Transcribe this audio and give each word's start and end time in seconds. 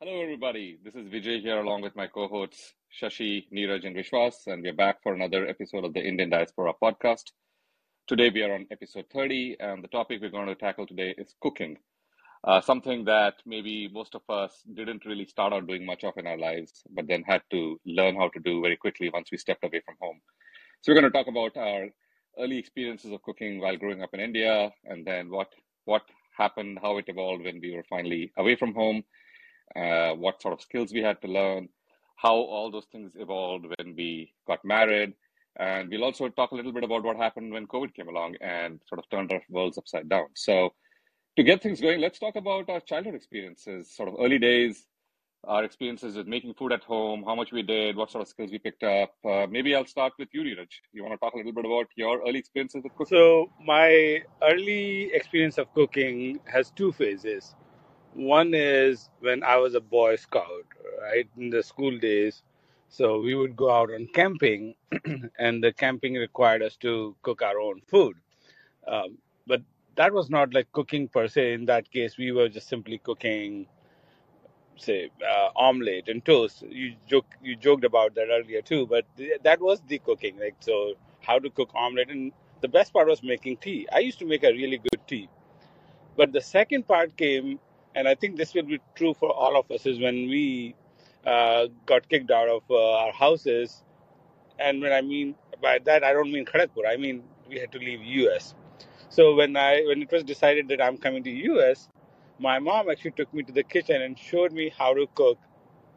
Hello, 0.00 0.22
everybody. 0.22 0.78
This 0.84 0.94
is 0.94 1.08
Vijay 1.08 1.40
here, 1.40 1.58
along 1.58 1.82
with 1.82 1.96
my 1.96 2.06
co-hosts 2.06 2.74
Shashi, 3.02 3.48
Neeraj, 3.52 3.84
and 3.84 3.96
Vishwas, 3.96 4.46
and 4.46 4.62
we're 4.62 4.72
back 4.72 5.02
for 5.02 5.12
another 5.12 5.44
episode 5.48 5.84
of 5.84 5.92
the 5.92 5.98
Indian 5.98 6.30
Diaspora 6.30 6.72
podcast. 6.80 7.32
Today, 8.06 8.30
we 8.32 8.44
are 8.44 8.54
on 8.54 8.68
episode 8.70 9.06
30, 9.12 9.56
and 9.58 9.82
the 9.82 9.88
topic 9.88 10.20
we're 10.20 10.30
going 10.30 10.46
to 10.46 10.54
tackle 10.54 10.86
today 10.86 11.16
is 11.18 11.34
cooking, 11.40 11.78
uh, 12.44 12.60
something 12.60 13.06
that 13.06 13.42
maybe 13.44 13.88
most 13.92 14.14
of 14.14 14.22
us 14.28 14.62
didn't 14.72 15.04
really 15.04 15.26
start 15.26 15.52
out 15.52 15.66
doing 15.66 15.84
much 15.84 16.04
of 16.04 16.16
in 16.16 16.28
our 16.28 16.38
lives, 16.38 16.84
but 16.94 17.08
then 17.08 17.24
had 17.24 17.42
to 17.50 17.80
learn 17.84 18.14
how 18.14 18.28
to 18.28 18.38
do 18.38 18.62
very 18.62 18.76
quickly 18.76 19.10
once 19.12 19.32
we 19.32 19.36
stepped 19.36 19.64
away 19.64 19.82
from 19.84 19.96
home. 20.00 20.20
So, 20.82 20.92
we're 20.92 21.00
going 21.00 21.12
to 21.12 21.18
talk 21.18 21.26
about 21.26 21.56
our 21.56 21.88
early 22.38 22.56
experiences 22.56 23.10
of 23.10 23.22
cooking 23.22 23.58
while 23.58 23.76
growing 23.76 24.04
up 24.04 24.10
in 24.12 24.20
India, 24.20 24.70
and 24.84 25.04
then 25.04 25.28
what 25.28 25.48
what 25.86 26.02
happened, 26.36 26.78
how 26.80 26.98
it 26.98 27.08
evolved 27.08 27.42
when 27.42 27.58
we 27.60 27.74
were 27.74 27.84
finally 27.90 28.30
away 28.36 28.54
from 28.54 28.74
home 28.74 29.02
uh, 29.76 30.12
what 30.14 30.40
sort 30.42 30.54
of 30.54 30.60
skills 30.60 30.92
we 30.92 31.02
had 31.02 31.20
to 31.22 31.28
learn, 31.28 31.68
how 32.16 32.34
all 32.34 32.70
those 32.70 32.86
things 32.90 33.12
evolved 33.16 33.66
when 33.76 33.94
we 33.96 34.32
got 34.46 34.64
married. 34.64 35.14
And 35.58 35.90
we'll 35.90 36.04
also 36.04 36.28
talk 36.28 36.52
a 36.52 36.54
little 36.54 36.72
bit 36.72 36.84
about 36.84 37.02
what 37.02 37.16
happened 37.16 37.52
when 37.52 37.66
COVID 37.66 37.94
came 37.94 38.08
along 38.08 38.36
and 38.40 38.80
sort 38.88 39.00
of 39.00 39.10
turned 39.10 39.32
our 39.32 39.42
worlds 39.50 39.78
upside 39.78 40.08
down. 40.08 40.26
So, 40.34 40.74
to 41.36 41.42
get 41.42 41.62
things 41.62 41.80
going, 41.80 42.00
let's 42.00 42.18
talk 42.18 42.36
about 42.36 42.68
our 42.68 42.80
childhood 42.80 43.14
experiences, 43.14 43.94
sort 43.94 44.08
of 44.08 44.16
early 44.18 44.38
days, 44.38 44.86
our 45.44 45.64
experiences 45.64 46.16
with 46.16 46.26
making 46.26 46.54
food 46.54 46.72
at 46.72 46.82
home, 46.82 47.22
how 47.24 47.34
much 47.34 47.52
we 47.52 47.62
did, 47.62 47.96
what 47.96 48.10
sort 48.10 48.22
of 48.22 48.28
skills 48.28 48.50
we 48.50 48.58
picked 48.58 48.82
up. 48.82 49.14
Uh, 49.24 49.46
maybe 49.48 49.74
I'll 49.74 49.86
start 49.86 50.12
with 50.18 50.28
you, 50.32 50.42
Neeraj. 50.42 50.68
You 50.92 51.04
want 51.04 51.14
to 51.14 51.18
talk 51.18 51.34
a 51.34 51.36
little 51.36 51.52
bit 51.52 51.64
about 51.64 51.86
your 51.96 52.20
early 52.22 52.38
experiences 52.38 52.82
with 52.82 52.94
cooking? 52.96 53.16
So, 53.16 53.50
my 53.64 54.22
early 54.42 55.10
experience 55.14 55.58
of 55.58 55.72
cooking 55.74 56.40
has 56.46 56.70
two 56.72 56.92
phases. 56.92 57.54
One 58.14 58.52
is 58.54 59.08
when 59.20 59.42
I 59.42 59.56
was 59.56 59.74
a 59.74 59.80
Boy 59.80 60.16
Scout, 60.16 60.66
right, 61.00 61.28
in 61.36 61.50
the 61.50 61.62
school 61.62 61.98
days. 61.98 62.42
So 62.88 63.20
we 63.20 63.34
would 63.34 63.56
go 63.56 63.70
out 63.70 63.90
on 63.92 64.08
camping, 64.14 64.74
and 65.38 65.62
the 65.62 65.72
camping 65.72 66.14
required 66.14 66.62
us 66.62 66.76
to 66.78 67.14
cook 67.22 67.42
our 67.42 67.58
own 67.60 67.80
food. 67.86 68.16
Um, 68.86 69.18
but 69.46 69.62
that 69.96 70.12
was 70.12 70.30
not 70.30 70.54
like 70.54 70.72
cooking 70.72 71.08
per 71.08 71.28
se. 71.28 71.52
In 71.54 71.66
that 71.66 71.90
case, 71.90 72.18
we 72.18 72.32
were 72.32 72.48
just 72.48 72.68
simply 72.68 72.98
cooking, 72.98 73.66
say, 74.76 75.10
uh, 75.28 75.48
omelette 75.56 76.08
and 76.08 76.24
toast. 76.24 76.62
You 76.62 76.94
joke, 77.06 77.26
you 77.42 77.56
joked 77.56 77.84
about 77.84 78.14
that 78.14 78.28
earlier 78.30 78.62
too, 78.62 78.86
but 78.86 79.04
th- 79.16 79.40
that 79.42 79.60
was 79.60 79.80
the 79.88 79.98
cooking. 79.98 80.38
Like 80.38 80.56
so, 80.60 80.94
how 81.20 81.38
to 81.38 81.50
cook 81.50 81.70
omelette, 81.74 82.10
and 82.10 82.32
the 82.60 82.68
best 82.68 82.92
part 82.92 83.08
was 83.08 83.22
making 83.22 83.58
tea. 83.58 83.88
I 83.92 83.98
used 84.00 84.18
to 84.20 84.26
make 84.26 84.44
a 84.44 84.52
really 84.52 84.78
good 84.78 85.06
tea. 85.06 85.28
But 86.16 86.32
the 86.32 86.40
second 86.42 86.86
part 86.88 87.16
came, 87.16 87.58
and 87.98 88.08
I 88.08 88.16
think 88.16 88.36
this 88.38 88.54
will 88.54 88.64
be 88.64 88.80
true 88.96 89.14
for 89.14 89.30
all 89.32 89.58
of 89.58 89.70
us, 89.72 89.86
is 89.86 90.00
when 90.00 90.28
we 90.30 90.76
uh, 91.26 91.66
got 91.86 92.08
kicked 92.08 92.30
out 92.30 92.48
of 92.48 92.62
uh, 92.70 92.98
our 92.98 93.12
houses. 93.12 93.84
And 94.58 94.82
when 94.82 94.92
I 94.92 95.02
mean 95.02 95.36
by 95.62 95.80
that, 95.86 96.04
I 96.04 96.12
don't 96.14 96.32
mean 96.32 96.46
Kharagpur. 96.46 96.88
I 96.88 96.96
mean 96.96 97.24
we 97.48 97.58
had 97.60 97.72
to 97.72 97.78
leave 97.80 98.02
US. 98.02 98.54
So 99.10 99.34
when 99.36 99.56
I 99.56 99.82
when 99.88 100.02
it 100.02 100.12
was 100.12 100.24
decided 100.24 100.68
that 100.68 100.82
I'm 100.82 100.98
coming 100.98 101.24
to 101.24 101.30
US, 101.52 101.88
my 102.38 102.58
mom 102.60 102.90
actually 102.90 103.12
took 103.12 103.34
me 103.34 103.44
to 103.44 103.52
the 103.52 103.64
kitchen 103.64 104.02
and 104.02 104.18
showed 104.18 104.52
me 104.52 104.72
how 104.78 104.94
to 104.94 105.08
cook 105.14 105.38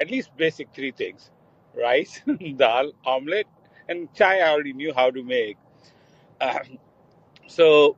at 0.02 0.12
least 0.12 0.36
basic 0.38 0.74
three 0.74 0.92
things: 0.92 1.32
rice, 1.76 2.22
dal, 2.58 2.94
omelette, 3.06 3.48
and 3.90 4.14
chai. 4.16 4.40
I 4.40 4.50
already 4.52 4.74
knew 4.74 4.94
how 4.94 5.12
to 5.12 5.24
make. 5.24 5.58
Um, 6.42 6.80
so 7.48 7.98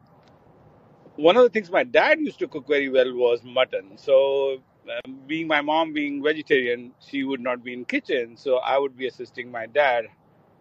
one 1.15 1.37
of 1.37 1.43
the 1.43 1.49
things 1.49 1.69
my 1.69 1.83
dad 1.83 2.19
used 2.19 2.39
to 2.39 2.47
cook 2.47 2.67
very 2.67 2.89
well 2.89 3.13
was 3.13 3.43
mutton. 3.43 3.97
So, 3.97 4.61
um, 4.89 5.19
being 5.27 5.47
my 5.47 5.61
mom 5.61 5.93
being 5.93 6.21
vegetarian, 6.23 6.93
she 6.99 7.23
would 7.23 7.39
not 7.39 7.63
be 7.63 7.73
in 7.73 7.85
kitchen, 7.85 8.35
so 8.37 8.57
I 8.57 8.77
would 8.77 8.97
be 8.97 9.07
assisting 9.07 9.51
my 9.51 9.65
dad 9.67 10.05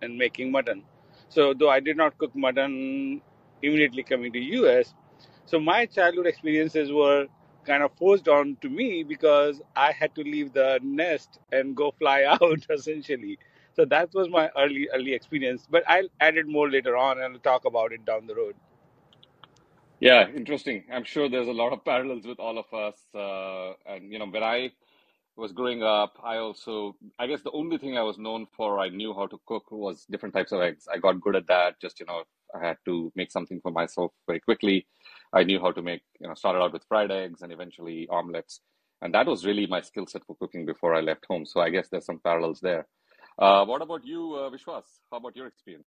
in 0.03 0.19
making 0.19 0.51
mutton. 0.53 0.85
So, 1.29 1.55
though 1.55 1.71
I 1.71 1.81
did 1.81 1.97
not 1.97 2.19
cook 2.19 2.35
mutton 2.37 3.23
immediately 3.63 4.03
coming 4.03 4.33
to 4.33 4.39
US, 4.41 4.95
so 5.47 5.59
my 5.59 5.87
childhood 5.87 6.27
experiences 6.27 6.93
were 6.93 7.27
kind 7.65 7.83
of 7.83 7.93
forced 7.97 8.29
on 8.29 8.57
to 8.61 8.69
me 8.69 9.03
because 9.05 9.63
I 9.77 9.93
had 9.93 10.15
to 10.17 10.23
leave 10.23 10.53
the 10.53 10.81
nest 10.83 11.39
and 11.53 11.77
go 11.77 11.93
fly 11.99 12.25
out 12.29 12.67
essentially. 12.71 13.39
So 13.75 13.85
that 13.87 14.13
was 14.13 14.29
my 14.29 14.51
early 14.57 14.89
early 14.95 15.15
experience, 15.15 15.67
but 15.71 15.83
I'll 15.89 16.09
add 16.21 16.37
it 16.37 16.47
more 16.47 16.71
later 16.71 16.97
on 16.97 17.21
and 17.23 17.35
I'll 17.35 17.41
talk 17.41 17.65
about 17.65 17.93
it 17.93 18.05
down 18.05 18.27
the 18.27 18.35
road. 18.35 18.55
Yeah, 20.03 20.29
interesting. 20.37 20.85
I'm 20.93 21.05
sure 21.05 21.31
there's 21.31 21.49
a 21.49 21.53
lot 21.55 21.73
of 21.75 21.85
parallels 21.87 22.27
with 22.27 22.41
all 22.41 22.59
of 22.59 22.75
us. 22.75 22.97
Uh, 23.15 23.75
and, 23.87 24.13
you 24.13 24.21
know, 24.21 24.27
when 24.27 24.45
I 24.45 24.73
was 25.37 25.53
growing 25.53 25.85
up, 25.85 26.15
I 26.25 26.39
also, 26.39 26.97
I 27.21 27.29
guess 27.29 27.43
the 27.43 27.53
only 27.53 27.79
thing 27.79 27.99
I 27.99 28.03
was 28.03 28.19
known 28.19 28.47
for, 28.57 28.81
I 28.81 28.91
knew 28.91 29.15
how 29.15 29.29
to 29.29 29.41
cook 29.47 29.73
was 29.73 30.07
different 30.11 30.35
types 30.35 30.53
of 30.53 30.63
eggs. 30.63 30.89
I 30.93 30.99
got 30.99 31.23
good 31.23 31.37
at 31.37 31.49
that. 31.49 31.81
Just, 31.83 32.01
you 32.01 32.07
know, 32.07 32.25
I 32.55 32.67
had 32.69 32.79
to 32.87 33.13
make 33.17 33.33
something 33.33 33.61
for 33.63 33.73
myself 33.73 34.13
very 34.29 34.41
quickly. 34.41 34.89
I 35.35 35.45
knew 35.45 35.61
how 35.61 35.73
to 35.73 35.83
make, 35.83 36.03
you 36.21 36.29
know, 36.29 36.35
started 36.35 36.61
out 36.61 36.75
with 36.75 36.85
fried 36.89 37.13
eggs 37.13 37.43
and 37.43 37.53
eventually 37.53 38.09
omelets. 38.11 38.61
And 39.03 39.15
that 39.15 39.29
was 39.29 39.47
really 39.47 39.67
my 39.69 39.83
skill 39.83 40.09
set 40.09 40.27
for 40.27 40.37
cooking 40.37 40.67
before 40.67 40.95
I 40.97 41.03
left 41.03 41.27
home. 41.31 41.47
So 41.47 41.63
I 41.63 41.71
guess 41.71 41.89
there's 41.91 42.07
some 42.07 42.21
parallels 42.25 42.61
there. 42.63 42.89
Uh, 43.39 43.67
what 43.67 43.83
about 43.83 44.07
you, 44.07 44.35
uh, 44.37 44.51
Vishwas? 44.51 44.85
How 45.13 45.19
about 45.19 45.37
your 45.37 45.49
experience? 45.49 45.92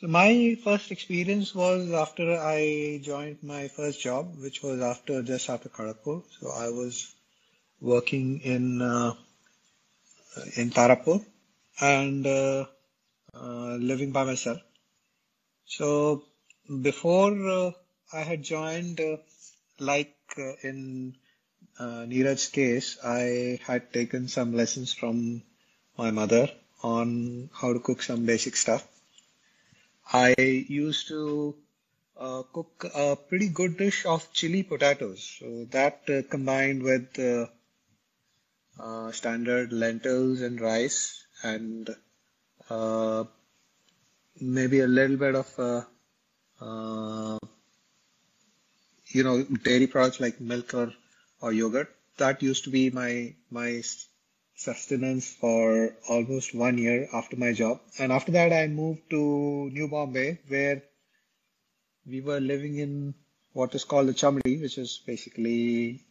So 0.00 0.08
my 0.08 0.56
first 0.64 0.90
experience 0.90 1.54
was 1.54 1.92
after 1.92 2.36
I 2.36 3.00
joined 3.02 3.38
my 3.42 3.68
first 3.68 4.00
job, 4.00 4.36
which 4.40 4.62
was 4.62 4.80
after 4.80 5.22
just 5.22 5.48
after 5.48 5.68
Kharagpur. 5.68 6.22
So 6.40 6.50
I 6.50 6.68
was 6.70 7.14
working 7.80 8.40
in 8.40 8.82
uh, 8.82 9.14
in 10.56 10.70
Tarapur 10.70 11.24
and 11.80 12.26
uh, 12.26 12.66
uh, 13.34 13.76
living 13.76 14.10
by 14.10 14.24
myself. 14.24 14.60
So 15.66 16.24
before 16.82 17.32
uh, 17.48 17.70
I 18.12 18.20
had 18.22 18.42
joined, 18.42 19.00
uh, 19.00 19.16
like 19.78 20.16
uh, 20.38 20.54
in 20.62 21.16
Neeraj's 21.80 22.48
case, 22.48 22.98
I 23.02 23.60
had 23.64 23.92
taken 23.92 24.28
some 24.28 24.54
lessons 24.54 24.92
from 24.92 25.42
my 25.96 26.10
mother 26.10 26.50
on 26.82 27.50
how 27.52 27.72
to 27.72 27.80
cook 27.80 28.02
some 28.02 28.26
basic 28.26 28.56
stuff. 28.56 28.86
I 30.12 30.34
used 30.38 31.08
to 31.08 31.56
uh, 32.16 32.42
cook 32.52 32.90
a 32.94 33.16
pretty 33.16 33.48
good 33.48 33.76
dish 33.78 34.06
of 34.06 34.32
chili 34.32 34.62
potatoes. 34.62 35.36
So 35.38 35.64
that 35.70 36.02
uh, 36.08 36.22
combined 36.28 36.82
with 36.82 37.18
uh, 37.18 37.46
uh, 38.78 39.12
standard 39.12 39.72
lentils 39.72 40.40
and 40.40 40.60
rice 40.60 41.24
and 41.42 41.94
uh, 42.70 43.24
maybe 44.40 44.80
a 44.80 44.86
little 44.86 45.16
bit 45.16 45.34
of 45.34 45.58
uh, 46.60 47.38
you 49.08 49.22
know 49.22 49.42
dairy 49.42 49.86
products 49.86 50.20
like 50.20 50.40
milk 50.40 50.74
or, 50.74 50.92
or 51.40 51.52
yogurt. 51.52 51.94
That 52.16 52.42
used 52.42 52.64
to 52.64 52.70
be 52.70 52.90
my 52.90 53.34
my 53.50 53.82
sustenance 54.56 55.32
for 55.32 55.94
almost 56.08 56.54
one 56.54 56.78
year 56.78 57.08
after 57.12 57.36
my 57.36 57.52
job. 57.52 57.80
And 57.98 58.12
after 58.12 58.32
that, 58.32 58.52
I 58.52 58.66
moved 58.68 59.10
to 59.10 59.70
New 59.72 59.88
Bombay, 59.88 60.40
where 60.48 60.82
we 62.06 62.20
were 62.20 62.40
living 62.40 62.78
in 62.78 63.14
what 63.52 63.74
is 63.74 63.84
called 63.84 64.08
the 64.08 64.14
chummery, 64.14 64.58
which 64.60 64.78
is 64.78 65.00
basically 65.06 66.04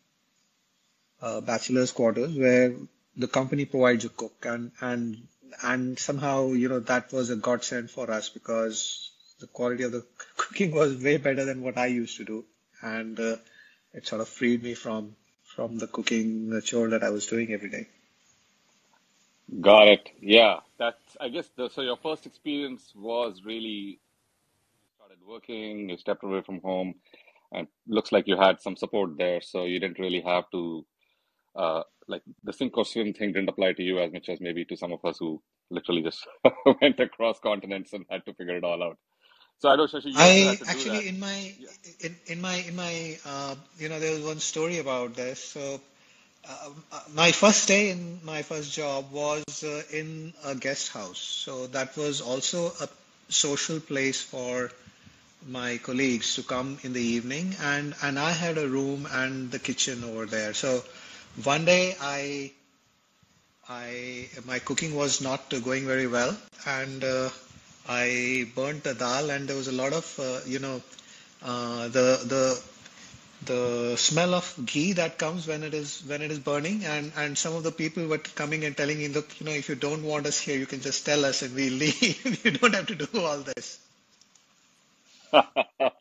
uh, 1.22 1.42
bachelor's 1.42 1.92
quarters, 1.92 2.36
where 2.36 2.76
the 3.16 3.28
company 3.28 3.66
provides 3.66 4.06
a 4.06 4.10
cook, 4.10 4.46
and 4.46 4.72
and 4.82 5.28
and 5.64 6.00
somehow 6.00 6.48
you 6.52 6.68
know 6.68 6.80
that 6.80 7.12
was 7.12 7.30
a 7.30 7.36
godsend 7.36 7.90
for 7.92 8.10
us 8.12 8.30
because 8.30 9.12
the 9.40 9.48
quality 9.48 9.84
of 9.84 9.92
the 9.92 10.06
cooking 10.38 10.72
was 10.72 11.02
way 11.02 11.18
better 11.18 11.46
than 11.46 11.62
what 11.62 11.78
I 11.78 11.88
used 11.88 12.18
to 12.18 12.26
do, 12.26 12.46
and 12.82 13.20
uh, 13.20 13.38
it 13.94 14.08
sort 14.08 14.22
of 14.22 14.28
freed 14.30 14.64
me 14.64 14.74
from 14.74 15.16
from 15.56 15.78
the 15.78 15.88
cooking 15.88 16.62
chore 16.64 16.90
that 16.90 17.04
I 17.04 17.12
was 17.12 17.28
doing 17.28 17.54
every 17.54 17.70
day. 17.70 17.88
Got 19.62 19.88
it. 19.90 20.10
Yeah, 20.22 20.58
that's, 20.80 21.18
I 21.22 21.30
guess, 21.30 21.50
the, 21.58 21.70
so 21.70 21.82
your 21.82 21.98
first 21.98 22.26
experience 22.26 22.94
was 22.96 23.42
really 23.46 24.00
started 24.98 25.20
working, 25.28 25.90
you 25.90 25.98
stepped 25.98 26.24
away 26.24 26.42
from 26.46 26.62
home, 26.62 26.96
and 27.54 27.68
looks 27.88 28.12
like 28.12 28.28
you 28.28 28.38
had 28.38 28.62
some 28.62 28.78
support 28.78 29.18
there, 29.18 29.42
so 29.42 29.66
you 29.66 29.80
didn't 29.80 30.00
really 30.00 30.22
have 30.22 30.46
to, 30.52 30.86
uh, 31.58 31.84
like 32.08 32.24
the 32.44 32.54
sink 32.54 32.78
or 32.78 32.86
swim 32.86 33.14
thing 33.14 33.34
didn't 33.34 33.50
apply 33.50 33.74
to 33.74 33.84
you 33.84 34.00
as 34.00 34.14
much 34.14 34.30
as 34.30 34.42
maybe 34.42 34.66
to 34.66 34.78
some 34.78 34.94
of 34.94 35.04
us 35.06 35.18
who 35.20 35.42
literally 35.72 36.04
just 36.04 36.28
went 36.82 37.00
across 37.00 37.40
continents 37.40 37.94
and 37.94 38.06
had 38.10 38.26
to 38.26 38.34
figure 38.36 38.58
it 38.58 38.64
all 38.66 38.84
out. 38.84 38.98
So 39.60 39.70
I 39.70 39.78
know, 39.78 39.86
Shashi, 39.88 40.14
you 40.14 40.32
I 40.32 40.60
actually 40.68 41.08
in 41.08 41.20
my 41.20 41.54
Yeah. 41.58 41.70
in, 42.02 42.16
in 42.28 42.42
my 42.42 42.56
in 42.58 42.76
my 42.76 43.18
uh, 43.26 43.56
you 43.80 43.90
know 43.90 44.00
there 44.00 44.14
was 44.14 44.24
one 44.24 44.40
story 44.40 44.80
about 44.80 45.16
this. 45.16 45.44
So 45.44 45.82
my 47.14 47.32
first 47.32 47.68
day 47.68 47.90
in 47.92 48.20
my 48.24 48.42
first 48.42 48.74
job 48.74 49.12
was 49.12 49.64
uh, 49.64 49.82
in 49.92 50.34
a 50.46 50.56
guest 50.56 50.90
house. 50.92 51.20
So 51.20 51.68
that 51.68 51.96
was 51.98 52.22
also 52.22 52.68
a 52.82 52.88
social 53.30 53.80
place 53.80 54.22
for 54.22 54.72
my 55.48 55.78
colleagues 55.78 56.36
to 56.36 56.44
come 56.44 56.78
in 56.84 56.94
the 56.94 57.02
evening, 57.02 57.56
and 57.62 57.96
and 58.04 58.20
I 58.20 58.32
had 58.32 58.58
a 58.58 58.68
room 58.68 59.08
and 59.12 59.52
the 59.52 59.60
kitchen 59.60 60.04
over 60.04 60.26
there. 60.26 60.54
So 60.54 60.84
one 61.44 61.66
day 61.66 61.96
I 62.02 62.52
I 63.70 64.30
my 64.46 64.60
cooking 64.60 64.96
was 64.96 65.22
not 65.22 65.50
going 65.64 65.86
very 65.86 66.08
well, 66.08 66.36
and 66.66 67.04
uh, 67.04 67.30
I 67.88 68.48
burnt 68.56 68.84
the 68.84 68.94
dal, 68.94 69.30
and 69.30 69.48
there 69.48 69.56
was 69.56 69.68
a 69.68 69.72
lot 69.84 69.94
of 69.94 70.20
uh, 70.20 70.40
you 70.46 70.60
know 70.60 70.82
uh, 71.44 71.88
the 71.90 72.08
the 72.34 72.62
the 73.46 73.96
smell 73.98 74.34
of 74.34 74.48
ghee 74.66 74.94
that 74.94 75.18
comes 75.18 75.48
when 75.48 75.64
it 75.64 75.74
is 75.74 76.02
when 76.08 76.22
it 76.22 76.32
is 76.32 76.40
burning 76.40 76.84
and 76.86 77.12
and 77.18 77.38
some 77.38 77.56
of 77.56 77.64
the 77.64 77.72
people 77.72 78.08
were 78.08 78.18
coming 78.18 78.64
and 78.66 78.76
telling 78.76 78.98
me 78.98 79.08
look 79.08 79.40
you 79.40 79.46
know 79.46 79.52
if 79.52 79.70
you 79.70 79.76
don't 79.76 80.04
want 80.04 80.26
us 80.26 80.40
here 80.40 80.58
you 80.58 80.66
can 80.66 80.82
just 80.82 81.06
tell 81.06 81.26
us 81.26 81.42
and 81.42 81.54
we'll 81.56 81.74
leave. 81.84 82.46
You 82.46 82.52
don't 82.52 82.76
have 82.76 82.88
to 82.88 82.96
do 82.96 83.08
all 83.22 83.40
this. 83.40 83.80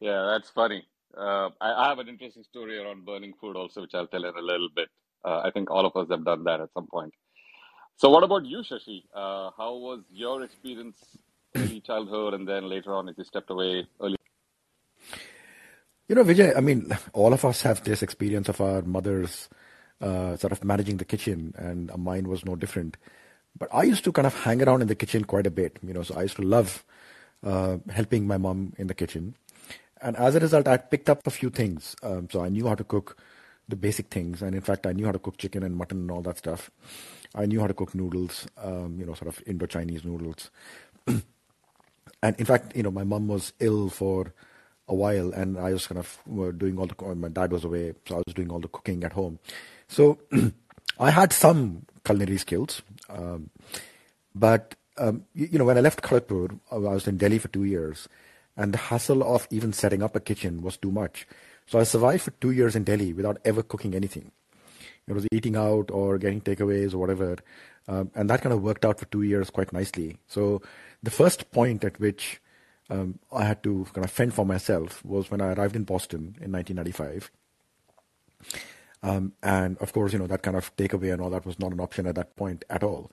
Yeah 0.00 0.22
that's 0.30 0.50
funny. 0.50 0.84
Uh, 1.16 1.50
I, 1.60 1.68
I, 1.84 1.88
have 1.90 1.98
an 2.00 2.08
interesting 2.08 2.42
story 2.42 2.76
around 2.78 3.04
burning 3.04 3.34
food 3.40 3.54
also 3.54 3.82
which 3.82 3.94
i'll 3.94 4.08
tell 4.08 4.24
in 4.24 4.36
a 4.36 4.40
little 4.40 4.68
bit. 4.74 4.88
Uh, 5.24 5.40
i 5.44 5.50
think 5.50 5.70
all 5.70 5.86
of 5.86 5.94
us 5.94 6.08
have 6.10 6.24
done 6.24 6.42
that 6.44 6.60
at 6.60 6.72
some 6.72 6.86
point. 6.86 7.14
So 7.96 8.10
what 8.10 8.24
about 8.24 8.44
you 8.44 8.62
shashi? 8.70 9.04
Uh, 9.14 9.50
how 9.56 9.76
was 9.76 10.00
your 10.10 10.42
experience 10.42 10.96
early 11.54 11.80
childhood 11.80 12.34
and 12.34 12.48
then 12.48 12.68
later 12.68 12.92
on 12.94 13.08
as 13.08 13.16
you 13.18 13.24
stepped 13.24 13.50
away 13.50 13.86
early 14.00 14.16
you 16.12 16.16
know, 16.16 16.24
Vijay, 16.24 16.54
I 16.54 16.60
mean, 16.60 16.94
all 17.14 17.32
of 17.32 17.42
us 17.42 17.62
have 17.62 17.82
this 17.84 18.02
experience 18.02 18.46
of 18.50 18.60
our 18.60 18.82
mothers 18.82 19.48
uh, 20.02 20.36
sort 20.36 20.52
of 20.52 20.62
managing 20.62 20.98
the 20.98 21.06
kitchen, 21.06 21.54
and 21.56 21.90
mine 21.96 22.28
was 22.28 22.44
no 22.44 22.54
different. 22.54 22.98
But 23.58 23.70
I 23.72 23.84
used 23.84 24.04
to 24.04 24.12
kind 24.12 24.26
of 24.26 24.34
hang 24.34 24.62
around 24.62 24.82
in 24.82 24.88
the 24.88 24.94
kitchen 24.94 25.24
quite 25.24 25.46
a 25.46 25.50
bit, 25.50 25.78
you 25.82 25.94
know, 25.94 26.02
so 26.02 26.14
I 26.14 26.22
used 26.24 26.36
to 26.36 26.42
love 26.42 26.84
uh, 27.42 27.78
helping 27.88 28.26
my 28.26 28.36
mom 28.36 28.74
in 28.76 28.88
the 28.88 28.94
kitchen. 28.94 29.36
And 30.02 30.14
as 30.16 30.34
a 30.34 30.40
result, 30.40 30.68
I 30.68 30.76
picked 30.76 31.08
up 31.08 31.26
a 31.26 31.30
few 31.30 31.48
things. 31.48 31.96
Um, 32.02 32.28
so 32.30 32.44
I 32.44 32.50
knew 32.50 32.66
how 32.66 32.74
to 32.74 32.84
cook 32.84 33.16
the 33.66 33.76
basic 33.76 34.08
things. 34.08 34.42
And 34.42 34.54
in 34.54 34.60
fact, 34.60 34.86
I 34.86 34.92
knew 34.92 35.06
how 35.06 35.12
to 35.12 35.18
cook 35.18 35.38
chicken 35.38 35.62
and 35.62 35.74
mutton 35.74 36.00
and 36.00 36.10
all 36.10 36.20
that 36.22 36.36
stuff. 36.36 36.70
I 37.34 37.46
knew 37.46 37.60
how 37.60 37.68
to 37.68 37.74
cook 37.74 37.94
noodles, 37.94 38.46
um, 38.62 38.96
you 38.98 39.06
know, 39.06 39.14
sort 39.14 39.28
of 39.28 39.42
Indo 39.46 39.64
Chinese 39.64 40.04
noodles. 40.04 40.50
and 41.06 42.36
in 42.36 42.44
fact, 42.44 42.76
you 42.76 42.82
know, 42.82 42.90
my 42.90 43.04
mom 43.04 43.28
was 43.28 43.54
ill 43.60 43.88
for 43.88 44.34
a 44.92 44.94
while, 44.94 45.32
and 45.32 45.58
I 45.58 45.72
was 45.72 45.86
kind 45.86 45.98
of 45.98 46.18
uh, 46.38 46.50
doing 46.52 46.78
all 46.78 46.86
the. 46.86 47.14
My 47.14 47.28
dad 47.28 47.50
was 47.50 47.64
away, 47.64 47.94
so 48.06 48.16
I 48.16 48.22
was 48.26 48.34
doing 48.34 48.50
all 48.50 48.60
the 48.60 48.68
cooking 48.68 49.02
at 49.04 49.12
home. 49.12 49.38
So 49.88 50.18
I 51.00 51.10
had 51.10 51.32
some 51.32 51.86
culinary 52.04 52.38
skills, 52.38 52.82
um, 53.08 53.50
but 54.34 54.74
um, 54.98 55.24
you, 55.34 55.48
you, 55.52 55.58
know, 55.58 55.64
when 55.64 55.78
I 55.78 55.80
left 55.80 56.02
Kharagpur, 56.02 56.58
I 56.70 56.76
was 56.76 57.06
in 57.08 57.16
Delhi 57.16 57.38
for 57.38 57.48
two 57.48 57.64
years, 57.64 58.08
and 58.56 58.72
the 58.72 58.78
hassle 58.78 59.22
of 59.22 59.48
even 59.50 59.72
setting 59.72 60.02
up 60.02 60.14
a 60.14 60.20
kitchen 60.20 60.62
was 60.62 60.76
too 60.76 60.92
much. 60.92 61.26
So 61.66 61.78
I 61.78 61.84
survived 61.84 62.22
for 62.22 62.32
two 62.32 62.50
years 62.50 62.76
in 62.76 62.84
Delhi 62.84 63.12
without 63.12 63.38
ever 63.44 63.62
cooking 63.62 63.94
anything. 63.94 64.30
It 65.08 65.14
was 65.14 65.26
eating 65.32 65.56
out 65.56 65.90
or 65.90 66.18
getting 66.18 66.40
takeaways 66.40 66.94
or 66.94 66.98
whatever, 66.98 67.38
um, 67.88 68.10
and 68.14 68.28
that 68.30 68.42
kind 68.42 68.52
of 68.52 68.62
worked 68.62 68.84
out 68.84 69.00
for 69.00 69.06
two 69.06 69.22
years 69.22 69.50
quite 69.50 69.72
nicely. 69.72 70.18
So 70.28 70.62
the 71.02 71.10
first 71.10 71.50
point 71.50 71.82
at 71.82 71.98
which 71.98 72.40
um, 72.92 73.18
I 73.32 73.44
had 73.44 73.62
to 73.62 73.86
kind 73.94 74.04
of 74.04 74.10
fend 74.10 74.34
for 74.34 74.44
myself 74.44 75.02
was 75.04 75.30
when 75.30 75.40
I 75.40 75.54
arrived 75.54 75.76
in 75.76 75.84
Boston 75.84 76.36
in 76.40 76.52
1995. 76.52 77.30
Um, 79.02 79.32
and 79.42 79.78
of 79.78 79.92
course, 79.92 80.12
you 80.12 80.18
know, 80.18 80.26
that 80.26 80.42
kind 80.42 80.56
of 80.56 80.76
takeaway 80.76 81.12
and 81.12 81.22
all 81.22 81.30
that 81.30 81.46
was 81.46 81.58
not 81.58 81.72
an 81.72 81.80
option 81.80 82.06
at 82.06 82.14
that 82.16 82.36
point 82.36 82.64
at 82.68 82.82
all. 82.82 83.10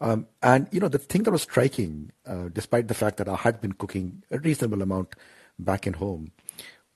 Um, 0.00 0.26
and, 0.42 0.68
you 0.70 0.78
know, 0.78 0.88
the 0.88 0.98
thing 0.98 1.22
that 1.22 1.30
was 1.30 1.42
striking, 1.42 2.12
uh, 2.26 2.48
despite 2.52 2.88
the 2.88 2.94
fact 2.94 3.16
that 3.16 3.28
I 3.28 3.36
had 3.36 3.60
been 3.60 3.72
cooking 3.72 4.22
a 4.30 4.38
reasonable 4.38 4.82
amount 4.82 5.16
back 5.58 5.86
in 5.86 5.94
home, 5.94 6.32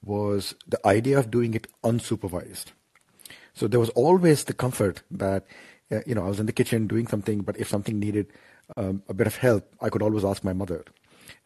was 0.04 0.54
the 0.66 0.86
idea 0.86 1.18
of 1.18 1.30
doing 1.30 1.54
it 1.54 1.66
unsupervised. 1.82 2.66
So 3.54 3.66
there 3.66 3.80
was 3.80 3.90
always 3.90 4.44
the 4.44 4.52
comfort 4.52 5.02
that, 5.10 5.46
uh, 5.90 6.00
you 6.06 6.14
know, 6.14 6.24
I 6.26 6.28
was 6.28 6.40
in 6.40 6.46
the 6.46 6.52
kitchen 6.52 6.86
doing 6.86 7.06
something, 7.06 7.40
but 7.40 7.56
if 7.56 7.68
something 7.68 7.98
needed 7.98 8.26
um, 8.76 9.02
a 9.08 9.14
bit 9.14 9.26
of 9.26 9.36
help, 9.36 9.74
I 9.80 9.88
could 9.88 10.02
always 10.02 10.24
ask 10.24 10.44
my 10.44 10.52
mother. 10.52 10.84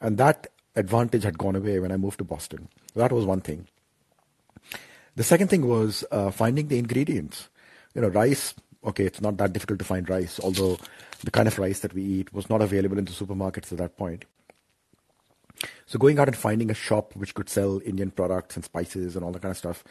And 0.00 0.18
that 0.18 0.48
advantage 0.74 1.24
had 1.24 1.38
gone 1.38 1.56
away 1.56 1.78
when 1.78 1.92
I 1.92 1.96
moved 1.96 2.18
to 2.18 2.24
Boston. 2.24 2.68
That 2.94 3.12
was 3.12 3.24
one 3.24 3.40
thing. 3.40 3.66
The 5.16 5.24
second 5.24 5.48
thing 5.48 5.66
was 5.66 6.04
uh, 6.10 6.30
finding 6.30 6.68
the 6.68 6.78
ingredients. 6.78 7.48
You 7.94 8.00
know, 8.00 8.08
rice, 8.08 8.54
okay, 8.84 9.04
it's 9.04 9.20
not 9.20 9.36
that 9.36 9.52
difficult 9.52 9.78
to 9.80 9.84
find 9.84 10.08
rice, 10.08 10.40
although 10.42 10.78
the 11.22 11.30
kind 11.30 11.46
of 11.46 11.58
rice 11.58 11.80
that 11.80 11.92
we 11.92 12.02
eat 12.02 12.32
was 12.32 12.48
not 12.48 12.62
available 12.62 12.98
in 12.98 13.04
the 13.04 13.12
supermarkets 13.12 13.70
at 13.72 13.78
that 13.78 13.96
point. 13.96 14.24
So 15.86 15.98
going 15.98 16.18
out 16.18 16.28
and 16.28 16.36
finding 16.36 16.70
a 16.70 16.74
shop 16.74 17.14
which 17.14 17.34
could 17.34 17.48
sell 17.48 17.80
Indian 17.84 18.10
products 18.10 18.56
and 18.56 18.64
spices 18.64 19.14
and 19.14 19.24
all 19.24 19.32
that 19.32 19.42
kind 19.42 19.50
of 19.52 19.58
stuff 19.58 19.84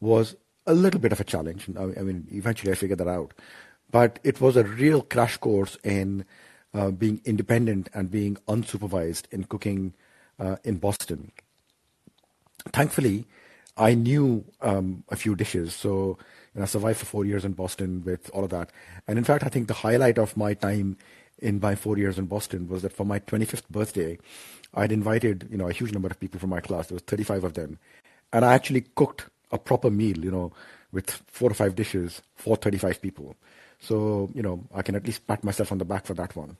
was 0.00 0.34
a 0.66 0.74
little 0.74 1.00
bit 1.00 1.12
of 1.12 1.20
a 1.20 1.24
challenge. 1.24 1.68
I 1.78 2.02
mean, 2.02 2.26
eventually 2.32 2.72
I 2.72 2.76
figured 2.76 2.98
that 2.98 3.08
out. 3.08 3.34
But 3.90 4.18
it 4.24 4.40
was 4.40 4.56
a 4.56 4.64
real 4.64 5.02
crash 5.02 5.36
course 5.36 5.76
in 5.84 6.24
uh, 6.72 6.90
being 6.90 7.20
independent 7.24 7.90
and 7.92 8.10
being 8.10 8.38
unsupervised 8.48 9.24
in 9.30 9.44
cooking 9.44 9.92
uh, 10.42 10.56
in 10.64 10.76
Boston. 10.76 11.30
Thankfully, 12.72 13.26
I 13.76 13.94
knew 13.94 14.44
um, 14.60 15.04
a 15.08 15.16
few 15.16 15.34
dishes, 15.34 15.74
so 15.74 16.18
you 16.54 16.58
know, 16.58 16.62
I 16.62 16.66
survived 16.66 16.98
for 16.98 17.06
four 17.06 17.24
years 17.24 17.44
in 17.44 17.52
Boston 17.52 18.02
with 18.04 18.28
all 18.34 18.44
of 18.44 18.50
that. 18.50 18.70
And 19.06 19.18
in 19.18 19.24
fact, 19.24 19.44
I 19.44 19.48
think 19.48 19.68
the 19.68 19.74
highlight 19.74 20.18
of 20.18 20.36
my 20.36 20.54
time 20.54 20.98
in 21.38 21.60
my 21.60 21.74
four 21.74 21.96
years 21.96 22.18
in 22.18 22.26
Boston 22.26 22.68
was 22.68 22.82
that 22.82 22.92
for 22.92 23.04
my 23.04 23.18
25th 23.20 23.68
birthday, 23.70 24.18
I'd 24.74 24.92
invited 24.92 25.48
you 25.50 25.56
know 25.56 25.68
a 25.68 25.72
huge 25.72 25.92
number 25.92 26.08
of 26.08 26.20
people 26.20 26.40
from 26.40 26.50
my 26.50 26.60
class. 26.60 26.88
There 26.88 26.96
was 26.96 27.02
35 27.02 27.44
of 27.44 27.54
them, 27.54 27.78
and 28.32 28.44
I 28.44 28.54
actually 28.54 28.84
cooked 28.96 29.26
a 29.50 29.58
proper 29.58 29.90
meal, 29.90 30.18
you 30.18 30.30
know, 30.30 30.52
with 30.92 31.10
four 31.26 31.50
or 31.50 31.54
five 31.54 31.74
dishes 31.74 32.22
for 32.34 32.56
35 32.56 33.00
people. 33.00 33.36
So 33.80 34.30
you 34.34 34.42
know, 34.42 34.64
I 34.74 34.82
can 34.82 34.96
at 34.96 35.06
least 35.06 35.26
pat 35.26 35.44
myself 35.44 35.72
on 35.72 35.78
the 35.78 35.84
back 35.84 36.06
for 36.06 36.14
that 36.14 36.36
one. 36.36 36.56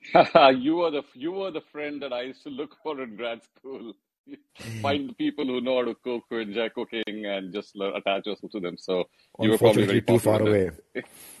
you 0.56 0.76
were 0.76 0.90
the 0.90 1.02
you 1.14 1.32
were 1.32 1.50
the 1.50 1.60
friend 1.72 2.02
that 2.02 2.12
I 2.12 2.22
used 2.22 2.42
to 2.44 2.50
look 2.50 2.76
for 2.82 3.00
in 3.02 3.16
grad 3.16 3.42
school. 3.42 3.92
Find 4.82 5.16
people 5.18 5.44
who 5.44 5.60
know 5.60 5.78
how 5.78 5.84
to 5.86 5.94
cook, 5.94 6.24
who 6.30 6.38
enjoy 6.38 6.68
cooking, 6.68 7.26
and 7.26 7.52
just 7.52 7.74
learn, 7.74 7.96
attach 7.96 8.26
yourself 8.26 8.52
to 8.52 8.60
them. 8.60 8.76
So 8.78 9.04
you 9.40 9.50
were 9.50 9.58
probably 9.58 9.86
very 9.86 10.02
too 10.02 10.18
far 10.18 10.40
away. 10.40 10.70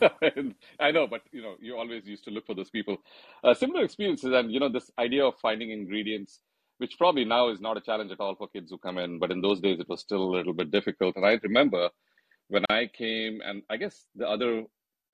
I 0.80 0.90
know, 0.90 1.06
but 1.06 1.22
you 1.30 1.42
know, 1.42 1.54
you 1.60 1.76
always 1.76 2.06
used 2.06 2.24
to 2.24 2.30
look 2.30 2.46
for 2.46 2.54
those 2.54 2.70
people. 2.70 2.96
Uh, 3.44 3.54
similar 3.54 3.84
experiences, 3.84 4.32
and 4.32 4.50
you 4.52 4.60
know, 4.60 4.68
this 4.68 4.90
idea 4.98 5.24
of 5.24 5.34
finding 5.40 5.70
ingredients, 5.70 6.40
which 6.78 6.98
probably 6.98 7.24
now 7.24 7.48
is 7.50 7.60
not 7.60 7.76
a 7.76 7.80
challenge 7.80 8.10
at 8.10 8.20
all 8.20 8.34
for 8.34 8.48
kids 8.48 8.70
who 8.70 8.78
come 8.78 8.98
in, 8.98 9.18
but 9.18 9.30
in 9.30 9.40
those 9.40 9.60
days 9.60 9.78
it 9.78 9.88
was 9.88 10.00
still 10.00 10.22
a 10.22 10.36
little 10.36 10.54
bit 10.54 10.70
difficult. 10.70 11.16
And 11.16 11.24
I 11.24 11.38
remember 11.42 11.90
when 12.48 12.64
I 12.70 12.90
came, 12.92 13.40
and 13.44 13.62
I 13.70 13.76
guess 13.76 14.06
the 14.16 14.28
other 14.28 14.64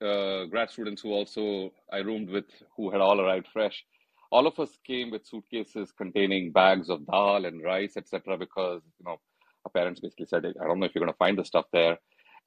uh, 0.03 0.45
grad 0.47 0.71
students 0.71 1.03
who 1.03 1.13
also 1.13 1.73
I 1.93 1.99
roomed 1.99 2.29
with 2.29 2.47
who 2.77 2.91
had 2.91 3.01
all 3.01 3.21
arrived 3.21 3.49
fresh. 3.53 3.85
All 4.31 4.47
of 4.47 4.59
us 4.59 4.79
came 4.87 5.11
with 5.11 5.27
suitcases 5.27 5.93
containing 5.93 6.53
bags 6.53 6.91
of 6.91 7.07
dal 7.07 7.45
and 7.45 7.63
rice, 7.63 7.97
etc. 7.97 8.37
Because 8.37 8.83
you 8.99 9.05
know 9.05 9.17
our 9.65 9.71
parents 9.73 10.01
basically 10.01 10.27
said, 10.27 10.45
"I 10.47 10.67
don't 10.67 10.81
know 10.81 10.87
if 10.87 10.95
you're 10.95 11.05
going 11.05 11.13
to 11.13 11.19
find 11.19 11.39
the 11.39 11.45
stuff 11.45 11.67
there," 11.73 11.99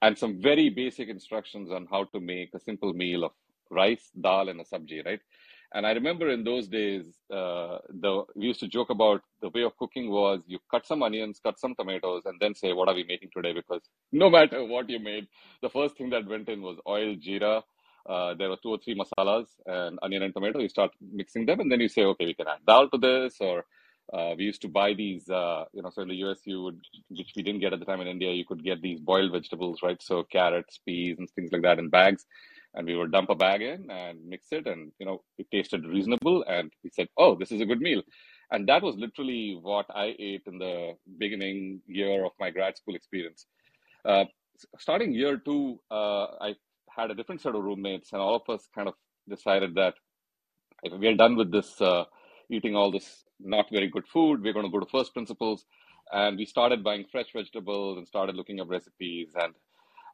and 0.02 0.18
some 0.18 0.42
very 0.42 0.70
basic 0.70 1.10
instructions 1.10 1.72
on 1.72 1.88
how 1.90 2.06
to 2.06 2.20
make 2.20 2.54
a 2.54 2.60
simple 2.60 2.94
meal 2.94 3.24
of 3.24 3.32
rice, 3.72 4.12
dal, 4.20 4.50
and 4.50 4.62
a 4.62 4.64
sabji. 4.64 5.06
Right, 5.06 5.22
and 5.74 5.86
I 5.86 5.92
remember 5.92 6.30
in 6.30 6.44
those 6.44 6.68
days, 6.68 7.06
uh, 7.32 7.78
the 7.90 8.24
we 8.36 8.48
used 8.48 8.60
to 8.62 8.68
joke 8.68 8.90
about 8.90 9.22
the 9.42 9.50
way 9.50 9.64
of 9.64 9.78
cooking 9.78 10.10
was 10.10 10.42
you 10.48 10.60
cut 10.72 10.88
some 10.88 11.04
onions, 11.04 11.40
cut 11.44 11.60
some 11.60 11.76
tomatoes, 11.76 12.24
and 12.26 12.40
then 12.40 12.56
say, 12.56 12.74
"What 12.74 12.90
are 12.90 12.96
we 12.96 13.04
making 13.04 13.30
today?" 13.36 13.54
Because 13.54 13.82
no 14.12 14.30
matter 14.30 14.64
what 14.66 14.90
you 14.90 15.00
made, 15.00 15.28
the 15.62 15.70
first 15.70 15.96
thing 15.98 16.10
that 16.12 16.28
went 16.28 16.50
in 16.50 16.62
was 16.62 16.78
oil, 16.88 17.16
jeera. 17.16 17.62
Uh, 18.08 18.34
there 18.34 18.50
were 18.50 18.58
two 18.64 18.70
or 18.72 18.80
three 18.80 18.96
masalas 18.96 19.48
and 19.68 20.00
onion 20.02 20.24
and 20.24 20.34
tomato. 20.34 20.60
You 20.60 20.70
start 20.70 20.92
mixing 21.12 21.46
them, 21.46 21.60
and 21.60 21.72
then 21.72 21.80
you 21.82 21.90
say, 21.90 22.04
"Okay, 22.04 22.26
we 22.26 22.34
can 22.34 22.48
add 22.48 22.66
dal 22.66 22.90
to 22.90 22.98
this." 22.98 23.38
Or 23.40 23.66
uh, 24.12 24.34
we 24.38 24.46
used 24.46 24.62
to 24.64 24.68
buy 24.70 24.94
these, 24.94 25.30
uh, 25.30 25.66
you 25.74 25.84
know, 25.84 25.92
so 25.92 26.02
in 26.02 26.08
the 26.08 26.16
US, 26.26 26.42
you 26.46 26.64
would, 26.64 26.80
which 27.10 27.34
we 27.36 27.44
didn't 27.44 27.62
get 27.62 27.74
at 27.74 27.80
the 27.80 27.86
time 27.86 28.02
in 28.02 28.08
India, 28.08 28.32
you 28.32 28.46
could 28.46 28.64
get 28.64 28.82
these 28.82 29.00
boiled 29.00 29.32
vegetables, 29.32 29.84
right? 29.84 30.02
So 30.02 30.24
carrots, 30.24 30.80
peas, 30.84 31.20
and 31.20 31.30
things 31.32 31.52
like 31.52 31.62
that 31.62 31.78
in 31.78 31.90
bags 31.90 32.26
and 32.76 32.86
we 32.86 32.96
would 32.96 33.12
dump 33.12 33.30
a 33.30 33.36
bag 33.36 33.62
in 33.62 33.90
and 33.90 34.20
mix 34.26 34.48
it 34.52 34.68
and 34.68 34.92
you 35.00 35.06
know 35.06 35.22
it 35.38 35.48
tasted 35.52 35.86
reasonable 35.86 36.44
and 36.48 36.72
we 36.84 36.90
said 36.94 37.08
oh 37.18 37.36
this 37.36 37.52
is 37.52 37.62
a 37.62 37.66
good 37.66 37.82
meal. 37.82 38.02
And 38.52 38.68
that 38.68 38.82
was 38.82 38.96
literally 38.96 39.58
what 39.62 39.86
i 39.94 40.16
ate 40.18 40.44
in 40.48 40.58
the 40.58 40.94
beginning 41.18 41.82
year 41.88 42.26
of 42.26 42.32
my 42.40 42.50
grad 42.50 42.78
school 42.78 42.96
experience. 42.96 43.46
Uh, 44.06 44.26
starting 44.78 45.14
year 45.14 45.38
two 45.38 45.80
uh, 45.92 46.26
i 46.48 46.54
had 46.90 47.12
a 47.12 47.16
different 47.16 47.42
set 47.42 47.56
of 47.56 47.64
roommates 47.64 48.12
and 48.14 48.22
all 48.22 48.36
of 48.36 48.54
us 48.54 48.68
kind 48.76 48.88
of 48.88 48.96
decided 49.28 49.76
that 49.76 49.94
if 50.84 50.94
we're 51.00 51.16
done 51.16 51.36
with 51.36 51.52
this 51.52 51.80
uh, 51.82 52.04
eating 52.50 52.76
all 52.76 52.92
this 52.92 53.24
not 53.40 53.66
very 53.72 53.88
good 53.88 54.08
food 54.08 54.42
we're 54.42 54.54
going 54.54 54.66
to 54.66 54.72
go 54.72 54.80
to 54.80 54.92
first 54.92 55.14
principles. 55.14 55.66
And 56.12 56.38
we 56.38 56.46
started 56.46 56.84
buying 56.84 57.06
fresh 57.12 57.28
vegetables 57.36 57.98
and 57.98 58.08
started 58.08 58.36
looking 58.36 58.60
up 58.60 58.70
recipes 58.70 59.30
and 59.36 59.54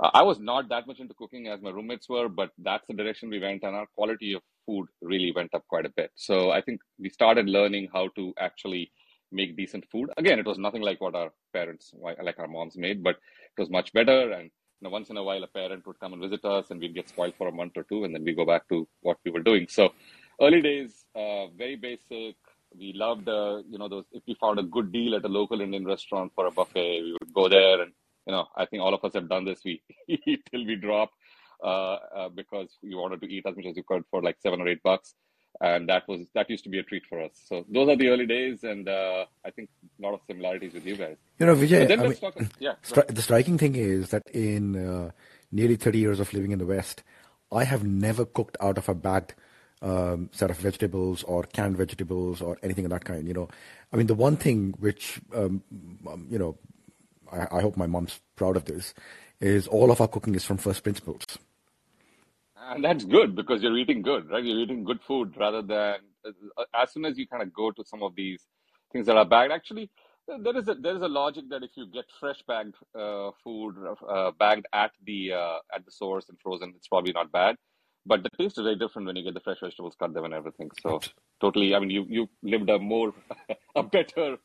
uh, 0.01 0.11
I 0.13 0.23
was 0.23 0.39
not 0.39 0.69
that 0.69 0.87
much 0.87 0.99
into 0.99 1.13
cooking 1.13 1.47
as 1.47 1.61
my 1.61 1.69
roommates 1.69 2.09
were, 2.09 2.27
but 2.29 2.51
that's 2.57 2.87
the 2.87 2.93
direction 2.93 3.29
we 3.29 3.39
went, 3.39 3.63
and 3.63 3.75
our 3.75 3.87
quality 3.95 4.33
of 4.33 4.41
food 4.65 4.87
really 5.01 5.31
went 5.35 5.53
up 5.53 5.63
quite 5.67 5.85
a 5.85 5.93
bit. 5.95 6.11
So 6.15 6.51
I 6.51 6.61
think 6.61 6.81
we 6.99 7.09
started 7.09 7.47
learning 7.47 7.89
how 7.93 8.09
to 8.15 8.33
actually 8.39 8.91
make 9.31 9.57
decent 9.57 9.85
food. 9.91 10.09
Again, 10.17 10.39
it 10.39 10.45
was 10.45 10.57
nothing 10.57 10.81
like 10.81 11.01
what 11.01 11.15
our 11.15 11.31
parents, 11.53 11.93
like 12.01 12.39
our 12.39 12.47
moms 12.47 12.77
made, 12.77 13.03
but 13.03 13.15
it 13.15 13.59
was 13.59 13.69
much 13.69 13.93
better. 13.93 14.31
And 14.31 14.43
you 14.43 14.83
know, 14.83 14.89
once 14.89 15.09
in 15.09 15.17
a 15.17 15.23
while, 15.23 15.43
a 15.43 15.47
parent 15.47 15.85
would 15.87 15.99
come 15.99 16.13
and 16.13 16.21
visit 16.21 16.43
us, 16.43 16.69
and 16.69 16.79
we'd 16.79 16.95
get 16.95 17.09
spoiled 17.09 17.35
for 17.35 17.47
a 17.47 17.51
month 17.51 17.73
or 17.75 17.83
two, 17.83 18.03
and 18.03 18.13
then 18.13 18.23
we 18.23 18.33
go 18.33 18.45
back 18.45 18.67
to 18.69 18.87
what 19.01 19.17
we 19.23 19.31
were 19.31 19.41
doing. 19.41 19.67
So, 19.69 19.93
early 20.41 20.61
days, 20.61 21.05
uh, 21.15 21.47
very 21.57 21.75
basic. 21.75 22.35
We 22.77 22.91
loved, 22.93 23.29
uh, 23.29 23.61
you 23.69 23.77
know, 23.77 23.87
those. 23.87 24.05
If 24.11 24.23
we 24.27 24.35
found 24.35 24.59
a 24.59 24.63
good 24.63 24.91
deal 24.91 25.15
at 25.15 25.23
a 25.23 25.29
local 25.29 25.61
Indian 25.61 25.85
restaurant 25.85 26.33
for 26.35 26.47
a 26.47 26.51
buffet, 26.51 27.01
we 27.03 27.15
would 27.21 27.33
go 27.33 27.47
there, 27.47 27.81
and 27.81 27.93
you 28.25 28.33
know, 28.33 28.45
I 28.55 28.65
think 28.65 28.81
all 28.81 28.93
of 28.93 29.03
us 29.03 29.13
have 29.13 29.29
done 29.29 29.45
this. 29.45 29.61
We 29.63 29.81
eat 30.07 30.43
till 30.51 30.65
we 30.65 30.75
drop 30.75 31.11
uh, 31.63 31.97
uh, 32.17 32.29
because 32.29 32.77
we 32.83 32.95
wanted 32.95 33.21
to 33.21 33.27
eat 33.27 33.45
as 33.47 33.55
much 33.55 33.65
as 33.65 33.77
you 33.77 33.83
could 33.83 34.03
for 34.09 34.21
like 34.21 34.37
seven 34.41 34.61
or 34.61 34.67
eight 34.67 34.83
bucks 34.83 35.15
and 35.61 35.87
that 35.89 36.07
was 36.07 36.21
that 36.33 36.49
used 36.49 36.63
to 36.63 36.69
be 36.69 36.79
a 36.79 36.83
treat 36.83 37.03
for 37.07 37.21
us. 37.21 37.31
So 37.45 37.65
those 37.69 37.89
are 37.89 37.95
the 37.95 38.09
early 38.09 38.25
days, 38.25 38.63
and 38.63 38.87
uh, 38.87 39.25
I 39.45 39.51
think 39.51 39.69
a 39.99 40.01
lot 40.01 40.13
of 40.13 40.21
similarities 40.27 40.73
with 40.73 40.85
you 40.85 40.95
guys. 40.95 41.17
You 41.39 41.45
know, 41.45 41.55
Vijay. 41.55 41.91
I 41.91 41.95
mean, 41.95 42.15
talk, 42.15 42.35
yeah, 42.59 42.73
stri- 42.83 43.13
the 43.13 43.21
striking 43.21 43.57
thing 43.57 43.75
is 43.75 44.09
that 44.09 44.23
in 44.33 44.75
uh, 44.75 45.11
nearly 45.51 45.75
thirty 45.75 45.99
years 45.99 46.19
of 46.19 46.33
living 46.33 46.51
in 46.51 46.59
the 46.59 46.65
West, 46.65 47.03
I 47.51 47.63
have 47.63 47.83
never 47.83 48.25
cooked 48.25 48.57
out 48.59 48.77
of 48.77 48.89
a 48.89 48.95
bagged 48.95 49.35
um, 49.81 50.29
set 50.33 50.49
of 50.49 50.57
vegetables 50.57 51.23
or 51.23 51.43
canned 51.43 51.77
vegetables 51.77 52.41
or 52.41 52.57
anything 52.63 52.85
of 52.85 52.91
that 52.91 53.05
kind. 53.05 53.27
You 53.27 53.33
know, 53.33 53.49
I 53.93 53.97
mean, 53.97 54.07
the 54.07 54.15
one 54.15 54.37
thing 54.37 54.73
which 54.79 55.21
um, 55.33 55.63
um 56.07 56.27
you 56.29 56.39
know, 56.39 56.57
I, 57.31 57.57
I 57.57 57.61
hope 57.61 57.77
my 57.77 57.87
mom's 57.87 58.19
proud 58.35 58.57
of 58.57 58.65
this, 58.65 58.93
is 59.39 59.67
all 59.67 59.91
of 59.91 60.01
our 60.01 60.07
cooking 60.07 60.35
is 60.35 60.43
from 60.43 60.57
first 60.57 60.83
principles. 60.83 61.25
And 62.57 62.83
that's 62.83 63.05
good 63.05 63.35
because 63.35 63.61
you're 63.61 63.77
eating 63.77 64.01
good, 64.01 64.29
right? 64.29 64.43
You're 64.43 64.59
eating 64.59 64.83
good 64.83 64.99
food 65.07 65.35
rather 65.37 65.61
than 65.61 65.97
uh, 66.25 66.63
as 66.73 66.91
soon 66.91 67.05
as 67.05 67.17
you 67.17 67.27
kind 67.27 67.43
of 67.43 67.53
go 67.53 67.71
to 67.71 67.83
some 67.85 68.01
of 68.01 68.15
these 68.15 68.41
things 68.91 69.05
that 69.05 69.17
are 69.17 69.25
bagged. 69.25 69.51
Actually, 69.51 69.91
there 70.27 70.57
is 70.57 70.67
a 70.67 70.75
there 70.75 70.95
is 70.95 71.01
a 71.01 71.07
logic 71.07 71.45
that 71.49 71.63
if 71.63 71.71
you 71.75 71.85
get 71.85 72.05
fresh 72.19 72.41
bagged 72.47 72.75
uh, 72.97 73.29
food 73.43 73.75
uh, 74.09 74.31
bagged 74.39 74.65
at 74.73 74.91
the 75.05 75.33
uh, 75.33 75.57
at 75.73 75.85
the 75.85 75.91
source 75.91 76.27
and 76.29 76.39
frozen, 76.41 76.73
it's 76.75 76.87
probably 76.87 77.13
not 77.13 77.31
bad. 77.31 77.55
But 78.07 78.23
the 78.23 78.29
taste 78.29 78.57
is 78.57 78.63
very 78.63 78.75
different 78.75 79.07
when 79.07 79.15
you 79.15 79.23
get 79.23 79.33
the 79.33 79.39
fresh 79.39 79.59
vegetables, 79.61 79.95
cut 79.97 80.13
them, 80.13 80.25
and 80.25 80.33
everything. 80.33 80.69
So 80.81 81.01
totally, 81.41 81.75
I 81.75 81.79
mean, 81.79 81.89
you 81.89 82.05
you 82.09 82.29
lived 82.41 82.69
a 82.69 82.79
more 82.79 83.13
a 83.75 83.83
better 83.83 84.37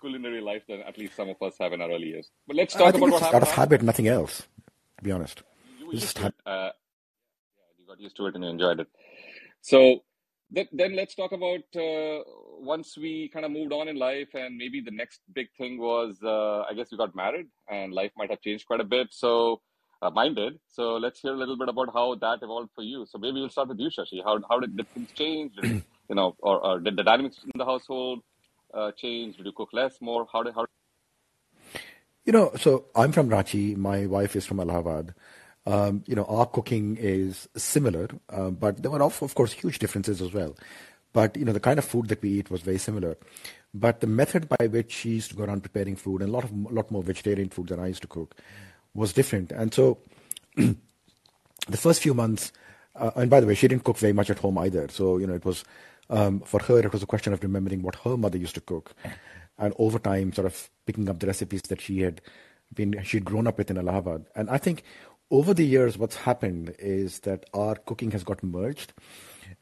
culinary 0.00 0.40
life 0.40 0.62
than 0.68 0.80
at 0.82 0.98
least 0.98 1.16
some 1.16 1.28
of 1.28 1.40
us 1.42 1.54
have 1.60 1.72
in 1.72 1.80
our 1.80 1.90
early 1.90 2.08
years. 2.08 2.30
But 2.46 2.56
let's 2.56 2.74
talk 2.74 2.94
about 2.94 3.10
what. 3.10 3.34
Out 3.34 3.42
of 3.42 3.50
habit, 3.50 3.82
nothing 3.82 4.08
else. 4.08 4.42
To 4.98 5.04
be 5.04 5.12
honest, 5.12 5.42
you, 5.78 5.92
just 5.92 6.18
had, 6.18 6.32
uh, 6.44 6.70
you 7.78 7.86
got 7.86 8.00
used 8.00 8.16
to 8.16 8.26
it 8.26 8.34
and 8.34 8.42
you 8.42 8.50
enjoyed 8.50 8.80
it. 8.80 8.88
So 9.60 10.02
then, 10.50 10.66
then 10.72 10.96
let's 10.96 11.14
talk 11.14 11.32
about 11.32 11.64
uh, 11.76 12.22
once 12.58 12.96
we 12.96 13.28
kind 13.28 13.44
of 13.44 13.52
moved 13.52 13.72
on 13.72 13.88
in 13.88 13.96
life, 13.96 14.28
and 14.34 14.56
maybe 14.56 14.80
the 14.80 14.90
next 14.90 15.20
big 15.34 15.48
thing 15.56 15.78
was 15.78 16.18
uh, 16.22 16.62
I 16.62 16.74
guess 16.74 16.90
we 16.90 16.98
got 16.98 17.14
married, 17.14 17.46
and 17.70 17.92
life 17.92 18.12
might 18.16 18.30
have 18.30 18.40
changed 18.40 18.66
quite 18.66 18.80
a 18.80 18.84
bit. 18.84 19.08
So 19.10 19.60
uh, 20.02 20.10
mine 20.10 20.34
did. 20.34 20.58
So 20.68 20.96
let's 20.96 21.20
hear 21.20 21.32
a 21.32 21.36
little 21.36 21.56
bit 21.56 21.68
about 21.68 21.92
how 21.92 22.14
that 22.16 22.42
evolved 22.42 22.70
for 22.74 22.82
you. 22.82 23.06
So 23.06 23.18
maybe 23.18 23.40
we'll 23.40 23.50
start 23.50 23.68
with 23.68 23.78
you, 23.78 23.88
Shashi. 23.88 24.22
How 24.24 24.40
how 24.48 24.58
did, 24.60 24.76
did 24.76 24.88
things 24.88 25.12
change? 25.12 25.54
Did, 25.56 25.82
you 26.08 26.14
know, 26.14 26.34
or, 26.38 26.64
or 26.64 26.80
did 26.80 26.96
the 26.96 27.02
dynamics 27.02 27.40
in 27.44 27.52
the 27.54 27.64
household 27.64 28.22
uh, 28.72 28.92
change? 28.92 29.36
Did 29.36 29.46
you 29.46 29.52
cook 29.52 29.70
less, 29.72 30.00
more? 30.00 30.26
How 30.32 30.42
did 30.42 30.54
how? 30.54 30.66
You 32.24 32.32
know, 32.32 32.52
so 32.56 32.86
I'm 32.94 33.12
from 33.12 33.28
Ranchi. 33.30 33.76
My 33.76 34.06
wife 34.06 34.36
is 34.36 34.44
from 34.44 34.60
Allahabad. 34.60 35.14
Um, 35.66 36.02
you 36.06 36.14
know, 36.14 36.24
our 36.24 36.46
cooking 36.46 36.96
is 36.98 37.48
similar, 37.56 38.08
uh, 38.30 38.50
but 38.50 38.82
there 38.82 38.90
were, 38.90 39.02
of, 39.02 39.22
of 39.22 39.34
course, 39.34 39.52
huge 39.52 39.78
differences 39.78 40.22
as 40.22 40.32
well. 40.32 40.56
But, 41.12 41.36
you 41.36 41.44
know, 41.44 41.52
the 41.52 41.60
kind 41.60 41.78
of 41.78 41.84
food 41.84 42.08
that 42.08 42.22
we 42.22 42.30
eat 42.30 42.50
was 42.50 42.62
very 42.62 42.78
similar. 42.78 43.16
But 43.74 44.00
the 44.00 44.06
method 44.06 44.48
by 44.48 44.66
which 44.66 44.92
she 44.92 45.10
used 45.10 45.30
to 45.30 45.36
go 45.36 45.44
around 45.44 45.62
preparing 45.62 45.96
food, 45.96 46.22
and 46.22 46.30
a 46.30 46.32
lot, 46.32 46.44
of, 46.44 46.52
a 46.52 46.74
lot 46.74 46.90
more 46.90 47.02
vegetarian 47.02 47.50
food 47.50 47.68
than 47.68 47.80
I 47.80 47.88
used 47.88 48.02
to 48.02 48.08
cook, 48.08 48.34
was 48.94 49.12
different. 49.12 49.52
And 49.52 49.74
so 49.74 49.98
the 50.56 50.76
first 51.76 52.02
few 52.02 52.14
months, 52.14 52.52
uh, 52.94 53.10
and 53.16 53.30
by 53.30 53.40
the 53.40 53.46
way, 53.46 53.54
she 53.54 53.68
didn't 53.68 53.84
cook 53.84 53.98
very 53.98 54.14
much 54.14 54.30
at 54.30 54.38
home 54.38 54.58
either. 54.58 54.88
So, 54.88 55.18
you 55.18 55.26
know, 55.26 55.34
it 55.34 55.44
was, 55.44 55.64
um, 56.10 56.40
for 56.40 56.60
her, 56.62 56.78
it 56.78 56.92
was 56.92 57.02
a 57.02 57.06
question 57.06 57.32
of 57.32 57.42
remembering 57.42 57.82
what 57.82 57.96
her 57.96 58.16
mother 58.16 58.38
used 58.38 58.54
to 58.54 58.60
cook. 58.60 58.94
And 59.60 59.74
over 59.76 59.98
time, 59.98 60.32
sort 60.32 60.46
of 60.46 60.70
picking 60.86 61.08
up 61.08 61.18
the 61.18 61.26
recipes 61.26 61.62
that 61.62 61.80
she 61.80 62.02
had 62.02 62.20
been, 62.72 63.02
she'd 63.02 63.24
grown 63.24 63.48
up 63.48 63.58
with 63.58 63.72
in 63.72 63.76
Allahabad. 63.76 64.26
And 64.36 64.48
I 64.48 64.56
think 64.56 64.84
over 65.32 65.52
the 65.52 65.66
years, 65.66 65.98
what's 65.98 66.14
happened 66.14 66.76
is 66.78 67.18
that 67.20 67.44
our 67.52 67.74
cooking 67.74 68.12
has 68.12 68.22
got 68.22 68.42
merged. 68.44 68.92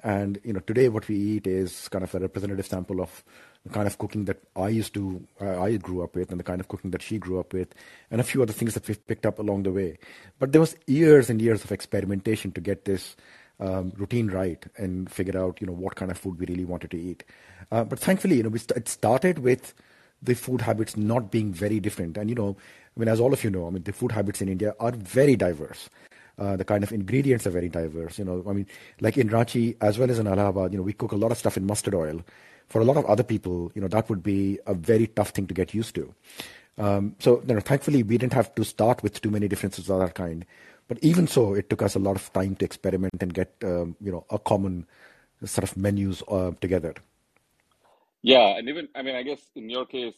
And 0.00 0.38
you 0.44 0.52
know, 0.52 0.60
today 0.60 0.88
what 0.88 1.08
we 1.08 1.16
eat 1.16 1.46
is 1.46 1.88
kind 1.88 2.04
of 2.04 2.14
a 2.14 2.18
representative 2.18 2.66
sample 2.66 3.00
of 3.00 3.24
the 3.64 3.70
kind 3.72 3.86
of 3.86 3.98
cooking 3.98 4.26
that 4.26 4.42
I 4.54 4.68
used 4.68 4.94
to, 4.94 5.26
uh, 5.40 5.62
I 5.62 5.76
grew 5.76 6.02
up 6.02 6.14
with, 6.14 6.30
and 6.30 6.38
the 6.38 6.44
kind 6.44 6.60
of 6.60 6.68
cooking 6.68 6.90
that 6.92 7.02
she 7.02 7.18
grew 7.18 7.40
up 7.40 7.52
with, 7.52 7.74
and 8.10 8.20
a 8.20 8.24
few 8.24 8.42
other 8.42 8.52
things 8.52 8.74
that 8.74 8.86
we've 8.86 9.06
picked 9.06 9.26
up 9.26 9.38
along 9.38 9.64
the 9.64 9.72
way. 9.72 9.98
But 10.38 10.52
there 10.52 10.60
was 10.60 10.76
years 10.86 11.30
and 11.30 11.40
years 11.42 11.64
of 11.64 11.72
experimentation 11.72 12.52
to 12.52 12.60
get 12.60 12.84
this 12.84 13.16
um, 13.60 13.92
routine 13.96 14.28
right 14.28 14.64
and 14.76 15.10
figure 15.10 15.38
out, 15.38 15.60
you 15.60 15.66
know, 15.66 15.72
what 15.72 15.96
kind 15.96 16.10
of 16.10 16.18
food 16.18 16.38
we 16.38 16.46
really 16.46 16.64
wanted 16.64 16.90
to 16.90 16.98
eat. 16.98 17.24
Uh, 17.70 17.84
but 17.84 17.98
thankfully, 17.98 18.36
you 18.36 18.42
know, 18.42 18.48
we 18.48 18.58
st- 18.58 18.76
it 18.76 18.88
started 18.88 19.40
with 19.40 19.74
the 20.22 20.34
food 20.34 20.60
habits 20.60 20.96
not 20.96 21.30
being 21.30 21.52
very 21.52 21.80
different. 21.80 22.16
And 22.16 22.28
you 22.28 22.34
know, 22.34 22.56
I 22.96 23.00
mean, 23.00 23.08
as 23.08 23.20
all 23.20 23.32
of 23.32 23.44
you 23.44 23.50
know, 23.50 23.66
I 23.66 23.70
mean, 23.70 23.82
the 23.82 23.92
food 23.92 24.12
habits 24.12 24.40
in 24.40 24.48
India 24.48 24.74
are 24.80 24.92
very 24.92 25.36
diverse. 25.36 25.88
Uh, 26.38 26.54
the 26.56 26.64
kind 26.64 26.84
of 26.84 26.92
ingredients 26.92 27.46
are 27.46 27.50
very 27.50 27.68
diverse. 27.68 28.18
You 28.18 28.24
know, 28.24 28.44
I 28.46 28.52
mean, 28.52 28.66
like 29.00 29.16
in 29.16 29.28
Ranchi 29.30 29.76
as 29.80 29.98
well 29.98 30.10
as 30.10 30.18
in 30.18 30.26
Allahabad, 30.26 30.72
you 30.72 30.78
know, 30.78 30.84
we 30.84 30.92
cook 30.92 31.12
a 31.12 31.16
lot 31.16 31.32
of 31.32 31.38
stuff 31.38 31.56
in 31.56 31.66
mustard 31.66 31.94
oil. 31.94 32.22
For 32.68 32.80
a 32.80 32.84
lot 32.84 32.96
of 32.96 33.06
other 33.06 33.22
people, 33.22 33.70
you 33.74 33.80
know, 33.80 33.88
that 33.88 34.10
would 34.10 34.22
be 34.22 34.58
a 34.66 34.74
very 34.74 35.06
tough 35.06 35.30
thing 35.30 35.46
to 35.46 35.54
get 35.54 35.72
used 35.72 35.94
to. 35.94 36.12
Um, 36.78 37.14
so, 37.20 37.42
you 37.46 37.54
know, 37.54 37.60
thankfully, 37.60 38.02
we 38.02 38.18
didn't 38.18 38.34
have 38.34 38.54
to 38.56 38.64
start 38.64 39.02
with 39.02 39.20
too 39.20 39.30
many 39.30 39.48
differences 39.48 39.88
of 39.88 40.00
that 40.00 40.14
kind. 40.14 40.44
But 40.88 40.98
even 41.02 41.26
so, 41.26 41.54
it 41.54 41.68
took 41.68 41.82
us 41.82 41.96
a 41.96 41.98
lot 41.98 42.16
of 42.16 42.32
time 42.32 42.54
to 42.56 42.64
experiment 42.64 43.20
and 43.20 43.34
get, 43.34 43.54
um, 43.64 43.96
you 44.00 44.12
know, 44.12 44.24
a 44.30 44.38
common 44.38 44.86
sort 45.44 45.64
of 45.64 45.76
menus 45.76 46.22
uh, 46.28 46.52
together. 46.60 46.94
Yeah, 48.22 48.56
and 48.56 48.68
even 48.68 48.88
I 48.94 49.02
mean, 49.02 49.14
I 49.14 49.22
guess 49.22 49.40
in 49.54 49.68
your 49.68 49.86
case, 49.86 50.14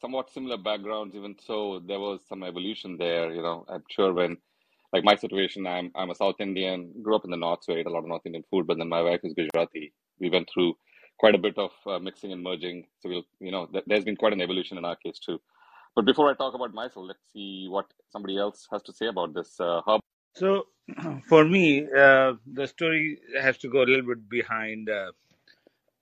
somewhat 0.00 0.30
similar 0.30 0.56
backgrounds. 0.56 1.14
Even 1.14 1.36
so, 1.38 1.80
there 1.86 2.00
was 2.00 2.20
some 2.28 2.42
evolution 2.42 2.96
there. 2.98 3.32
You 3.32 3.42
know, 3.42 3.64
I'm 3.68 3.84
sure 3.88 4.12
when, 4.12 4.36
like 4.92 5.04
my 5.04 5.16
situation, 5.16 5.66
I'm 5.66 5.90
I'm 5.94 6.10
a 6.10 6.14
South 6.14 6.36
Indian, 6.40 6.92
grew 7.02 7.16
up 7.16 7.24
in 7.24 7.30
the 7.30 7.36
North, 7.36 7.64
so 7.64 7.74
I 7.74 7.78
ate 7.78 7.86
a 7.86 7.90
lot 7.90 8.00
of 8.00 8.08
North 8.08 8.26
Indian 8.26 8.44
food. 8.50 8.66
But 8.66 8.78
then 8.78 8.88
my 8.88 9.02
wife 9.02 9.20
is 9.24 9.34
Gujarati. 9.34 9.92
We 10.18 10.30
went 10.30 10.48
through 10.52 10.74
quite 11.18 11.34
a 11.34 11.38
bit 11.38 11.58
of 11.58 11.70
uh, 11.86 11.98
mixing 11.98 12.32
and 12.32 12.42
merging. 12.42 12.86
So 13.00 13.08
we'll, 13.08 13.24
you 13.40 13.52
know, 13.52 13.66
th- 13.66 13.84
there's 13.86 14.04
been 14.04 14.16
quite 14.16 14.32
an 14.32 14.42
evolution 14.42 14.78
in 14.78 14.84
our 14.84 14.96
case 14.96 15.18
too. 15.18 15.40
But 15.94 16.06
before 16.06 16.30
I 16.30 16.34
talk 16.34 16.54
about 16.54 16.72
myself, 16.72 17.06
let's 17.06 17.32
see 17.32 17.66
what 17.68 17.86
somebody 18.10 18.38
else 18.38 18.66
has 18.72 18.82
to 18.84 18.92
say 18.92 19.06
about 19.06 19.34
this. 19.34 19.60
Uh, 19.60 19.82
how 19.86 20.00
So, 20.34 20.66
for 21.28 21.44
me, 21.44 21.84
uh, 21.84 22.34
the 22.46 22.66
story 22.66 23.18
has 23.40 23.58
to 23.58 23.68
go 23.68 23.82
a 23.82 23.88
little 23.88 24.06
bit 24.14 24.28
behind 24.28 24.90
uh, 24.90 25.12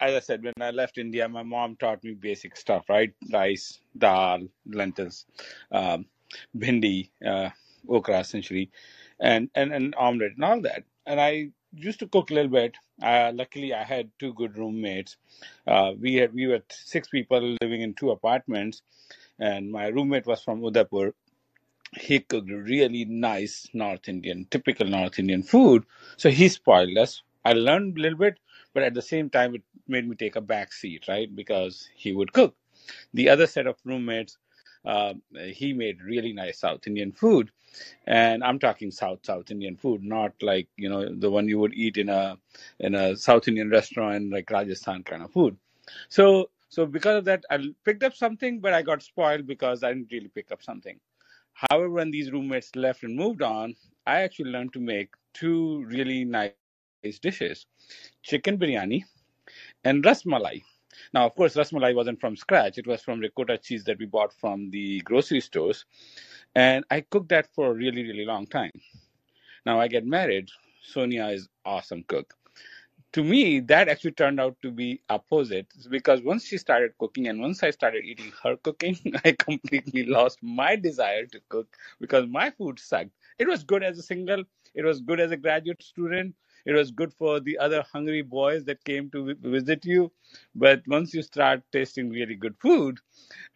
as 0.00 0.14
I 0.14 0.20
said, 0.20 0.42
when 0.42 0.54
I 0.60 0.70
left 0.70 0.99
India, 0.99 1.28
my 1.28 1.42
mom 1.42 1.76
taught 1.76 2.02
me 2.02 2.14
basic 2.14 2.56
stuff, 2.56 2.88
right? 2.88 3.12
Rice, 3.32 3.80
dal, 3.96 4.49
lentils, 4.66 5.26
um, 5.72 6.06
bhindi, 6.56 7.10
uh, 7.26 7.50
okra, 7.88 8.20
essentially, 8.20 8.70
and, 9.20 9.50
and 9.54 9.72
and 9.72 9.94
omelette 9.96 10.32
and 10.37 10.44
all 10.44 10.60
that. 10.62 10.84
And 11.06 11.20
I 11.20 11.50
used 11.75 11.99
to 12.00 12.08
cook 12.08 12.30
a 12.30 12.34
little 12.34 12.50
bit. 12.50 12.76
Uh, 13.02 13.32
luckily, 13.34 13.75
I 13.75 13.84
had 13.84 14.10
two 14.18 14.32
good 14.34 14.56
roommates. 14.56 15.16
Uh, 15.66 15.92
we 16.00 16.14
had 16.14 16.32
we 16.34 16.46
were 16.46 16.62
six 16.70 17.08
people 17.08 17.56
living 17.60 17.82
in 17.82 17.94
two 17.94 18.10
apartments, 18.10 18.82
and 19.38 19.70
my 19.70 19.88
roommate 19.88 20.26
was 20.26 20.42
from 20.42 20.64
Udaipur. 20.64 21.14
He 21.92 22.20
cooked 22.20 22.50
really 22.50 23.04
nice 23.04 23.68
North 23.73 24.09
Indian, 24.09 24.47
typical 24.50 24.87
North 24.87 25.18
Indian 25.18 25.42
food. 25.42 25.85
So 26.16 26.30
he 26.30 26.49
spoiled 26.49 26.97
us. 26.99 27.23
I 27.44 27.52
learned 27.52 27.99
a 27.99 28.00
little 28.02 28.18
bit, 28.18 28.38
but 28.75 28.82
at 28.82 28.94
the 28.94 29.02
same 29.02 29.30
time, 29.30 29.54
it 29.54 29.62
made 29.88 30.09
me 30.09 30.16
take 30.16 30.37
a 30.37 30.40
back 30.40 30.73
seat, 30.73 31.06
right? 31.09 31.35
Because 31.35 31.88
he 31.94 32.12
would 32.12 32.32
cook. 32.32 32.54
The 33.14 33.28
other 33.30 33.47
set 33.47 33.66
of 33.66 33.76
roommates, 33.85 34.38
uh, 34.85 35.14
he 35.35 35.73
made 35.73 36.02
really 36.02 36.32
nice 36.32 36.61
South 36.61 36.87
Indian 36.87 37.12
food, 37.12 37.50
and 38.06 38.42
I'm 38.44 38.59
talking 38.59 38.90
South 38.90 39.20
South 39.25 39.50
Indian 39.50 39.76
food, 39.76 40.02
not 40.02 40.32
like 40.42 40.68
you 40.76 40.88
know 40.88 41.14
the 41.14 41.30
one 41.30 41.49
you 41.49 41.59
would 41.59 41.75
eat 41.75 41.97
in 41.99 42.09
a 42.09 42.38
in 42.80 42.94
a 42.94 43.16
South 43.16 43.49
Indian 43.49 43.70
restaurant 43.70 44.30
like 44.32 44.50
Rajasthan 44.50 45.04
kind 45.04 45.23
of 45.23 45.32
food. 45.32 45.56
So 46.09 46.50
so 46.68 46.87
because 46.87 47.18
of 47.18 47.25
that, 47.26 47.44
I 47.50 47.59
picked 47.85 48.04
up 48.04 48.14
something, 48.16 48.61
but 48.61 48.73
I 48.75 48.82
got 48.82 49.02
spoiled 49.02 49.47
because 49.47 49.82
I 49.85 49.92
didn't 49.92 50.12
really 50.12 50.28
pick 50.28 50.52
up 50.52 50.62
something. 50.62 50.99
However, 51.69 51.90
when 51.90 52.11
these 52.11 52.33
roommates 52.33 52.75
left 52.75 53.02
and 53.02 53.14
moved 53.14 53.43
on, 53.43 53.75
I 54.07 54.23
actually 54.23 54.50
learned 54.50 54.73
to 54.75 54.81
make 54.81 55.11
two 55.35 55.85
really 55.85 56.25
nice 56.25 56.57
dishes: 57.21 57.67
chicken 58.23 58.59
biryani 58.59 59.05
and 59.85 60.02
rasmalai. 60.02 60.62
Now, 61.12 61.26
of 61.26 61.35
course, 61.35 61.57
rasmalai 61.57 61.95
wasn't 61.95 62.21
from 62.21 62.37
scratch. 62.37 62.79
It 62.79 62.87
was 62.87 63.02
from 63.02 63.21
ricotta 63.21 63.59
cheese 63.59 63.85
that 63.85 63.99
we 63.99 64.07
bought 64.07 64.33
from 64.33 64.71
the 64.71 65.00
grocery 65.00 65.40
stores. 65.40 65.85
And 66.55 66.85
I 66.90 67.02
cooked 67.02 67.29
that 67.29 67.47
for 67.55 67.71
a 67.71 67.75
really, 67.75 68.02
really 68.02 68.25
long 68.25 68.47
time. 68.47 68.73
Now 69.67 69.81
I 69.81 69.88
get 69.88 70.07
married. 70.07 70.49
Sonia 70.83 71.26
is 71.26 71.49
awesome 71.64 72.05
cook. 72.09 72.39
To 73.12 73.25
me, 73.25 73.61
that 73.61 73.88
actually 73.88 74.12
turned 74.12 74.40
out 74.40 74.57
to 74.62 74.71
be 74.71 75.00
opposite 75.09 75.67
because 75.90 76.23
once 76.23 76.45
she 76.47 76.59
started 76.59 76.97
cooking 76.99 77.29
and 77.29 77.40
once 77.40 77.62
I 77.62 77.71
started 77.71 78.05
eating 78.05 78.33
her 78.43 78.57
cooking, 78.57 78.99
I 79.25 79.33
completely 79.33 80.05
lost 80.07 80.38
my 80.43 80.76
desire 80.76 81.26
to 81.26 81.40
cook 81.49 81.76
because 82.00 82.26
my 82.29 82.50
food 82.50 82.79
sucked. 82.79 83.11
It 83.38 83.49
was 83.49 83.64
good 83.64 83.83
as 83.83 83.99
a 83.99 84.02
single, 84.02 84.45
it 84.75 84.85
was 84.85 85.00
good 85.00 85.21
as 85.21 85.33
a 85.33 85.37
graduate 85.37 85.83
student, 85.83 86.35
it 86.67 86.73
was 86.73 86.90
good 86.90 87.12
for 87.14 87.40
the 87.40 87.59
other 87.59 87.83
hungry 87.93 88.23
boys 88.23 88.64
that 88.64 88.85
came 88.85 89.11
to 89.11 89.35
visit 89.40 89.85
you. 89.85 90.12
But 90.55 90.83
once 90.87 91.12
you 91.14 91.23
start 91.23 91.62
tasting 91.73 92.11
really 92.11 92.37
good 92.37 92.57
food 92.61 92.99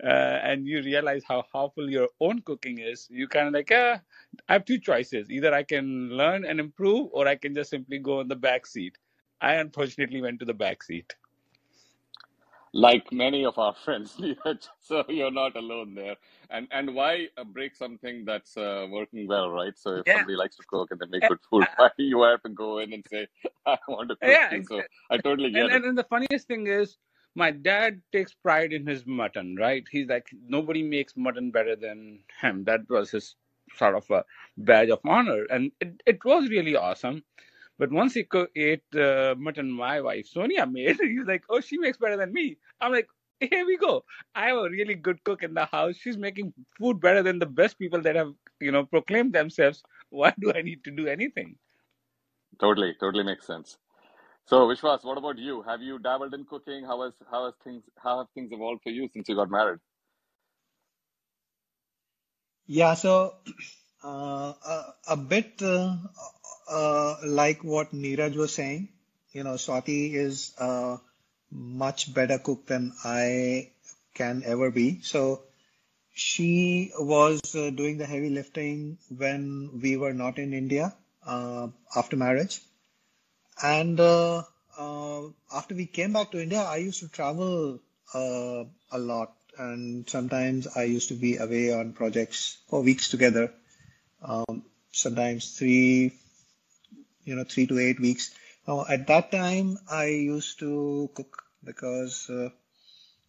uh, 0.02 0.06
and 0.42 0.66
you 0.66 0.82
realize 0.82 1.22
how 1.28 1.44
awful 1.54 1.90
your 1.90 2.08
own 2.20 2.40
cooking 2.42 2.78
is, 2.78 3.06
you 3.10 3.28
kind 3.28 3.48
of 3.48 3.54
like, 3.54 3.70
ah, 3.72 4.00
I 4.48 4.52
have 4.54 4.64
two 4.64 4.78
choices. 4.78 5.30
Either 5.30 5.54
I 5.54 5.62
can 5.62 6.10
learn 6.10 6.44
and 6.44 6.60
improve, 6.60 7.08
or 7.12 7.28
I 7.28 7.36
can 7.36 7.54
just 7.54 7.70
simply 7.70 7.98
go 7.98 8.20
in 8.20 8.28
the 8.28 8.36
back 8.36 8.66
seat. 8.66 8.98
I 9.44 9.54
unfortunately 9.56 10.22
went 10.22 10.40
to 10.40 10.46
the 10.46 10.54
back 10.54 10.82
seat. 10.84 11.14
like 12.72 13.12
many 13.12 13.44
of 13.44 13.58
our 13.58 13.74
friends, 13.84 14.20
So 14.80 15.04
you're 15.08 15.32
not 15.32 15.56
alone 15.56 15.94
there. 15.94 16.16
And 16.50 16.68
and 16.72 16.94
why 16.94 17.28
uh, 17.38 17.44
break 17.44 17.74
something 17.76 18.24
that's 18.26 18.56
uh, 18.56 18.86
working 18.90 19.28
well, 19.28 19.50
right? 19.50 19.78
So 19.78 19.96
if 19.98 20.08
Yeah. 20.08 20.24
somebody 20.24 20.36
likes 20.36 20.56
to 20.58 20.64
cook 20.64 20.90
and 20.92 21.00
they 21.00 21.06
make 21.06 21.26
Uh, 21.26 21.28
good 21.28 21.40
food, 21.50 21.68
why 21.76 21.90
you 21.98 22.22
have 22.24 22.42
to 22.44 22.50
go 22.50 22.78
in 22.80 22.94
and 22.94 23.04
say, 23.08 23.28
I 23.66 23.78
want 23.88 24.10
to 24.10 24.16
cook 24.16 24.40
yeah? 24.40 24.60
So 24.62 24.84
I 25.10 25.18
totally 25.18 25.52
and, 25.54 25.68
get 25.68 25.70
it. 25.70 25.76
and 25.76 25.86
and 25.86 25.98
the 25.98 26.04
funniest 26.04 26.48
thing 26.48 26.66
is, 26.68 26.98
my 27.36 27.50
dad 27.52 28.02
takes 28.12 28.34
pride 28.34 28.72
in 28.72 28.86
his 28.86 29.06
mutton. 29.06 29.56
Right? 29.56 29.84
He's 29.90 30.08
like 30.08 30.28
nobody 30.48 30.82
makes 30.82 31.16
mutton 31.16 31.50
better 31.50 31.76
than 31.76 32.20
him. 32.42 32.64
That 32.64 32.82
was 32.90 33.10
his 33.12 33.36
sort 33.76 33.96
of 33.96 34.10
a 34.10 34.24
badge 34.58 34.90
of 34.90 35.00
honor, 35.06 35.44
and 35.50 35.72
it 35.80 36.02
it 36.06 36.24
was 36.24 36.50
really 36.50 36.76
awesome. 36.76 37.24
But 37.78 37.92
once 37.92 38.14
he 38.14 38.24
co- 38.24 38.48
ate 38.56 38.84
uh, 38.96 39.34
mutton 39.38 39.70
my 39.72 40.00
wife 40.00 40.26
Sonia 40.28 40.66
made, 40.78 40.98
he's 41.00 41.26
like, 41.26 41.44
oh, 41.50 41.60
she 41.60 41.78
makes 41.78 41.98
better 41.98 42.16
than 42.18 42.32
me. 42.32 42.58
I'm 42.80 42.92
like. 42.92 43.08
Here 43.40 43.66
we 43.66 43.76
go. 43.78 44.04
I 44.34 44.46
have 44.48 44.58
a 44.58 44.70
really 44.70 44.94
good 44.96 45.22
cook 45.24 45.42
in 45.44 45.54
the 45.54 45.66
house. 45.66 45.96
She's 45.96 46.18
making 46.18 46.54
food 46.78 47.00
better 47.00 47.22
than 47.22 47.38
the 47.38 47.46
best 47.46 47.78
people 47.78 48.00
that 48.02 48.16
have, 48.16 48.32
you 48.60 48.72
know, 48.72 48.84
proclaimed 48.86 49.34
themselves. 49.34 49.82
Why 50.10 50.34
do 50.40 50.52
I 50.54 50.62
need 50.62 50.84
to 50.84 50.92
do 50.92 51.06
anything? 51.08 51.56
Totally, 52.60 52.94
totally 53.00 53.24
makes 53.24 53.46
sense. 53.46 53.78
So 54.46 54.66
Vishwas, 54.68 55.04
what 55.04 55.18
about 55.18 55.38
you? 55.38 55.62
Have 55.62 55.82
you 55.82 55.98
dabbled 55.98 56.34
in 56.34 56.44
cooking? 56.44 56.84
How 56.84 57.02
has 57.02 57.14
how 57.30 57.46
has 57.46 57.54
things 57.64 57.84
how 57.98 58.18
have 58.18 58.28
things 58.34 58.52
evolved 58.52 58.82
for 58.82 58.90
you 58.90 59.08
since 59.12 59.28
you 59.28 59.36
got 59.36 59.50
married? 59.50 59.80
Yeah, 62.66 62.94
so 62.94 63.34
uh, 64.04 64.54
a, 64.66 64.94
a 65.10 65.16
bit 65.18 65.62
uh, 65.62 65.96
uh, 66.68 67.16
like 67.24 67.62
what 67.64 67.92
Neeraj 67.92 68.36
was 68.36 68.54
saying, 68.54 68.88
you 69.32 69.44
know, 69.44 69.54
Swati 69.54 70.14
is 70.14 70.52
a 70.58 70.98
much 71.50 72.12
better 72.12 72.38
cook 72.38 72.66
than 72.66 72.92
I 73.04 73.70
can 74.14 74.42
ever 74.44 74.70
be. 74.70 75.00
So 75.02 75.42
she 76.14 76.92
was 76.98 77.54
uh, 77.54 77.70
doing 77.70 77.98
the 77.98 78.06
heavy 78.06 78.30
lifting 78.30 78.98
when 79.16 79.80
we 79.82 79.96
were 79.96 80.12
not 80.14 80.38
in 80.38 80.52
India 80.54 80.94
uh, 81.26 81.68
after 81.94 82.16
marriage. 82.16 82.60
And 83.62 83.98
uh, 84.00 84.42
uh, 84.78 85.22
after 85.52 85.74
we 85.74 85.86
came 85.86 86.12
back 86.12 86.30
to 86.32 86.42
India, 86.42 86.62
I 86.62 86.76
used 86.76 87.00
to 87.00 87.08
travel 87.08 87.80
a 88.14 88.98
lot, 88.98 89.32
and 89.58 90.08
sometimes 90.08 90.68
I 90.76 90.84
used 90.84 91.08
to 91.08 91.14
be 91.14 91.36
away 91.36 91.72
on 91.72 91.92
projects 91.92 92.58
for 92.68 92.82
weeks 92.82 93.08
together. 93.08 93.52
Um, 94.22 94.64
sometimes 94.92 95.58
three, 95.58 96.12
you 97.24 97.34
know, 97.34 97.44
three 97.44 97.66
to 97.66 97.78
eight 97.78 98.00
weeks. 98.00 98.34
Now, 98.66 98.86
at 98.88 99.06
that 99.08 99.30
time, 99.30 99.78
I 99.90 100.06
used 100.06 100.58
to 100.60 101.10
cook 101.14 101.44
because 101.62 102.28
uh, 102.30 102.50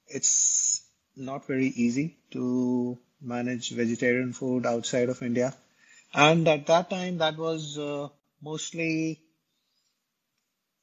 it's 0.08 0.82
not 1.16 1.48
very 1.48 1.68
easy 1.68 2.18
to 2.32 2.98
manage 3.22 3.72
vegetarian 3.72 4.34
food 4.34 4.66
outside 4.66 5.10
of 5.10 5.22
India. 5.24 5.54
And 6.14 6.48
at 6.48 6.68
that 6.68 6.90
time, 6.90 7.18
that 7.18 7.38
was 7.38 7.78
uh, 7.78 8.10
mostly 8.42 9.20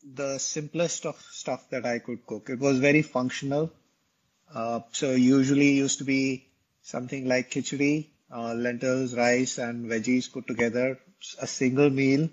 the 0.04 0.38
simplest 0.38 1.06
of 1.06 1.20
stuff 1.30 1.68
that 1.70 1.86
I 1.86 1.98
could 1.98 2.26
cook. 2.26 2.50
It 2.50 2.58
was 2.58 2.78
very 2.78 3.02
functional. 3.02 3.70
Uh, 4.52 4.80
so 4.92 5.12
usually 5.12 5.72
used 5.72 5.98
to 5.98 6.04
be 6.04 6.46
something 6.82 7.26
like 7.26 7.50
khichdi, 7.50 8.08
uh, 8.30 8.54
lentils, 8.54 9.14
rice, 9.14 9.58
and 9.58 9.86
veggies 9.86 10.30
put 10.30 10.46
together, 10.46 10.98
a 11.40 11.46
single 11.46 11.88
meal, 11.88 12.28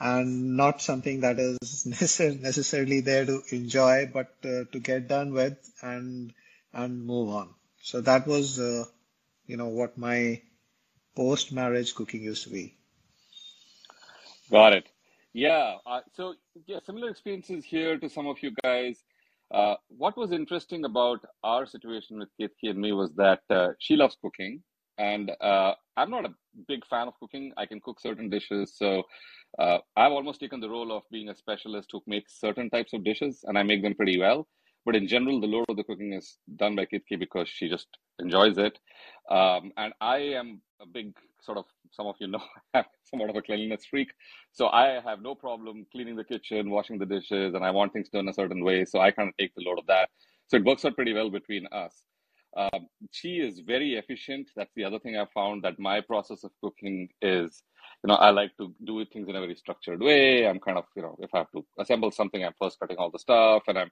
and 0.00 0.56
not 0.56 0.80
something 0.80 1.20
that 1.20 1.38
is 1.38 1.58
necess- 1.88 2.40
necessarily 2.40 3.00
there 3.00 3.26
to 3.26 3.42
enjoy, 3.50 4.10
but 4.12 4.34
uh, 4.44 4.64
to 4.72 4.78
get 4.80 5.08
done 5.08 5.32
with 5.32 5.56
and 5.82 6.32
and 6.72 7.04
move 7.04 7.30
on. 7.30 7.54
So 7.82 8.00
that 8.02 8.26
was, 8.26 8.58
uh, 8.60 8.84
you 9.46 9.56
know, 9.56 9.68
what 9.68 9.96
my 9.96 10.42
post-marriage 11.16 11.94
cooking 11.94 12.22
used 12.22 12.44
to 12.44 12.50
be. 12.50 12.74
Got 14.50 14.74
it. 14.74 14.88
Yeah. 15.32 15.76
Uh, 15.86 16.00
so 16.14 16.34
yeah, 16.66 16.78
similar 16.84 17.10
experiences 17.10 17.64
here 17.64 17.98
to 17.98 18.08
some 18.08 18.26
of 18.26 18.42
you 18.42 18.52
guys. 18.62 19.02
Uh, 19.50 19.76
what 19.88 20.16
was 20.16 20.32
interesting 20.32 20.84
about 20.84 21.24
our 21.42 21.64
situation 21.66 22.18
with 22.18 22.28
Ketki 22.38 22.70
and 22.70 22.78
me 22.78 22.92
was 22.92 23.12
that 23.14 23.40
uh, 23.48 23.68
she 23.78 23.96
loves 23.96 24.16
cooking, 24.20 24.62
and 24.98 25.30
uh, 25.40 25.74
I'm 25.96 26.10
not 26.10 26.26
a 26.26 26.34
big 26.66 26.86
fan 26.86 27.08
of 27.08 27.14
cooking. 27.20 27.52
I 27.56 27.66
can 27.66 27.80
cook 27.80 28.00
certain 28.00 28.28
dishes, 28.28 28.74
so 28.76 29.04
uh, 29.58 29.78
I've 29.96 30.12
almost 30.12 30.40
taken 30.40 30.60
the 30.60 30.68
role 30.68 30.92
of 30.92 31.02
being 31.10 31.28
a 31.28 31.34
specialist 31.34 31.90
who 31.92 32.02
makes 32.06 32.38
certain 32.40 32.68
types 32.70 32.92
of 32.92 33.04
dishes, 33.04 33.44
and 33.44 33.58
I 33.58 33.62
make 33.62 33.82
them 33.82 33.94
pretty 33.94 34.18
well. 34.18 34.46
But 34.84 34.96
in 34.96 35.06
general, 35.06 35.40
the 35.40 35.46
load 35.46 35.66
of 35.68 35.76
the 35.76 35.84
cooking 35.84 36.12
is 36.14 36.38
done 36.56 36.74
by 36.74 36.86
Ketki 36.86 37.18
because 37.18 37.48
she 37.48 37.68
just 37.68 37.88
enjoys 38.18 38.56
it. 38.58 38.78
Um, 39.30 39.72
and 39.76 39.92
I 40.00 40.18
am 40.18 40.62
a 40.80 40.86
big 40.86 41.14
sort 41.42 41.58
of, 41.58 41.64
some 41.90 42.06
of 42.06 42.16
you 42.20 42.28
know, 42.28 42.40
I'm 42.74 42.84
somewhat 43.04 43.30
of 43.30 43.36
a 43.36 43.42
cleanliness 43.42 43.84
freak. 43.84 44.08
So 44.52 44.68
I 44.68 45.00
have 45.04 45.20
no 45.20 45.34
problem 45.34 45.86
cleaning 45.92 46.16
the 46.16 46.24
kitchen, 46.24 46.70
washing 46.70 46.98
the 46.98 47.06
dishes, 47.06 47.54
and 47.54 47.64
I 47.64 47.70
want 47.70 47.92
things 47.92 48.08
done 48.08 48.28
a 48.28 48.32
certain 48.32 48.64
way. 48.64 48.84
So 48.84 49.00
I 49.00 49.10
kind 49.10 49.28
of 49.28 49.36
take 49.36 49.54
the 49.54 49.62
load 49.62 49.78
of 49.78 49.86
that. 49.88 50.08
So 50.46 50.56
it 50.56 50.64
works 50.64 50.84
out 50.84 50.94
pretty 50.94 51.12
well 51.12 51.28
between 51.28 51.66
us. 51.66 52.04
Um, 52.58 52.88
she 53.12 53.36
is 53.38 53.60
very 53.60 53.94
efficient. 53.94 54.50
That's 54.56 54.72
the 54.74 54.84
other 54.84 54.98
thing 54.98 55.16
I 55.16 55.26
found 55.32 55.62
that 55.62 55.78
my 55.78 56.00
process 56.00 56.42
of 56.42 56.50
cooking 56.60 57.08
is, 57.22 57.62
you 58.02 58.08
know, 58.08 58.16
I 58.16 58.30
like 58.30 58.56
to 58.56 58.74
do 58.84 59.04
things 59.04 59.28
in 59.28 59.36
a 59.36 59.40
very 59.40 59.54
structured 59.54 60.00
way. 60.00 60.46
I'm 60.48 60.58
kind 60.58 60.76
of, 60.76 60.84
you 60.96 61.02
know, 61.02 61.16
if 61.20 61.32
I 61.34 61.38
have 61.38 61.52
to 61.52 61.64
assemble 61.78 62.10
something, 62.10 62.44
I'm 62.44 62.54
first 62.60 62.80
cutting 62.80 62.96
all 62.96 63.10
the 63.10 63.18
stuff 63.20 63.62
and 63.68 63.78
I'm, 63.78 63.90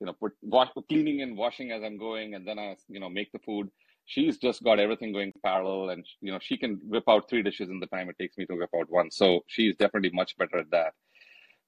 you 0.00 0.06
know, 0.06 0.14
put 0.14 0.32
wash, 0.42 0.70
cleaning 0.88 1.20
and 1.20 1.36
washing 1.36 1.72
as 1.72 1.82
I'm 1.84 1.98
going, 1.98 2.34
and 2.34 2.48
then 2.48 2.58
I, 2.58 2.76
you 2.88 3.00
know, 3.00 3.10
make 3.10 3.32
the 3.32 3.38
food. 3.40 3.70
She's 4.06 4.38
just 4.38 4.62
got 4.62 4.78
everything 4.78 5.12
going 5.12 5.32
parallel, 5.42 5.90
and 5.90 6.06
you 6.20 6.32
know, 6.32 6.38
she 6.40 6.56
can 6.56 6.80
whip 6.84 7.04
out 7.08 7.28
three 7.28 7.42
dishes 7.42 7.70
in 7.70 7.80
the 7.80 7.86
time 7.86 8.08
it 8.08 8.18
takes 8.18 8.38
me 8.38 8.46
to 8.46 8.54
whip 8.56 8.70
out 8.78 8.88
one. 8.90 9.10
So 9.10 9.40
she's 9.46 9.76
definitely 9.76 10.10
much 10.12 10.36
better 10.38 10.58
at 10.58 10.70
that. 10.70 10.92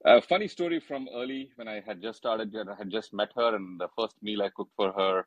A 0.04 0.22
funny 0.22 0.46
story 0.46 0.78
from 0.78 1.08
early 1.12 1.50
when 1.56 1.68
I 1.68 1.80
had 1.84 2.00
just 2.00 2.18
started, 2.18 2.54
I 2.56 2.74
had 2.76 2.90
just 2.90 3.12
met 3.12 3.30
her, 3.36 3.56
and 3.56 3.80
the 3.80 3.88
first 3.98 4.14
meal 4.22 4.42
I 4.42 4.50
cooked 4.50 4.74
for 4.76 4.92
her, 4.92 5.26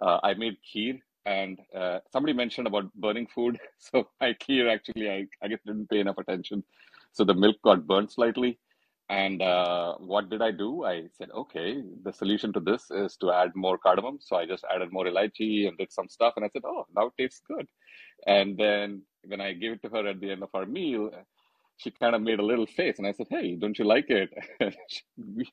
uh, 0.00 0.18
I 0.22 0.34
made 0.34 0.56
kheer, 0.62 1.00
and 1.26 1.58
uh, 1.76 1.98
somebody 2.12 2.32
mentioned 2.32 2.66
about 2.66 2.92
burning 2.94 3.26
food. 3.26 3.58
So 3.78 4.08
my 4.20 4.32
kheer 4.34 4.72
actually, 4.72 5.10
I, 5.10 5.26
I 5.42 5.48
guess 5.48 5.60
didn't 5.66 5.90
pay 5.90 6.00
enough 6.00 6.18
attention, 6.18 6.64
so 7.12 7.24
the 7.24 7.34
milk 7.34 7.56
got 7.62 7.86
burnt 7.86 8.12
slightly. 8.12 8.58
And 9.08 9.42
uh, 9.42 9.96
what 9.98 10.30
did 10.30 10.40
I 10.40 10.52
do? 10.52 10.84
I 10.84 11.08
said, 11.12 11.28
okay, 11.34 11.82
the 12.02 12.12
solution 12.12 12.52
to 12.54 12.60
this 12.60 12.90
is 12.90 13.16
to 13.18 13.30
add 13.30 13.50
more 13.54 13.76
cardamom. 13.76 14.18
So 14.22 14.36
I 14.36 14.46
just 14.46 14.64
added 14.74 14.90
more 14.90 15.04
elaichi 15.04 15.68
and 15.68 15.76
did 15.76 15.92
some 15.92 16.08
stuff, 16.08 16.34
and 16.36 16.44
I 16.44 16.48
said, 16.48 16.62
oh, 16.64 16.86
now 16.96 17.08
it 17.08 17.12
tastes 17.18 17.42
good. 17.46 17.66
And 18.26 18.56
then 18.56 19.02
when 19.26 19.40
I 19.40 19.52
gave 19.52 19.72
it 19.72 19.82
to 19.82 19.88
her 19.90 20.06
at 20.08 20.20
the 20.20 20.30
end 20.30 20.42
of 20.42 20.50
our 20.54 20.64
meal, 20.64 21.10
she 21.82 21.90
kind 21.90 22.14
of 22.14 22.22
made 22.22 22.38
a 22.38 22.44
little 22.44 22.66
face 22.66 22.98
and 22.98 23.06
I 23.06 23.12
said, 23.12 23.26
Hey, 23.30 23.56
don't 23.56 23.78
you 23.78 23.84
like 23.84 24.08
it? 24.08 24.30
she, 24.88 25.02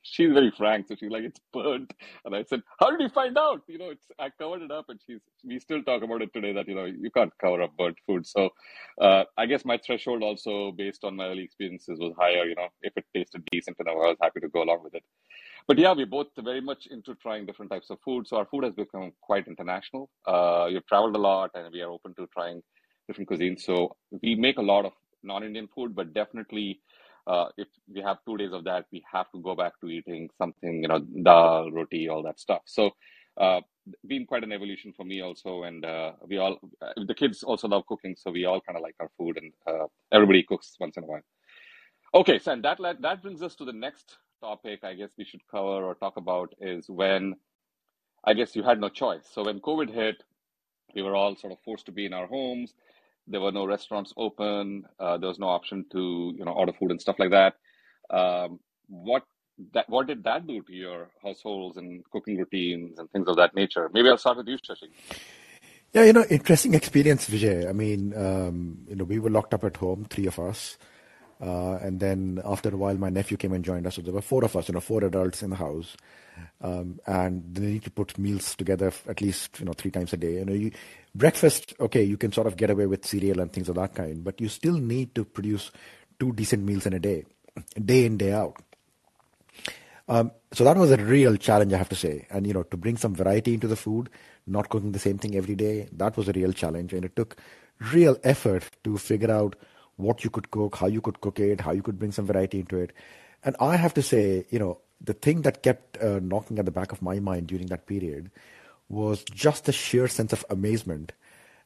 she's 0.01 0.31
very 0.31 0.51
frank. 0.55 0.87
So 0.87 0.95
she's 0.95 1.09
like, 1.09 1.23
It's 1.23 1.39
burnt. 1.51 1.93
And 2.25 2.35
I 2.35 2.43
said, 2.43 2.61
How 2.79 2.91
did 2.91 3.01
you 3.01 3.09
find 3.09 3.37
out? 3.37 3.61
You 3.67 3.77
know, 3.77 3.89
it's 3.89 4.05
I 4.19 4.29
covered 4.29 4.61
it 4.61 4.71
up 4.71 4.85
and 4.89 4.99
she's 5.05 5.19
we 5.43 5.59
still 5.59 5.81
talk 5.83 6.03
about 6.03 6.21
it 6.21 6.33
today 6.33 6.53
that, 6.53 6.67
you 6.67 6.75
know, 6.75 6.85
you 6.85 7.09
can't 7.11 7.33
cover 7.41 7.61
up 7.61 7.75
burnt 7.77 7.97
food. 8.05 8.25
So 8.27 8.49
uh, 9.01 9.23
I 9.37 9.45
guess 9.45 9.65
my 9.65 9.79
threshold 9.85 10.23
also 10.23 10.71
based 10.71 11.03
on 11.03 11.15
my 11.15 11.25
early 11.25 11.43
experiences 11.43 11.99
was 11.99 12.13
higher, 12.17 12.45
you 12.45 12.55
know, 12.55 12.67
if 12.81 12.93
it 12.95 13.05
tasted 13.15 13.43
decent 13.51 13.77
enough, 13.79 13.95
I 13.95 14.07
was 14.07 14.17
happy 14.21 14.39
to 14.41 14.49
go 14.49 14.63
along 14.63 14.83
with 14.83 14.95
it. 14.95 15.03
But 15.67 15.77
yeah, 15.77 15.93
we're 15.93 16.07
both 16.07 16.27
very 16.37 16.61
much 16.61 16.87
into 16.89 17.13
trying 17.15 17.45
different 17.45 17.71
types 17.71 17.89
of 17.89 17.99
food. 18.03 18.27
So 18.27 18.37
our 18.37 18.45
food 18.45 18.63
has 18.63 18.73
become 18.73 19.11
quite 19.21 19.47
international. 19.47 20.09
Uh, 20.25 20.67
we've 20.71 20.85
traveled 20.87 21.15
a 21.15 21.19
lot 21.19 21.51
and 21.53 21.71
we 21.71 21.81
are 21.81 21.91
open 21.91 22.15
to 22.15 22.27
trying 22.33 22.61
different 23.07 23.29
cuisines. 23.29 23.61
So 23.61 23.95
we 24.23 24.35
make 24.35 24.57
a 24.57 24.63
lot 24.63 24.85
of 24.85 24.93
non-Indian 25.23 25.67
food, 25.73 25.95
but 25.95 26.13
definitely 26.13 26.81
uh, 27.27 27.47
if 27.57 27.67
we 27.93 28.01
have 28.01 28.17
two 28.25 28.37
days 28.37 28.53
of 28.53 28.63
that, 28.65 28.85
we 28.91 29.03
have 29.11 29.31
to 29.31 29.41
go 29.41 29.55
back 29.55 29.73
to 29.81 29.87
eating 29.89 30.29
something, 30.37 30.81
you 30.81 30.87
know, 30.87 30.99
dal, 31.23 31.71
roti, 31.71 32.09
all 32.09 32.23
that 32.23 32.39
stuff. 32.39 32.61
So 32.65 32.91
uh, 33.39 33.61
been 34.07 34.25
quite 34.25 34.43
an 34.43 34.51
evolution 34.51 34.93
for 34.95 35.05
me 35.05 35.21
also, 35.21 35.63
and 35.63 35.85
uh, 35.85 36.13
we 36.27 36.37
all 36.37 36.57
the 37.07 37.15
kids 37.15 37.43
also 37.43 37.67
love 37.67 37.85
cooking, 37.87 38.15
so 38.17 38.31
we 38.31 38.45
all 38.45 38.61
kind 38.61 38.77
of 38.77 38.83
like 38.83 38.95
our 38.99 39.09
food, 39.17 39.37
and 39.37 39.53
uh, 39.67 39.87
everybody 40.11 40.43
cooks 40.43 40.75
once 40.79 40.97
in 40.97 41.03
a 41.03 41.07
while. 41.07 41.21
Okay, 42.15 42.39
so 42.39 42.51
and 42.53 42.63
that 42.65 42.79
that 43.01 43.21
brings 43.23 43.41
us 43.43 43.55
to 43.55 43.65
the 43.65 43.73
next 43.73 44.17
topic. 44.41 44.83
I 44.83 44.93
guess 44.95 45.11
we 45.17 45.25
should 45.25 45.41
cover 45.51 45.83
or 45.85 45.95
talk 45.95 46.17
about 46.17 46.53
is 46.61 46.89
when 46.89 47.35
I 48.25 48.33
guess 48.33 48.55
you 48.55 48.63
had 48.63 48.79
no 48.81 48.89
choice. 48.89 49.27
So 49.31 49.43
when 49.45 49.59
COVID 49.61 49.93
hit, 49.93 50.23
we 50.95 51.01
were 51.03 51.15
all 51.15 51.35
sort 51.35 51.53
of 51.53 51.59
forced 51.65 51.85
to 51.87 51.91
be 51.91 52.05
in 52.05 52.13
our 52.13 52.27
homes. 52.27 52.73
There 53.29 53.41
were 53.41 53.51
no 53.51 53.65
restaurants 53.65 54.13
open. 54.17 54.85
Uh, 54.99 55.17
there 55.17 55.29
was 55.29 55.39
no 55.39 55.47
option 55.47 55.85
to 55.91 56.33
you 56.37 56.45
know 56.45 56.51
order 56.51 56.73
food 56.73 56.91
and 56.91 57.01
stuff 57.01 57.17
like 57.19 57.31
that. 57.31 57.53
Um, 58.09 58.59
what 58.87 59.23
that 59.73 59.89
what 59.89 60.07
did 60.07 60.23
that 60.23 60.47
do 60.47 60.61
to 60.63 60.73
your 60.73 61.09
households 61.23 61.77
and 61.77 62.03
cooking 62.11 62.37
routines 62.37 62.99
and 62.99 63.09
things 63.11 63.27
of 63.27 63.35
that 63.37 63.55
nature? 63.55 63.89
Maybe 63.93 64.09
I'll 64.09 64.17
start 64.17 64.37
with 64.37 64.47
you, 64.47 64.57
Shashi. 64.57 64.89
Yeah, 65.93 66.03
you 66.03 66.13
know, 66.13 66.25
interesting 66.29 66.75
experience, 66.75 67.27
Vijay. 67.27 67.67
I 67.67 67.71
mean, 67.71 68.13
um, 68.15 68.79
you 68.87 68.95
know, 68.95 69.05
we 69.05 69.17
were 69.17 69.31
locked 69.31 69.55
up 69.55 69.63
at 69.63 69.77
home, 69.77 70.05
three 70.09 70.27
of 70.27 70.37
us. 70.37 70.77
Uh, 71.41 71.75
and 71.81 71.99
then 71.99 72.41
after 72.43 72.69
a 72.69 72.77
while, 72.77 72.95
my 72.95 73.09
nephew 73.09 73.37
came 73.37 73.53
and 73.53 73.63
joined 73.63 73.87
us. 73.87 73.95
So 73.95 74.01
there 74.01 74.13
were 74.13 74.21
four 74.21 74.43
of 74.43 74.55
us, 74.55 74.67
you 74.67 74.73
know, 74.73 74.81
four 74.81 75.03
adults 75.03 75.41
in 75.41 75.51
the 75.51 75.55
house. 75.55 75.95
Um, 76.61 76.99
and 77.05 77.43
they 77.53 77.61
need 77.61 77.83
to 77.83 77.91
put 77.91 78.17
meals 78.17 78.55
together 78.55 78.91
at 79.07 79.21
least, 79.21 79.59
you 79.59 79.65
know, 79.65 79.73
three 79.73 79.91
times 79.91 80.11
a 80.13 80.17
day. 80.17 80.33
You 80.33 80.45
know, 80.45 80.53
you, 80.53 80.71
breakfast, 81.15 81.73
okay, 81.79 82.03
you 82.03 82.17
can 82.17 82.31
sort 82.31 82.47
of 82.47 82.57
get 82.57 82.69
away 82.69 82.85
with 82.85 83.05
cereal 83.05 83.39
and 83.39 83.51
things 83.51 83.69
of 83.69 83.75
that 83.75 83.95
kind, 83.95 84.23
but 84.23 84.41
you 84.41 84.49
still 84.49 84.77
need 84.77 85.15
to 85.15 85.23
produce 85.23 85.71
two 86.19 86.33
decent 86.33 86.63
meals 86.63 86.85
in 86.85 86.93
a 86.93 86.99
day, 86.99 87.25
day 87.83 88.05
in, 88.05 88.17
day 88.17 88.33
out. 88.33 88.57
Um, 90.09 90.31
so 90.51 90.63
that 90.63 90.75
was 90.75 90.91
a 90.91 90.97
real 90.97 91.37
challenge, 91.37 91.71
I 91.71 91.77
have 91.77 91.89
to 91.89 91.95
say. 91.95 92.25
And, 92.29 92.47
you 92.47 92.53
know, 92.53 92.63
to 92.63 92.77
bring 92.77 92.97
some 92.97 93.15
variety 93.15 93.53
into 93.53 93.67
the 93.67 93.75
food, 93.75 94.09
not 94.47 94.69
cooking 94.69 94.91
the 94.91 94.99
same 94.99 95.19
thing 95.19 95.35
every 95.35 95.55
day, 95.55 95.87
that 95.93 96.17
was 96.17 96.27
a 96.27 96.33
real 96.33 96.51
challenge. 96.51 96.93
And 96.93 97.05
it 97.05 97.15
took 97.15 97.37
real 97.93 98.17
effort 98.23 98.63
to 98.83 98.97
figure 98.97 99.31
out 99.31 99.55
what 99.99 100.23
you 100.23 100.29
could 100.29 100.49
cook, 100.51 100.77
how 100.77 100.87
you 100.87 101.01
could 101.01 101.21
cook 101.21 101.39
it, 101.39 101.61
how 101.61 101.71
you 101.71 101.81
could 101.81 101.99
bring 101.99 102.11
some 102.11 102.25
variety 102.25 102.59
into 102.59 102.77
it. 102.77 102.91
And 103.43 103.55
I 103.59 103.75
have 103.75 103.93
to 103.95 104.01
say, 104.01 104.45
you 104.49 104.59
know, 104.59 104.79
the 105.01 105.13
thing 105.13 105.43
that 105.43 105.63
kept 105.63 105.97
uh, 105.97 106.19
knocking 106.21 106.59
at 106.59 106.65
the 106.65 106.71
back 106.71 106.91
of 106.91 107.01
my 107.01 107.19
mind 107.19 107.47
during 107.47 107.67
that 107.67 107.85
period 107.85 108.31
was 108.89 109.23
just 109.23 109.65
the 109.65 109.71
sheer 109.71 110.07
sense 110.07 110.33
of 110.33 110.45
amazement 110.49 111.13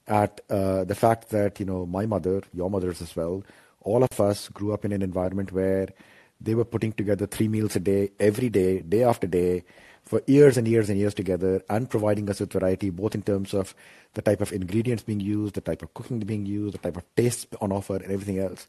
at 0.07 0.41
uh, 0.49 0.83
the 0.83 0.95
fact 0.95 1.29
that, 1.29 1.59
you 1.59 1.65
know, 1.65 1.85
my 1.85 2.05
mother, 2.05 2.41
your 2.53 2.69
mothers 2.69 3.01
as 3.01 3.15
well, 3.15 3.43
all 3.81 4.03
of 4.03 4.19
us 4.19 4.49
grew 4.49 4.73
up 4.73 4.85
in 4.85 4.91
an 4.91 5.01
environment 5.01 5.51
where 5.51 5.89
they 6.41 6.55
were 6.55 6.65
putting 6.65 6.91
together 6.91 7.25
three 7.25 7.47
meals 7.47 7.75
a 7.75 7.79
day, 7.79 8.11
every 8.19 8.49
day, 8.49 8.81
day 8.81 9.03
after 9.03 9.27
day, 9.27 9.63
for 10.03 10.21
years 10.27 10.57
and 10.57 10.67
years 10.67 10.89
and 10.89 10.97
years 10.99 11.13
together, 11.13 11.61
and 11.69 11.89
providing 11.89 12.29
us 12.29 12.39
with 12.39 12.53
variety, 12.53 12.89
both 12.89 13.15
in 13.15 13.21
terms 13.21 13.53
of 13.53 13.73
the 14.13 14.21
type 14.21 14.41
of 14.41 14.51
ingredients 14.51 15.03
being 15.03 15.19
used, 15.19 15.55
the 15.55 15.61
type 15.61 15.81
of 15.81 15.93
cooking 15.93 16.19
being 16.19 16.45
used, 16.45 16.75
the 16.75 16.79
type 16.79 16.97
of 16.97 17.03
taste 17.15 17.47
on 17.61 17.71
offer, 17.71 17.95
and 17.95 18.11
everything 18.11 18.39
else. 18.39 18.67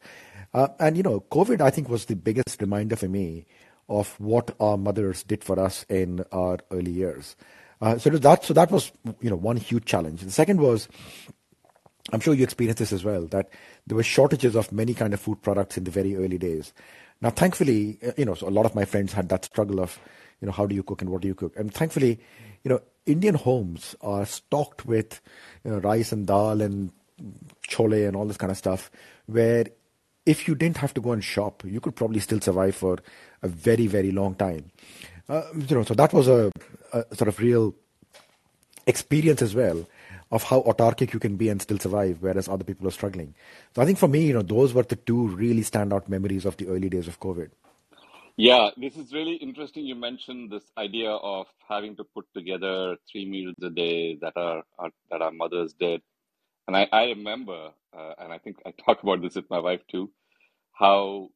Uh, 0.52 0.68
and 0.78 0.96
you 0.96 1.02
know, 1.02 1.20
COVID, 1.30 1.60
I 1.60 1.70
think, 1.70 1.88
was 1.88 2.06
the 2.06 2.16
biggest 2.16 2.60
reminder 2.60 2.96
for 2.96 3.08
me 3.08 3.46
of 3.88 4.18
what 4.18 4.54
our 4.60 4.78
mothers 4.78 5.22
did 5.22 5.44
for 5.44 5.58
us 5.58 5.84
in 5.88 6.24
our 6.32 6.58
early 6.70 6.90
years. 6.90 7.36
Uh, 7.80 7.98
so 7.98 8.08
that 8.08 8.44
so 8.44 8.54
that 8.54 8.70
was 8.70 8.92
you 9.20 9.28
know 9.28 9.36
one 9.36 9.56
huge 9.56 9.84
challenge. 9.84 10.22
The 10.22 10.30
second 10.30 10.60
was 10.60 10.88
I'm 12.12 12.20
sure 12.20 12.34
you 12.34 12.44
experienced 12.44 12.78
this 12.78 12.92
as 12.92 13.04
well, 13.04 13.26
that 13.26 13.48
there 13.86 13.96
were 13.96 14.02
shortages 14.02 14.54
of 14.54 14.70
many 14.72 14.94
kind 14.94 15.14
of 15.14 15.20
food 15.20 15.42
products 15.42 15.76
in 15.76 15.84
the 15.84 15.90
very 15.90 16.16
early 16.16 16.38
days. 16.38 16.72
Now, 17.20 17.30
thankfully, 17.30 17.98
uh, 18.06 18.12
you 18.16 18.24
know, 18.24 18.34
so 18.34 18.48
a 18.48 18.50
lot 18.50 18.66
of 18.66 18.74
my 18.74 18.84
friends 18.84 19.12
had 19.12 19.28
that 19.30 19.44
struggle 19.46 19.80
of, 19.80 19.98
you 20.44 20.46
know, 20.46 20.52
how 20.52 20.66
do 20.66 20.74
you 20.74 20.82
cook 20.82 21.00
and 21.00 21.08
what 21.08 21.22
do 21.22 21.28
you 21.28 21.34
cook? 21.34 21.56
And 21.56 21.72
thankfully, 21.72 22.20
you 22.64 22.68
know, 22.68 22.82
Indian 23.06 23.34
homes 23.34 23.96
are 24.02 24.26
stocked 24.26 24.84
with, 24.84 25.22
you 25.64 25.70
know, 25.70 25.78
rice 25.78 26.12
and 26.12 26.26
dal 26.26 26.60
and 26.60 26.92
chole 27.66 28.06
and 28.06 28.14
all 28.14 28.26
this 28.26 28.36
kind 28.36 28.50
of 28.50 28.58
stuff, 28.58 28.90
where 29.24 29.64
if 30.26 30.46
you 30.46 30.54
didn't 30.54 30.76
have 30.76 30.92
to 30.92 31.00
go 31.00 31.12
and 31.12 31.24
shop, 31.24 31.62
you 31.64 31.80
could 31.80 31.96
probably 31.96 32.20
still 32.20 32.42
survive 32.42 32.76
for 32.76 32.98
a 33.40 33.48
very, 33.48 33.86
very 33.86 34.10
long 34.10 34.34
time. 34.34 34.70
Uh, 35.30 35.44
you 35.54 35.76
know, 35.76 35.82
so 35.82 35.94
that 35.94 36.12
was 36.12 36.28
a, 36.28 36.52
a 36.92 37.16
sort 37.16 37.28
of 37.28 37.38
real 37.38 37.74
experience 38.86 39.40
as 39.40 39.54
well 39.54 39.86
of 40.30 40.42
how 40.42 40.60
autarkic 40.60 41.14
you 41.14 41.18
can 41.18 41.36
be 41.36 41.48
and 41.48 41.62
still 41.62 41.78
survive, 41.78 42.18
whereas 42.20 42.50
other 42.50 42.64
people 42.64 42.86
are 42.86 42.90
struggling. 42.90 43.34
So 43.74 43.80
I 43.80 43.86
think 43.86 43.96
for 43.96 44.08
me, 44.08 44.26
you 44.26 44.34
know, 44.34 44.42
those 44.42 44.74
were 44.74 44.82
the 44.82 44.96
two 44.96 45.28
really 45.28 45.62
standout 45.62 46.06
memories 46.06 46.44
of 46.44 46.58
the 46.58 46.68
early 46.68 46.90
days 46.90 47.08
of 47.08 47.18
COVID. 47.18 47.48
Yeah, 48.36 48.70
this 48.76 48.96
is 48.96 49.14
really 49.14 49.36
interesting. 49.36 49.86
You 49.86 49.94
mentioned 49.96 50.50
this 50.52 50.64
idea 50.78 51.10
of 51.12 51.46
having 51.68 51.96
to 51.98 52.04
put 52.04 52.26
together 52.34 52.96
three 53.10 53.30
meals 53.30 53.56
a 53.62 53.70
day 53.70 54.16
that 54.22 54.34
our, 54.36 54.64
our 54.80 54.90
that 55.12 55.22
our 55.22 55.32
mothers 55.32 55.74
did, 55.74 56.02
and 56.68 56.76
I, 56.76 56.88
I 56.92 57.04
remember, 57.06 57.70
uh, 57.96 58.14
and 58.18 58.32
I 58.32 58.38
think 58.38 58.58
I 58.66 58.72
talked 58.72 59.02
about 59.04 59.22
this 59.22 59.36
with 59.36 59.50
my 59.50 59.60
wife 59.60 59.82
too, 59.90 60.10
how 60.72 61.30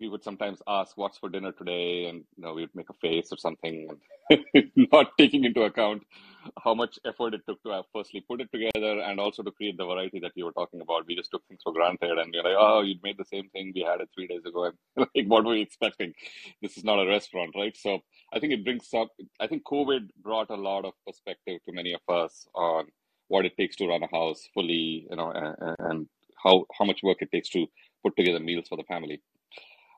we 0.00 0.08
would 0.08 0.24
sometimes 0.24 0.60
ask 0.66 0.96
what's 0.96 1.18
for 1.18 1.28
dinner 1.28 1.52
today? 1.52 2.06
And 2.06 2.24
you 2.36 2.44
know 2.44 2.54
we'd 2.54 2.74
make 2.74 2.90
a 2.90 2.94
face 2.94 3.28
or 3.32 3.38
something 3.38 3.88
not 4.76 5.16
taking 5.18 5.44
into 5.44 5.62
account 5.62 6.02
how 6.62 6.74
much 6.74 6.98
effort 7.04 7.34
it 7.34 7.40
took 7.48 7.62
to 7.64 7.70
have 7.70 7.84
firstly 7.92 8.24
put 8.28 8.40
it 8.40 8.48
together 8.52 9.00
and 9.00 9.18
also 9.18 9.42
to 9.42 9.50
create 9.50 9.76
the 9.76 9.84
variety 9.84 10.20
that 10.20 10.32
you 10.34 10.44
were 10.44 10.52
talking 10.52 10.80
about. 10.80 11.06
We 11.06 11.16
just 11.16 11.30
took 11.30 11.42
things 11.48 11.60
for 11.62 11.72
granted 11.72 12.18
and 12.18 12.32
you're 12.32 12.44
like 12.44 12.56
oh 12.58 12.82
you'd 12.82 13.02
made 13.02 13.18
the 13.18 13.24
same 13.24 13.48
thing 13.50 13.72
we 13.74 13.82
had 13.82 14.00
it 14.00 14.08
three 14.14 14.26
days 14.26 14.44
ago. 14.44 14.64
And 14.64 15.06
like 15.14 15.26
what 15.26 15.44
were 15.44 15.54
we 15.54 15.62
expecting? 15.62 16.12
This 16.62 16.76
is 16.76 16.84
not 16.84 17.00
a 17.00 17.08
restaurant 17.08 17.54
right? 17.56 17.76
So 17.76 18.00
i 18.32 18.38
think 18.38 18.52
it 18.52 18.64
brings 18.64 18.88
up 18.94 19.08
i 19.40 19.46
think 19.46 19.64
covid 19.64 20.08
brought 20.22 20.50
a 20.50 20.56
lot 20.56 20.84
of 20.84 20.92
perspective 21.06 21.60
to 21.64 21.72
many 21.72 21.94
of 21.94 22.14
us 22.14 22.46
on 22.54 22.86
what 23.28 23.44
it 23.44 23.56
takes 23.56 23.76
to 23.76 23.86
run 23.86 24.02
a 24.02 24.16
house 24.16 24.48
fully 24.54 25.06
you 25.10 25.16
know 25.16 25.30
and, 25.30 25.76
and 25.78 26.08
how 26.42 26.64
how 26.78 26.84
much 26.84 27.02
work 27.02 27.18
it 27.20 27.32
takes 27.32 27.48
to 27.48 27.66
put 28.04 28.16
together 28.16 28.40
meals 28.40 28.66
for 28.68 28.76
the 28.76 28.84
family 28.84 29.20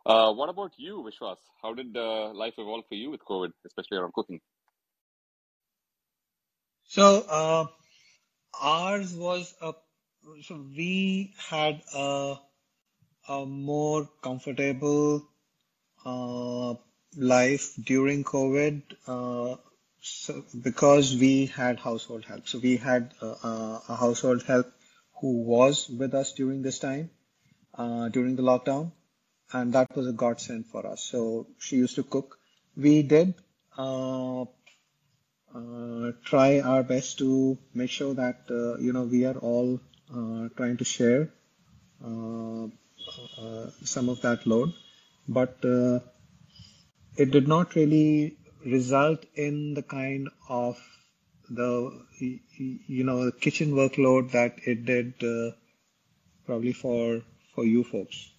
uh, 0.09 0.33
what 0.33 0.49
about 0.49 0.73
you, 0.77 1.05
Vishwas? 1.07 1.37
How 1.63 1.75
did 1.75 1.97
uh, 1.97 2.33
life 2.35 2.55
evolve 2.59 2.85
for 2.89 2.95
you 2.97 3.11
with 3.11 3.21
COVID, 3.25 3.51
especially 3.67 3.99
around 3.99 4.13
cooking? 4.15 4.41
So 6.87 7.21
uh, 7.29 7.67
ours 8.61 9.15
was 9.15 9.55
a 9.63 9.75
so 10.43 10.57
we 10.77 11.35
had 11.49 11.83
a 11.95 12.37
a 13.29 13.47
more 13.47 14.09
comfortable 14.23 15.29
uh, 16.05 16.75
life 17.17 17.75
during 17.85 18.25
COVID 18.25 18.83
uh, 19.07 19.57
so 20.01 20.45
because 20.63 21.17
we 21.17 21.47
had 21.47 21.79
household 21.81 22.25
help. 22.27 22.49
So 22.49 22.59
we 22.59 22.77
had 22.77 23.15
uh, 23.23 23.35
uh, 23.43 23.81
a 23.89 23.97
household 23.97 24.43
help 24.45 24.73
who 25.21 25.43
was 25.45 25.89
with 25.91 26.15
us 26.15 26.33
during 26.35 26.63
this 26.63 26.79
time 26.81 27.11
during 28.13 28.37
the 28.37 28.43
lockdown 28.43 28.93
and 29.53 29.73
that 29.73 29.95
was 29.97 30.07
a 30.07 30.13
godsend 30.13 30.67
for 30.67 30.87
us. 30.87 31.03
So 31.03 31.47
she 31.59 31.77
used 31.77 31.95
to 31.97 32.03
cook. 32.03 32.39
We 32.77 33.03
did 33.03 33.35
uh, 33.77 34.43
uh, 34.43 36.13
try 36.25 36.61
our 36.61 36.83
best 36.83 37.19
to 37.19 37.59
make 37.75 37.91
sure 37.91 38.15
that 38.15 38.41
uh, 38.51 38.77
you 38.79 38.93
know 38.93 39.05
we 39.05 39.25
are 39.25 39.39
all 39.39 39.81
uh, 40.15 40.49
trying 40.57 40.77
to 40.77 40.85
share 40.85 41.31
uh, 42.05 42.65
uh, 42.65 43.71
some 43.85 44.09
of 44.09 44.21
that 44.23 44.47
load, 44.47 44.73
but 45.27 45.57
it 47.17 47.31
did 47.31 47.49
not 47.49 47.75
really 47.75 48.37
result 48.65 49.25
in 49.35 49.75
the 49.75 49.83
kind 49.83 50.29
of 50.49 50.79
the 51.49 51.71
you 52.19 53.05
know 53.05 53.31
kitchen 53.31 53.73
workload 53.73 54.31
that 54.33 54.57
it 54.67 54.85
did 54.85 55.15
probably 56.47 56.73
for 56.73 57.23
for 57.55 57.65
you 57.65 57.83
folks 57.83 58.31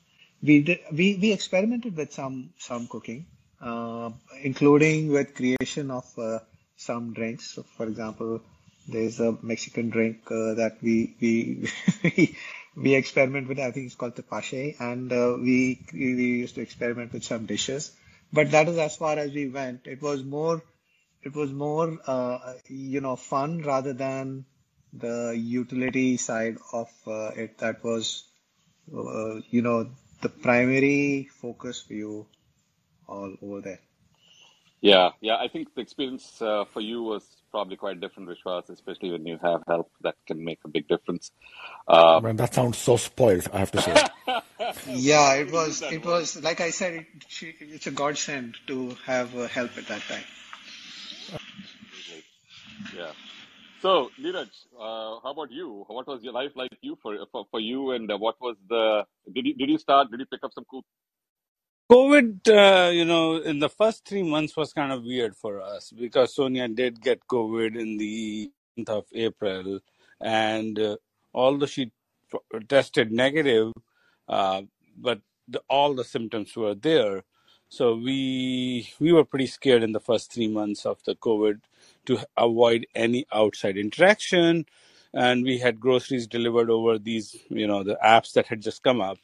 we 0.41 0.62
did, 0.62 0.80
we 0.91 1.17
we 1.21 1.32
experimented 1.32 1.95
with 1.95 2.13
some 2.13 2.52
some 2.58 2.88
cooking, 2.88 3.25
uh, 3.62 4.12
including 4.41 5.10
with 5.12 5.36
creation 5.36 5.91
of 5.91 6.06
uh, 6.17 6.39
some 6.78 7.13
drinks. 7.13 7.52
So 7.56 7.63
for 7.63 7.86
example, 7.88 8.41
there's 8.88 9.19
a 9.19 9.38
Mexican 9.41 9.89
drink 9.89 10.19
uh, 10.32 10.54
that 10.56 10.78
we 10.82 11.15
we 11.21 11.69
we 12.75 12.95
experiment 12.95 13.47
with. 13.47 13.60
I 13.60 13.71
think 13.71 13.88
it's 13.88 13.95
called 13.95 14.15
tepache, 14.15 14.75
and 14.80 15.12
uh, 15.12 15.36
we 15.39 15.80
we 15.93 16.25
used 16.43 16.56
to 16.56 16.62
experiment 16.62 17.13
with 17.13 17.23
some 17.23 17.45
dishes. 17.45 17.91
But 18.32 18.52
that 18.52 18.67
is 18.69 18.78
as 18.78 18.95
far 18.95 19.17
as 19.17 19.32
we 19.34 19.47
went. 19.49 19.88
It 19.88 20.02
was 20.02 20.23
more 20.23 20.62
it 21.23 21.36
was 21.36 21.52
more 21.52 21.97
uh, 22.08 22.54
you 22.67 23.02
know 23.02 23.15
fun 23.15 23.62
rather 23.63 23.93
than 23.93 24.45
the 24.93 25.36
utility 25.38 26.17
side 26.17 26.58
of 26.73 26.89
uh, 27.08 27.32
it. 27.36 27.58
That 27.60 27.84
was 27.84 28.23
you 29.49 29.62
know 29.62 29.89
the 30.21 30.29
primary 30.29 31.29
focus 31.41 31.82
for 31.82 31.93
you 31.93 32.27
all 33.08 33.36
over 33.41 33.62
there? 33.62 33.79
Yeah, 34.82 35.10
yeah. 35.19 35.36
I 35.36 35.49
think 35.49 35.75
the 35.75 35.82
experience 35.82 36.41
uh, 36.41 36.63
for 36.65 36.79
you 36.79 37.03
was 37.03 37.23
probably 37.51 37.75
quite 37.75 37.99
different, 37.99 38.29
Vishwas, 38.29 38.69
especially 38.69 39.12
when 39.12 39.25
you 39.25 39.38
have 39.41 39.62
help 39.67 39.91
that 40.01 40.15
can 40.25 40.43
make 40.43 40.60
a 40.63 40.69
big 40.69 40.88
difference. 40.88 41.32
Um, 41.88 42.23
Man, 42.23 42.38
that 42.38 42.53
sounds 42.53 42.77
so 42.77 42.95
spoiled. 42.95 43.49
I 43.51 43.60
have 43.60 43.71
to 43.71 43.82
say. 43.82 43.95
yeah, 44.88 45.34
it 45.34 45.51
was. 45.51 45.82
It 45.82 46.05
was 46.05 46.41
like 46.41 46.62
I 46.62 46.69
said. 46.69 46.93
It, 46.93 47.05
it's 47.41 47.88
a 47.88 47.91
godsend 47.91 48.55
to 48.67 48.95
have 49.05 49.36
uh, 49.36 49.47
help 49.47 49.77
at 49.77 49.88
that 49.88 50.01
time. 50.01 50.23
Yeah. 52.95 53.12
So, 53.81 54.09
Neeraj, 54.21 54.49
uh, 54.77 55.19
how 55.23 55.31
about 55.31 55.51
you? 55.51 55.85
What 55.87 56.07
was 56.07 56.23
your 56.23 56.33
life 56.33 56.51
like 56.55 56.71
you 56.81 56.97
for 57.01 57.15
for, 57.31 57.45
for 57.51 57.59
you, 57.61 57.91
and 57.91 58.11
uh, 58.11 58.17
what 58.17 58.35
was 58.41 58.57
the 58.69 59.05
did 59.33 59.45
you 59.45 59.55
did 59.55 59.69
you 59.69 59.77
start? 59.77 60.11
Did 60.11 60.19
you 60.19 60.25
pick 60.25 60.43
up 60.43 60.53
some 60.53 60.65
cook, 60.69 60.85
COVID, 61.91 62.49
uh, 62.49 62.91
you 62.91 63.05
know, 63.05 63.37
in 63.37 63.59
the 63.59 63.69
first 63.69 64.05
three 64.05 64.23
months 64.23 64.57
was 64.57 64.73
kind 64.73 64.91
of 64.91 65.03
weird 65.03 65.35
for 65.35 65.61
us 65.61 65.91
because 65.91 66.35
Sonia 66.35 66.67
did 66.67 67.01
get 67.01 67.25
COVID 67.27 67.79
in 67.79 67.97
the 67.97 68.51
month 68.77 68.89
of 68.89 69.05
April, 69.13 69.79
and 70.21 70.77
uh, 70.77 70.97
although 71.33 71.65
she 71.65 71.85
t- 72.31 72.59
tested 72.67 73.11
negative, 73.11 73.73
uh, 74.27 74.63
but 74.97 75.21
the, 75.47 75.61
all 75.69 75.95
the 75.95 76.03
symptoms 76.03 76.55
were 76.55 76.75
there. 76.75 77.23
So 77.69 77.95
we 77.95 78.89
we 78.99 79.13
were 79.13 79.25
pretty 79.25 79.47
scared 79.47 79.81
in 79.83 79.93
the 79.93 79.99
first 79.99 80.31
three 80.33 80.47
months 80.49 80.85
of 80.85 81.01
the 81.05 81.15
COVID 81.15 81.61
to 82.09 82.17
avoid 82.37 82.87
any 82.95 83.25
outside 83.31 83.77
interaction, 83.77 84.65
and 85.13 85.43
we 85.43 85.59
had 85.59 85.79
groceries 85.79 86.25
delivered 86.25 86.69
over 86.71 86.97
these, 86.97 87.37
you 87.49 87.67
know, 87.67 87.83
the 87.83 87.97
apps 88.03 88.33
that 88.33 88.47
had 88.47 88.61
just 88.61 88.81
come 88.81 88.99
up. 88.99 89.17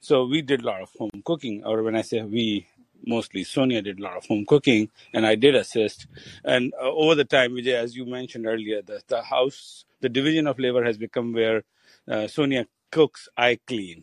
So 0.00 0.26
we 0.26 0.42
did 0.42 0.62
a 0.62 0.66
lot 0.66 0.82
of 0.82 0.90
home 0.98 1.22
cooking, 1.24 1.62
or 1.64 1.84
when 1.84 1.94
I 1.94 2.02
say 2.02 2.20
we, 2.22 2.66
mostly 3.06 3.44
Sonia 3.44 3.80
did 3.80 4.00
a 4.00 4.02
lot 4.02 4.16
of 4.16 4.26
home 4.26 4.44
cooking, 4.44 4.90
and 5.14 5.24
I 5.24 5.36
did 5.36 5.54
assist. 5.54 6.08
And 6.44 6.72
uh, 6.82 6.90
over 6.90 7.14
the 7.14 7.24
time, 7.24 7.52
Vijay, 7.52 7.74
as 7.74 7.94
you 7.94 8.06
mentioned 8.06 8.46
earlier, 8.46 8.82
the, 8.82 9.00
the 9.06 9.22
house, 9.22 9.84
the 10.00 10.08
division 10.08 10.48
of 10.48 10.58
labor 10.58 10.84
has 10.84 10.98
become 10.98 11.32
where 11.32 11.62
uh, 12.08 12.26
Sonia 12.26 12.66
cooks, 12.90 13.28
I 13.36 13.60
clean. 13.68 14.02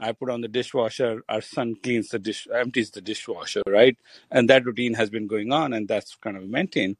I 0.00 0.12
put 0.12 0.30
on 0.30 0.40
the 0.40 0.48
dishwasher, 0.48 1.22
our 1.28 1.40
son 1.40 1.76
cleans 1.82 2.08
the 2.08 2.18
dish, 2.18 2.48
empties 2.52 2.90
the 2.90 3.00
dishwasher, 3.00 3.62
right? 3.66 3.96
And 4.30 4.48
that 4.48 4.64
routine 4.64 4.94
has 4.94 5.10
been 5.10 5.26
going 5.26 5.52
on, 5.52 5.72
and 5.72 5.86
that's 5.86 6.14
kind 6.16 6.36
of 6.36 6.48
maintained. 6.48 6.96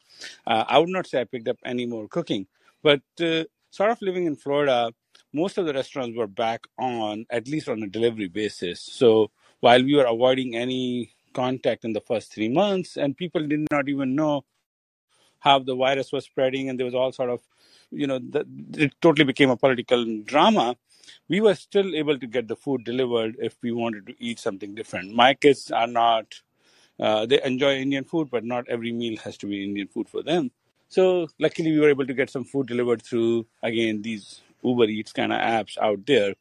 Uh, 0.47 0.65
I 0.69 0.79
would 0.79 0.91
not 0.91 1.07
say 1.07 1.21
I 1.21 1.25
picked 1.25 1.49
up 1.49 1.59
any 1.65 1.87
more 1.87 2.09
cooking, 2.09 2.47
but 2.83 3.03
uh, 3.21 3.45
sort 3.71 3.91
of 3.91 4.03
living 4.03 4.27
in 4.27 4.37
Florida, 4.37 4.93
most 5.33 5.59
of 5.59 5.67
the 5.67 5.73
restaurants 5.73 6.17
were 6.17 6.27
back 6.27 6.67
on, 6.79 7.27
at 7.31 7.49
least 7.49 7.69
on 7.69 7.83
a 7.83 7.87
delivery 7.87 8.29
basis. 8.29 8.81
So 8.81 9.31
while 9.61 9.83
we 9.83 9.95
were 9.95 10.07
avoiding 10.07 10.57
any 10.57 11.13
contact 11.33 11.85
in 11.85 11.93
the 11.93 12.01
first 12.01 12.33
three 12.35 12.49
months, 12.49 12.97
and 12.97 13.17
people 13.17 13.47
did 13.47 13.67
not 13.71 13.89
even 13.89 14.15
know 14.15 14.45
how 15.39 15.59
the 15.59 15.75
virus 15.75 16.13
was 16.13 16.25
spreading, 16.25 16.69
and 16.69 16.79
there 16.79 16.85
was 16.85 16.95
all 16.95 17.13
sort 17.13 17.31
of, 17.31 17.41
you 17.91 18.07
know, 18.07 18.19
the, 18.19 18.45
it 18.75 18.93
totally 19.01 19.25
became 19.25 19.51
a 19.51 19.57
political 19.57 20.05
drama. 20.25 20.77
We 21.29 21.41
were 21.41 21.55
still 21.55 21.95
able 21.95 22.19
to 22.19 22.27
get 22.27 22.49
the 22.49 22.57
food 22.57 22.85
delivered 22.85 23.37
if 23.41 23.57
we 23.63 23.73
wanted 23.73 24.07
to 24.09 24.15
eat 24.19 24.39
something 24.39 24.75
different. 24.75 25.15
My 25.15 25.35
kids 25.35 25.71
are 25.71 25.87
not 25.87 26.35
uh, 27.01 27.27
they 27.27 27.43
enjoy 27.43 27.77
Indian 27.77 28.05
food, 28.05 28.29
but 28.31 28.45
not 28.45 28.69
every 28.69 28.93
meal 28.93 29.19
has 29.25 29.37
to 29.39 29.47
be 29.47 29.65
Indian 29.65 29.89
food 29.89 30.09
for 30.09 30.23
them. 30.23 30.51
So 30.89 31.29
luckily, 31.39 31.73
we 31.73 31.81
were 31.81 31.89
able 31.89 32.07
to 32.07 32.15
get 32.15 32.31
some 32.31 32.45
food 32.45 32.67
delivered 32.67 33.03
through 33.03 33.47
again 33.63 34.03
these 34.03 34.43
Uber 34.63 34.85
Eats 34.85 35.13
kind 35.13 35.33
of 35.33 35.41
apps 35.41 35.79
out 35.79 36.07
there. 36.07 36.35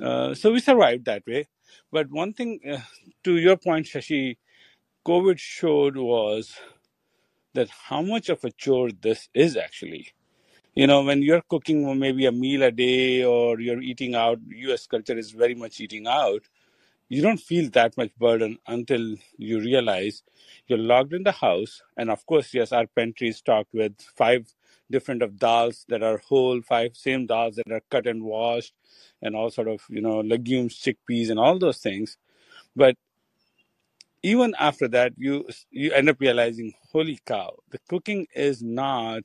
Uh, 0.00 0.34
so 0.34 0.52
we 0.52 0.60
survived 0.60 1.04
that 1.06 1.26
way. 1.26 1.46
But 1.92 2.10
one 2.10 2.32
thing, 2.32 2.60
uh, 2.70 2.78
to 3.24 3.36
your 3.36 3.56
point, 3.56 3.86
Shashi, 3.86 4.38
COVID 5.06 5.38
showed 5.38 5.96
was 5.96 6.54
that 7.54 7.68
how 7.70 8.02
much 8.02 8.28
of 8.28 8.44
a 8.44 8.50
chore 8.50 8.90
this 8.90 9.28
is 9.34 9.56
actually. 9.56 10.12
You 10.74 10.86
know, 10.86 11.02
when 11.02 11.22
you're 11.22 11.42
cooking 11.48 11.98
maybe 11.98 12.26
a 12.26 12.32
meal 12.32 12.62
a 12.64 12.70
day 12.72 13.24
or 13.24 13.60
you're 13.60 13.80
eating 13.80 14.14
out, 14.14 14.38
US 14.48 14.86
culture 14.86 15.16
is 15.16 15.30
very 15.30 15.54
much 15.54 15.80
eating 15.80 16.06
out 16.06 16.42
you 17.08 17.22
don't 17.22 17.38
feel 17.40 17.70
that 17.70 17.96
much 17.96 18.14
burden 18.18 18.58
until 18.66 19.14
you 19.36 19.60
realize 19.60 20.22
you're 20.66 20.78
locked 20.78 21.12
in 21.12 21.22
the 21.22 21.32
house. 21.32 21.82
And 21.96 22.10
of 22.10 22.24
course 22.26 22.52
yes 22.54 22.72
our 22.72 22.86
pantry 22.86 23.28
is 23.28 23.36
stocked 23.38 23.72
with 23.72 23.94
five 24.16 24.52
different 24.90 25.22
of 25.22 25.32
dals 25.32 25.84
that 25.88 26.02
are 26.02 26.18
whole 26.18 26.60
five 26.62 26.96
same 26.96 27.26
dals 27.26 27.56
that 27.56 27.70
are 27.72 27.82
cut 27.90 28.06
and 28.06 28.22
washed 28.24 28.74
and 29.22 29.36
all 29.36 29.50
sort 29.50 29.68
of 29.68 29.82
you 29.88 30.00
know 30.00 30.20
legumes 30.20 30.80
chickpeas 30.80 31.30
and 31.30 31.38
all 31.38 31.58
those 31.58 31.78
things. 31.78 32.16
But 32.76 32.96
even 34.22 34.54
after 34.58 34.88
that 34.88 35.12
you 35.16 35.46
you 35.70 35.92
end 35.92 36.08
up 36.08 36.20
realizing 36.20 36.72
holy 36.92 37.18
cow 37.26 37.54
the 37.70 37.78
cooking 37.88 38.26
is 38.34 38.62
not 38.62 39.22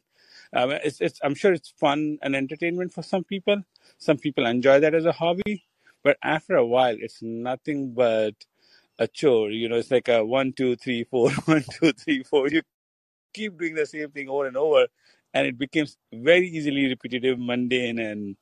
um, 0.53 0.71
it's, 0.71 0.99
it's 1.01 1.19
i'm 1.23 1.35
sure 1.35 1.53
it's 1.53 1.69
fun 1.69 2.17
and 2.21 2.35
entertainment 2.35 2.91
for 2.91 3.03
some 3.03 3.23
people 3.23 3.61
some 3.97 4.17
people 4.17 4.45
enjoy 4.45 4.79
that 4.79 4.95
as 4.95 5.05
a 5.05 5.11
hobby 5.11 5.63
but 6.03 6.17
after 6.23 6.55
a 6.55 6.65
while, 6.65 6.95
it's 6.97 7.21
nothing 7.21 7.93
but 7.93 8.35
a 8.97 9.07
chore. 9.07 9.51
You 9.51 9.69
know, 9.69 9.77
it's 9.77 9.91
like 9.91 10.07
a 10.07 10.23
one, 10.25 10.53
two, 10.53 10.75
three, 10.75 11.03
four, 11.03 11.31
one, 11.45 11.63
two, 11.71 11.91
three, 11.93 12.23
four. 12.23 12.47
You 12.49 12.61
keep 13.33 13.57
doing 13.59 13.75
the 13.75 13.85
same 13.85 14.11
thing 14.11 14.29
over 14.29 14.47
and 14.47 14.57
over, 14.57 14.87
and 15.33 15.47
it 15.47 15.57
becomes 15.57 15.97
very 16.13 16.47
easily 16.47 16.87
repetitive, 16.87 17.39
mundane, 17.39 17.99
and 17.99 18.37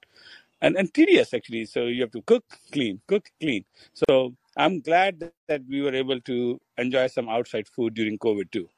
and, 0.61 0.75
and 0.75 0.93
tedious 0.93 1.33
actually. 1.33 1.65
So 1.65 1.85
you 1.85 2.01
have 2.01 2.11
to 2.11 2.21
cook, 2.21 2.45
clean, 2.71 3.01
cook, 3.07 3.29
clean. 3.39 3.65
So 3.93 4.35
I'm 4.55 4.81
glad 4.81 5.19
that, 5.19 5.33
that 5.47 5.61
we 5.69 5.81
were 5.81 5.93
able 5.93 6.19
to 6.21 6.59
enjoy 6.77 7.07
some 7.07 7.29
outside 7.29 7.67
food 7.67 7.93
during 7.93 8.17
COVID 8.17 8.51
too. 8.51 8.69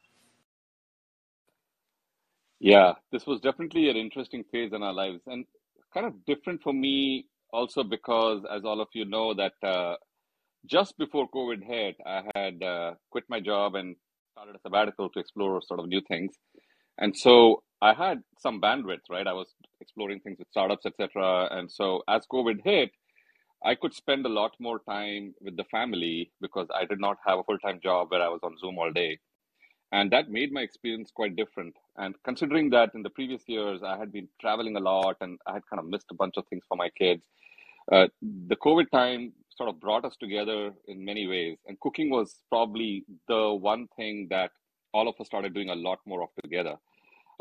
Yeah, 2.60 2.94
this 3.14 3.28
was 3.28 3.42
definitely 3.42 3.90
an 3.90 3.98
interesting 3.98 4.46
phase 4.52 4.74
in 4.74 4.84
our 4.84 4.94
lives 4.94 5.22
and 5.28 5.46
kind 5.94 6.08
of 6.08 6.26
different 6.26 6.64
for 6.64 6.74
me 6.74 7.28
also 7.54 7.84
because, 7.84 8.44
as 8.54 8.66
all 8.66 8.82
of 8.82 8.90
you 8.94 9.06
know, 9.06 9.36
that 9.36 9.54
uh, 9.64 9.96
just 10.68 10.98
before 10.98 11.30
COVID 11.30 11.64
hit, 11.66 11.98
I 12.06 12.24
had 12.36 12.64
uh, 12.64 12.94
quit 13.12 13.26
my 13.30 13.40
job 13.42 13.76
and 13.76 13.96
started 14.34 14.56
a 14.56 14.60
sabbatical 14.62 15.10
to 15.12 15.20
explore 15.20 15.62
sort 15.62 15.80
of 15.82 15.88
new 15.88 16.02
things. 16.08 16.34
And 17.00 17.18
so 17.18 17.64
I 17.82 17.94
had 17.94 18.24
some 18.40 18.62
bandwidth, 18.62 19.10
right? 19.10 19.28
I 19.28 19.34
was 19.34 19.48
exploring 19.82 20.22
things 20.22 20.40
with 20.40 20.50
startups, 20.52 20.86
etc. 20.86 21.50
And 21.52 21.72
so 21.72 22.04
as 22.10 22.26
COVID 22.32 22.62
hit, 22.66 22.92
I 23.66 23.76
could 23.76 23.94
spend 23.94 24.26
a 24.26 24.30
lot 24.30 24.54
more 24.60 24.80
time 24.90 25.36
with 25.42 25.58
the 25.58 25.66
family 25.66 26.32
because 26.42 26.68
I 26.76 26.86
did 26.86 27.00
not 27.00 27.18
have 27.28 27.40
a 27.40 27.44
full 27.44 27.60
time 27.60 27.80
job 27.84 28.12
where 28.12 28.22
I 28.24 28.30
was 28.30 28.42
on 28.44 28.58
Zoom 28.60 28.80
all 28.80 28.92
day. 28.92 29.20
And 29.92 30.12
that 30.12 30.30
made 30.30 30.52
my 30.52 30.62
experience 30.62 31.12
quite 31.12 31.36
different. 31.36 31.76
And 31.98 32.16
considering 32.24 32.70
that 32.72 32.94
in 32.94 33.02
the 33.02 33.10
previous 33.10 33.42
years, 33.48 33.82
I 33.84 33.98
had 33.98 34.12
been 34.12 34.28
traveling 34.40 34.76
a 34.76 34.80
lot 34.80 35.18
and 35.22 35.40
I 35.48 35.54
had 35.54 35.64
kind 35.68 35.80
of 35.80 35.88
missed 35.88 36.08
a 36.12 36.16
bunch 36.16 36.36
of 36.38 36.46
things 36.48 36.64
for 36.68 36.78
my 36.78 36.90
kids, 36.90 37.26
uh, 37.92 38.08
the 38.22 38.56
COVID 38.56 38.92
time 38.92 39.34
sort 39.50 39.70
of 39.70 39.80
brought 39.80 40.06
us 40.06 40.16
together 40.20 40.72
in 40.88 41.04
many 41.04 41.28
ways. 41.28 41.58
And 41.68 41.80
cooking 41.80 42.10
was 42.10 42.36
probably 42.50 43.04
the 43.28 43.54
one 43.54 43.88
thing 43.96 44.28
that 44.30 44.52
all 44.94 45.08
of 45.08 45.16
us 45.20 45.28
started 45.28 45.54
doing 45.54 45.70
a 45.70 45.76
lot 45.76 46.00
more 46.06 46.22
of 46.24 46.30
together. 46.42 46.76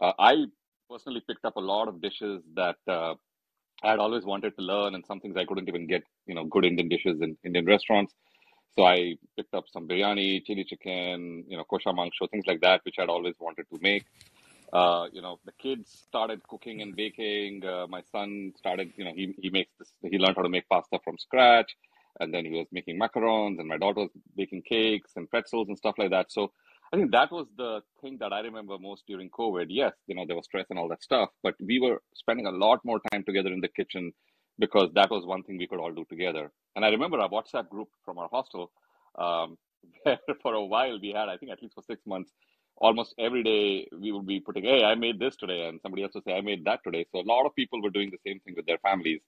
Uh, 0.00 0.12
I 0.18 0.46
personally 0.90 1.22
picked 1.28 1.44
up 1.44 1.56
a 1.56 1.60
lot 1.60 1.88
of 1.88 2.00
dishes 2.00 2.42
that 2.54 2.76
uh, 2.88 3.14
I 3.82 3.90
had 3.90 3.98
always 3.98 4.24
wanted 4.24 4.56
to 4.56 4.62
learn, 4.62 4.94
and 4.94 5.04
some 5.06 5.20
things 5.20 5.36
I 5.36 5.44
couldn't 5.44 5.68
even 5.68 5.86
get, 5.86 6.02
you 6.26 6.34
know, 6.34 6.44
good 6.44 6.64
Indian 6.64 6.88
dishes 6.88 7.20
in 7.20 7.36
Indian 7.44 7.66
restaurants. 7.66 8.14
So 8.76 8.84
I 8.84 9.16
picked 9.36 9.54
up 9.54 9.64
some 9.72 9.88
biryani, 9.88 10.44
chili 10.44 10.64
chicken, 10.64 11.44
you 11.48 11.56
know, 11.56 11.64
kosha 11.64 11.92
mangsho, 11.92 12.30
things 12.30 12.46
like 12.46 12.60
that, 12.60 12.80
which 12.84 12.96
I'd 12.98 13.08
always 13.08 13.34
wanted 13.40 13.66
to 13.72 13.78
make. 13.80 14.04
Uh, 14.72 15.06
you 15.12 15.22
know, 15.22 15.38
the 15.46 15.52
kids 15.52 16.04
started 16.06 16.46
cooking 16.46 16.82
and 16.82 16.94
baking. 16.94 17.64
Uh, 17.64 17.86
my 17.88 18.02
son 18.12 18.52
started, 18.56 18.92
you 18.96 19.04
know, 19.04 19.12
he, 19.14 19.34
he 19.38 19.50
makes 19.50 19.70
this, 19.78 19.92
he 20.02 20.18
learned 20.18 20.36
how 20.36 20.42
to 20.42 20.48
make 20.48 20.68
pasta 20.68 20.98
from 21.02 21.18
scratch. 21.18 21.76
And 22.20 22.34
then 22.34 22.44
he 22.44 22.50
was 22.50 22.66
making 22.72 22.98
macarons, 22.98 23.60
and 23.60 23.68
my 23.68 23.78
daughter 23.78 24.00
was 24.00 24.10
baking 24.36 24.62
cakes 24.62 25.12
and 25.16 25.30
pretzels 25.30 25.68
and 25.68 25.78
stuff 25.78 25.94
like 25.98 26.10
that. 26.10 26.32
So 26.32 26.52
I 26.92 26.96
think 26.96 27.12
that 27.12 27.30
was 27.30 27.46
the 27.56 27.82
thing 28.00 28.18
that 28.18 28.32
I 28.32 28.40
remember 28.40 28.76
most 28.78 29.04
during 29.06 29.30
COVID. 29.30 29.66
Yes, 29.68 29.92
you 30.06 30.14
know, 30.14 30.24
there 30.26 30.36
was 30.36 30.46
stress 30.46 30.66
and 30.70 30.78
all 30.78 30.88
that 30.88 31.02
stuff, 31.02 31.28
but 31.42 31.54
we 31.60 31.78
were 31.80 32.02
spending 32.14 32.46
a 32.46 32.50
lot 32.50 32.80
more 32.84 33.00
time 33.12 33.22
together 33.24 33.52
in 33.52 33.60
the 33.60 33.68
kitchen 33.68 34.12
because 34.58 34.90
that 34.94 35.10
was 35.10 35.24
one 35.24 35.42
thing 35.42 35.58
we 35.58 35.66
could 35.66 35.78
all 35.78 35.92
do 35.92 36.04
together. 36.08 36.50
And 36.76 36.84
I 36.84 36.88
remember 36.88 37.18
our 37.18 37.28
WhatsApp 37.28 37.68
group 37.68 37.88
from 38.04 38.18
our 38.18 38.28
hostel, 38.30 38.70
um, 39.18 39.56
where 40.02 40.18
for 40.42 40.54
a 40.54 40.64
while 40.64 40.98
we 41.00 41.10
had, 41.10 41.28
I 41.28 41.36
think 41.36 41.52
at 41.52 41.62
least 41.62 41.74
for 41.74 41.82
six 41.82 42.06
months, 42.06 42.30
almost 42.76 43.14
every 43.18 43.42
day 43.42 43.88
we 44.00 44.12
would 44.12 44.26
be 44.26 44.40
putting, 44.40 44.64
hey, 44.64 44.84
I 44.84 44.94
made 44.94 45.18
this 45.18 45.36
today, 45.36 45.66
and 45.68 45.80
somebody 45.82 46.02
else 46.02 46.14
would 46.14 46.24
say, 46.24 46.34
I 46.34 46.40
made 46.40 46.64
that 46.64 46.80
today. 46.84 47.06
So 47.12 47.20
a 47.20 47.22
lot 47.22 47.46
of 47.46 47.54
people 47.54 47.82
were 47.82 47.90
doing 47.90 48.10
the 48.10 48.18
same 48.26 48.40
thing 48.40 48.54
with 48.56 48.66
their 48.66 48.78
families. 48.78 49.20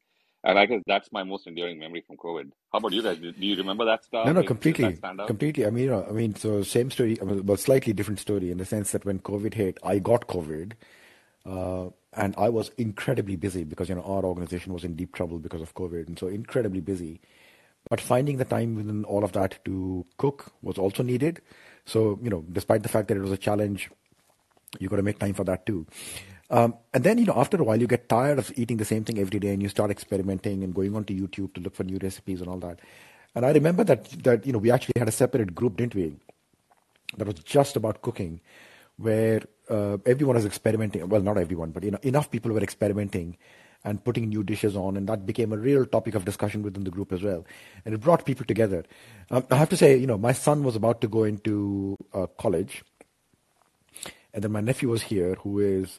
And 0.43 0.59
I 0.59 0.65
guess 0.65 0.81
that's 0.87 1.13
my 1.13 1.23
most 1.23 1.47
enduring 1.47 1.79
memory 1.79 2.03
from 2.07 2.17
COVID. 2.17 2.51
How 2.73 2.79
about 2.79 2.93
you 2.93 3.03
guys? 3.03 3.19
Do 3.19 3.33
you 3.39 3.57
remember 3.57 3.85
that 3.85 4.05
stuff? 4.05 4.25
No, 4.25 4.33
no, 4.33 4.43
completely, 4.43 4.99
completely. 5.27 5.67
I 5.67 5.71
mean, 5.71 5.85
you 5.85 5.91
know, 5.91 6.07
I 6.09 6.13
mean, 6.13 6.35
so 6.35 6.63
same 6.63 6.91
story, 6.91 7.19
but 7.21 7.61
slightly 7.61 7.93
different 7.93 8.21
story 8.21 8.51
in 8.51 8.57
the 8.57 8.65
sense 8.65 8.93
that 8.93 9.05
when 9.05 9.19
COVID 9.19 9.53
hit, 9.53 9.77
I 9.83 9.99
got 9.99 10.29
COVID, 10.29 10.73
uh, 11.45 11.91
and 12.13 12.35
I 12.37 12.49
was 12.49 12.71
incredibly 12.77 13.37
busy 13.37 13.65
because 13.65 13.89
you 13.89 13.95
know 13.95 14.03
our 14.03 14.25
organization 14.25 14.73
was 14.73 14.85
in 14.85 14.97
deep 14.97 15.15
trouble 15.15 15.39
because 15.39 15.63
of 15.63 15.75
COVID, 15.75 16.09
and 16.09 16.19
so 16.19 16.27
incredibly 16.27 16.81
busy. 16.81 17.21
But 17.89 18.01
finding 18.01 18.37
the 18.37 18.45
time 18.45 18.75
within 18.75 19.05
all 19.05 19.25
of 19.25 19.33
that 19.33 19.59
to 19.65 20.05
cook 20.19 20.53
was 20.63 20.77
also 20.77 21.03
needed. 21.03 21.41
So, 21.87 22.19
you 22.23 22.31
know, 22.31 22.45
despite 22.53 22.83
the 22.83 22.89
fact 22.89 23.09
that 23.09 23.17
it 23.17 23.23
was 23.23 23.33
a 23.33 23.39
challenge, 23.39 23.91
you 24.79 24.89
got 24.89 24.97
to 24.97 25.03
make 25.03 25.19
time 25.19 25.35
for 25.35 25.45
that 25.45 25.65
too. 25.65 25.87
Um, 26.51 26.75
and 26.93 27.05
then, 27.05 27.19
you 27.19 27.27
know, 27.27 27.35
after 27.37 27.57
a 27.57 27.65
while, 27.65 27.81
you 27.81 27.87
get 27.87 28.09
tired 28.09 28.39
of 28.39 28.53
eating 28.57 28.77
the 28.77 28.85
same 28.85 29.05
thing 29.05 29.19
every 29.19 29.39
day 29.39 29.53
and 29.53 29.63
you 29.63 29.69
start 29.69 29.91
experimenting 29.91 30.63
and 30.65 30.75
going 30.75 30.95
onto 30.95 31.15
YouTube 31.15 31.55
to 31.55 31.61
look 31.61 31.75
for 31.75 31.85
new 31.85 31.99
recipes 32.03 32.41
and 32.41 32.51
all 32.51 32.59
that. 32.59 32.81
And 33.35 33.47
I 33.47 33.53
remember 33.53 33.85
that, 33.85 34.11
that, 34.25 34.47
you 34.47 34.53
know, 34.53 34.59
we 34.59 34.71
actually 34.71 34.99
had 34.99 35.09
a 35.09 35.13
separate 35.13 35.55
group, 35.55 35.77
didn't 35.77 35.95
we? 35.95 36.17
That 37.17 37.27
was 37.27 37.37
just 37.37 37.77
about 37.77 38.03
cooking, 38.03 38.41
where 39.01 39.43
uh, 39.69 39.97
everyone 40.05 40.37
was 40.37 40.45
experimenting. 40.45 41.09
Well, 41.09 41.23
not 41.23 41.39
everyone, 41.39 41.71
but, 41.71 41.83
you 41.83 41.91
know, 41.91 41.99
enough 42.03 42.31
people 42.31 42.53
were 42.53 42.63
experimenting 42.63 43.37
and 43.83 44.05
putting 44.05 44.29
new 44.29 44.43
dishes 44.43 44.77
on, 44.77 44.97
and 44.97 45.09
that 45.09 45.25
became 45.25 45.53
a 45.53 45.57
real 45.57 45.87
topic 45.87 46.15
of 46.15 46.27
discussion 46.27 46.63
within 46.63 46.85
the 46.85 46.91
group 46.91 47.13
as 47.13 47.23
well, 47.23 47.47
and 47.85 47.95
it 47.95 48.01
brought 48.01 48.27
people 48.27 48.45
together. 48.45 48.85
Um, 49.31 49.47
I 49.51 49.57
have 49.57 49.71
to 49.71 49.77
say, 49.77 49.97
you 49.97 50.07
know, 50.07 50.19
my 50.19 50.33
son 50.33 50.65
was 50.65 50.77
about 50.77 51.01
to 51.01 51.09
go 51.09 51.25
into 51.25 51.97
uh, 52.13 52.27
college, 52.39 52.85
and 54.35 54.45
then 54.45 54.53
my 54.53 54.61
nephew 54.61 54.91
was 54.91 55.03
here, 55.03 55.35
who 55.37 55.61
is, 55.61 55.99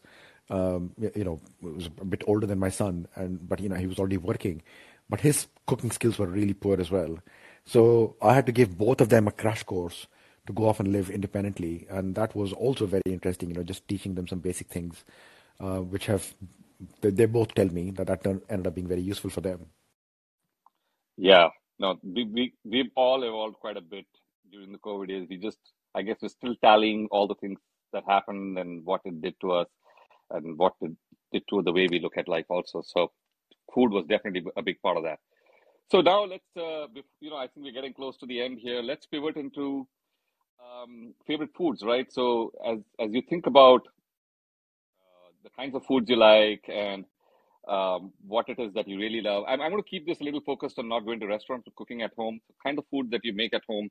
um, 0.51 0.91
you 1.15 1.23
know, 1.23 1.41
was 1.59 1.89
a 1.99 2.05
bit 2.05 2.23
older 2.27 2.45
than 2.45 2.59
my 2.59 2.69
son, 2.69 3.07
and 3.15 3.49
but 3.49 3.59
you 3.59 3.67
know 3.67 3.77
he 3.77 3.87
was 3.87 3.97
already 3.97 4.17
working, 4.17 4.61
but 5.09 5.21
his 5.21 5.47
cooking 5.65 5.89
skills 5.89 6.19
were 6.19 6.27
really 6.27 6.53
poor 6.53 6.79
as 6.79 6.91
well. 6.91 7.17
So 7.65 8.15
I 8.21 8.35
had 8.35 8.45
to 8.45 8.51
give 8.51 8.77
both 8.77 9.01
of 9.01 9.09
them 9.09 9.27
a 9.27 9.31
crash 9.31 9.63
course 9.63 10.05
to 10.47 10.53
go 10.53 10.67
off 10.67 10.79
and 10.79 10.91
live 10.91 11.09
independently, 11.09 11.87
and 11.89 12.15
that 12.15 12.35
was 12.35 12.53
also 12.53 12.85
very 12.85 13.03
interesting. 13.05 13.49
You 13.49 13.55
know, 13.55 13.63
just 13.63 13.87
teaching 13.87 14.15
them 14.15 14.27
some 14.27 14.39
basic 14.39 14.67
things, 14.67 15.03
uh, 15.59 15.79
which 15.79 16.05
have 16.07 16.33
they, 17.01 17.11
they, 17.11 17.25
both 17.25 17.53
tell 17.53 17.67
me 17.67 17.91
that 17.91 18.07
that 18.07 18.25
ended 18.49 18.67
up 18.67 18.75
being 18.75 18.87
very 18.87 19.01
useful 19.01 19.29
for 19.29 19.41
them. 19.41 19.67
Yeah, 21.17 21.49
no, 21.79 21.99
we, 22.03 22.23
we 22.25 22.53
we've 22.63 22.91
all 22.95 23.23
evolved 23.23 23.57
quite 23.57 23.77
a 23.77 23.81
bit 23.81 24.05
during 24.51 24.71
the 24.71 24.79
COVID 24.79 25.09
years. 25.09 25.27
We 25.29 25.37
just, 25.37 25.59
I 25.93 26.01
guess, 26.01 26.17
we're 26.21 26.29
still 26.29 26.55
tallying 26.63 27.07
all 27.11 27.27
the 27.27 27.35
things 27.35 27.59
that 27.93 28.03
happened 28.07 28.57
and 28.57 28.83
what 28.85 29.01
it 29.05 29.21
did 29.21 29.35
to 29.41 29.51
us, 29.51 29.67
and 30.31 30.57
what 30.57 30.73
it 30.81 30.91
did 31.31 31.43
to 31.49 31.61
the 31.61 31.71
way 31.71 31.87
we 31.89 31.99
look 31.99 32.17
at 32.17 32.27
life 32.27 32.45
also. 32.49 32.81
So, 32.83 33.11
food 33.73 33.91
was 33.91 34.05
definitely 34.07 34.43
a 34.57 34.63
big 34.63 34.81
part 34.81 34.97
of 34.97 35.03
that. 35.03 35.19
So 35.91 35.99
now 35.99 36.23
let's, 36.23 36.45
uh, 36.55 36.87
you 37.19 37.29
know, 37.29 37.35
I 37.35 37.47
think 37.47 37.65
we're 37.65 37.73
getting 37.73 37.93
close 37.93 38.15
to 38.19 38.25
the 38.25 38.41
end 38.41 38.59
here. 38.59 38.81
Let's 38.81 39.05
pivot 39.05 39.35
into 39.35 39.85
um, 40.61 41.13
favorite 41.27 41.53
foods, 41.55 41.83
right? 41.83 42.11
So 42.11 42.51
as 42.65 42.79
as 42.99 43.11
you 43.11 43.21
think 43.29 43.47
about 43.47 43.81
uh, 45.01 45.29
the 45.43 45.49
kinds 45.49 45.75
of 45.75 45.85
foods 45.85 46.09
you 46.09 46.17
like 46.17 46.63
and 46.67 47.05
um, 47.67 48.11
what 48.27 48.49
it 48.49 48.59
is 48.59 48.73
that 48.73 48.87
you 48.87 48.97
really 48.97 49.21
love, 49.21 49.43
I'm, 49.47 49.61
I'm 49.61 49.71
going 49.71 49.83
to 49.83 49.89
keep 49.89 50.05
this 50.05 50.21
a 50.21 50.23
little 50.23 50.41
focused 50.41 50.79
on 50.79 50.87
not 50.87 51.05
going 51.05 51.19
to 51.19 51.27
restaurants 51.27 51.67
or 51.67 51.73
cooking 51.75 52.01
at 52.01 52.13
home. 52.15 52.39
The 52.47 52.55
kind 52.63 52.77
of 52.79 52.85
food 52.89 53.11
that 53.11 53.21
you 53.23 53.33
make 53.33 53.53
at 53.53 53.63
home, 53.67 53.89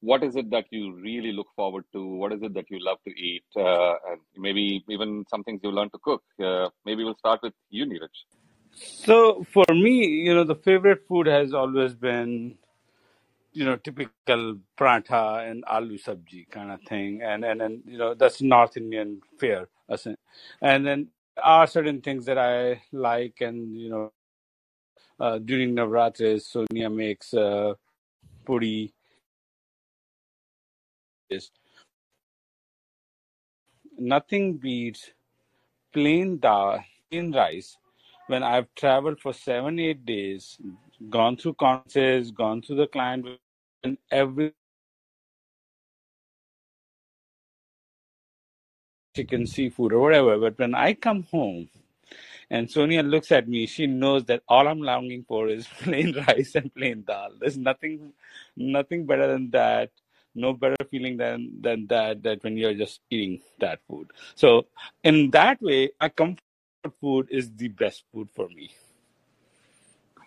what 0.00 0.22
is 0.22 0.36
it 0.36 0.50
that 0.50 0.66
you 0.70 0.94
really 0.94 1.32
look 1.32 1.48
forward 1.54 1.84
to? 1.92 2.04
What 2.04 2.32
is 2.32 2.42
it 2.42 2.54
that 2.54 2.70
you 2.70 2.78
love 2.80 2.98
to 3.06 3.10
eat? 3.10 3.44
Uh, 3.56 3.94
and 4.10 4.20
maybe 4.36 4.84
even 4.88 5.24
some 5.28 5.42
things 5.44 5.60
you 5.62 5.70
learn 5.70 5.90
to 5.90 5.98
cook. 6.02 6.22
Uh, 6.42 6.68
maybe 6.86 7.04
we'll 7.04 7.18
start 7.18 7.40
with 7.42 7.54
you, 7.68 7.84
Neeraj. 7.84 8.08
So 8.72 9.44
for 9.52 9.64
me, 9.68 10.06
you 10.06 10.34
know, 10.34 10.44
the 10.44 10.54
favorite 10.54 11.06
food 11.06 11.26
has 11.26 11.52
always 11.52 11.94
been 11.94 12.56
you 13.52 13.64
know, 13.66 13.76
typical 13.76 14.58
prantha 14.78 15.50
and 15.50 15.64
aloo 15.66 15.98
sabji 16.02 16.50
kind 16.50 16.70
of 16.72 16.80
thing, 16.82 17.22
and 17.22 17.44
and 17.44 17.62
and 17.62 17.82
you 17.86 17.98
know 17.98 18.14
that's 18.14 18.42
North 18.42 18.76
Indian 18.76 19.20
fare, 19.40 19.68
and 20.62 20.86
then 20.86 21.08
are 21.42 21.66
certain 21.66 22.00
things 22.02 22.26
that 22.26 22.38
I 22.38 22.82
like, 22.92 23.40
and 23.42 23.76
you 23.76 23.90
know, 23.90 24.12
uh, 25.20 25.38
during 25.38 25.74
Navratri, 25.76 26.40
Sonia 26.42 26.90
makes 26.90 27.34
uh, 27.34 27.74
puri. 28.46 28.92
Nothing 33.98 34.58
beats 34.58 35.10
plain 35.92 36.38
dal, 36.38 36.84
plain 37.10 37.32
rice 37.32 37.78
when 38.28 38.42
I've 38.44 38.68
traveled 38.76 39.20
for 39.20 39.34
seven, 39.34 39.78
eight 39.80 40.06
days, 40.06 40.58
gone 41.08 41.36
through 41.36 41.54
conferences, 41.54 42.30
gone 42.30 42.62
through 42.62 42.76
the 42.76 42.86
client, 42.86 43.26
and 43.84 43.98
every 44.10 44.52
chicken, 49.16 49.46
seafood, 49.46 49.92
or 49.92 50.00
whatever. 50.00 50.38
But 50.38 50.58
when 50.58 50.74
I 50.74 50.94
come 50.94 51.24
home 51.24 51.70
and 52.50 52.70
Sonia 52.70 53.02
looks 53.02 53.32
at 53.32 53.48
me, 53.48 53.66
she 53.66 53.86
knows 53.86 54.24
that 54.26 54.42
all 54.48 54.68
I'm 54.68 54.82
longing 54.82 55.24
for 55.28 55.48
is 55.48 55.66
plain 55.82 56.14
rice 56.28 56.54
and 56.54 56.74
plain 56.74 57.04
dal. 57.06 57.32
There's 57.40 57.58
nothing, 57.58 58.12
nothing 58.56 59.06
better 59.06 59.28
than 59.28 59.50
that. 59.52 59.90
No 60.34 60.52
better 60.54 60.76
feeling 60.90 61.16
than 61.16 61.60
than 61.60 61.86
that. 61.88 62.22
That 62.22 62.44
when 62.44 62.56
you're 62.56 62.74
just 62.74 63.00
eating 63.10 63.40
that 63.60 63.80
food. 63.88 64.12
So 64.36 64.66
in 65.04 65.30
that 65.32 65.60
way, 65.62 65.90
a 66.00 66.10
comfort 66.10 66.42
food 67.00 67.28
is 67.30 67.50
the 67.52 67.68
best 67.68 68.04
food 68.12 68.30
for 68.34 68.48
me. 68.48 68.70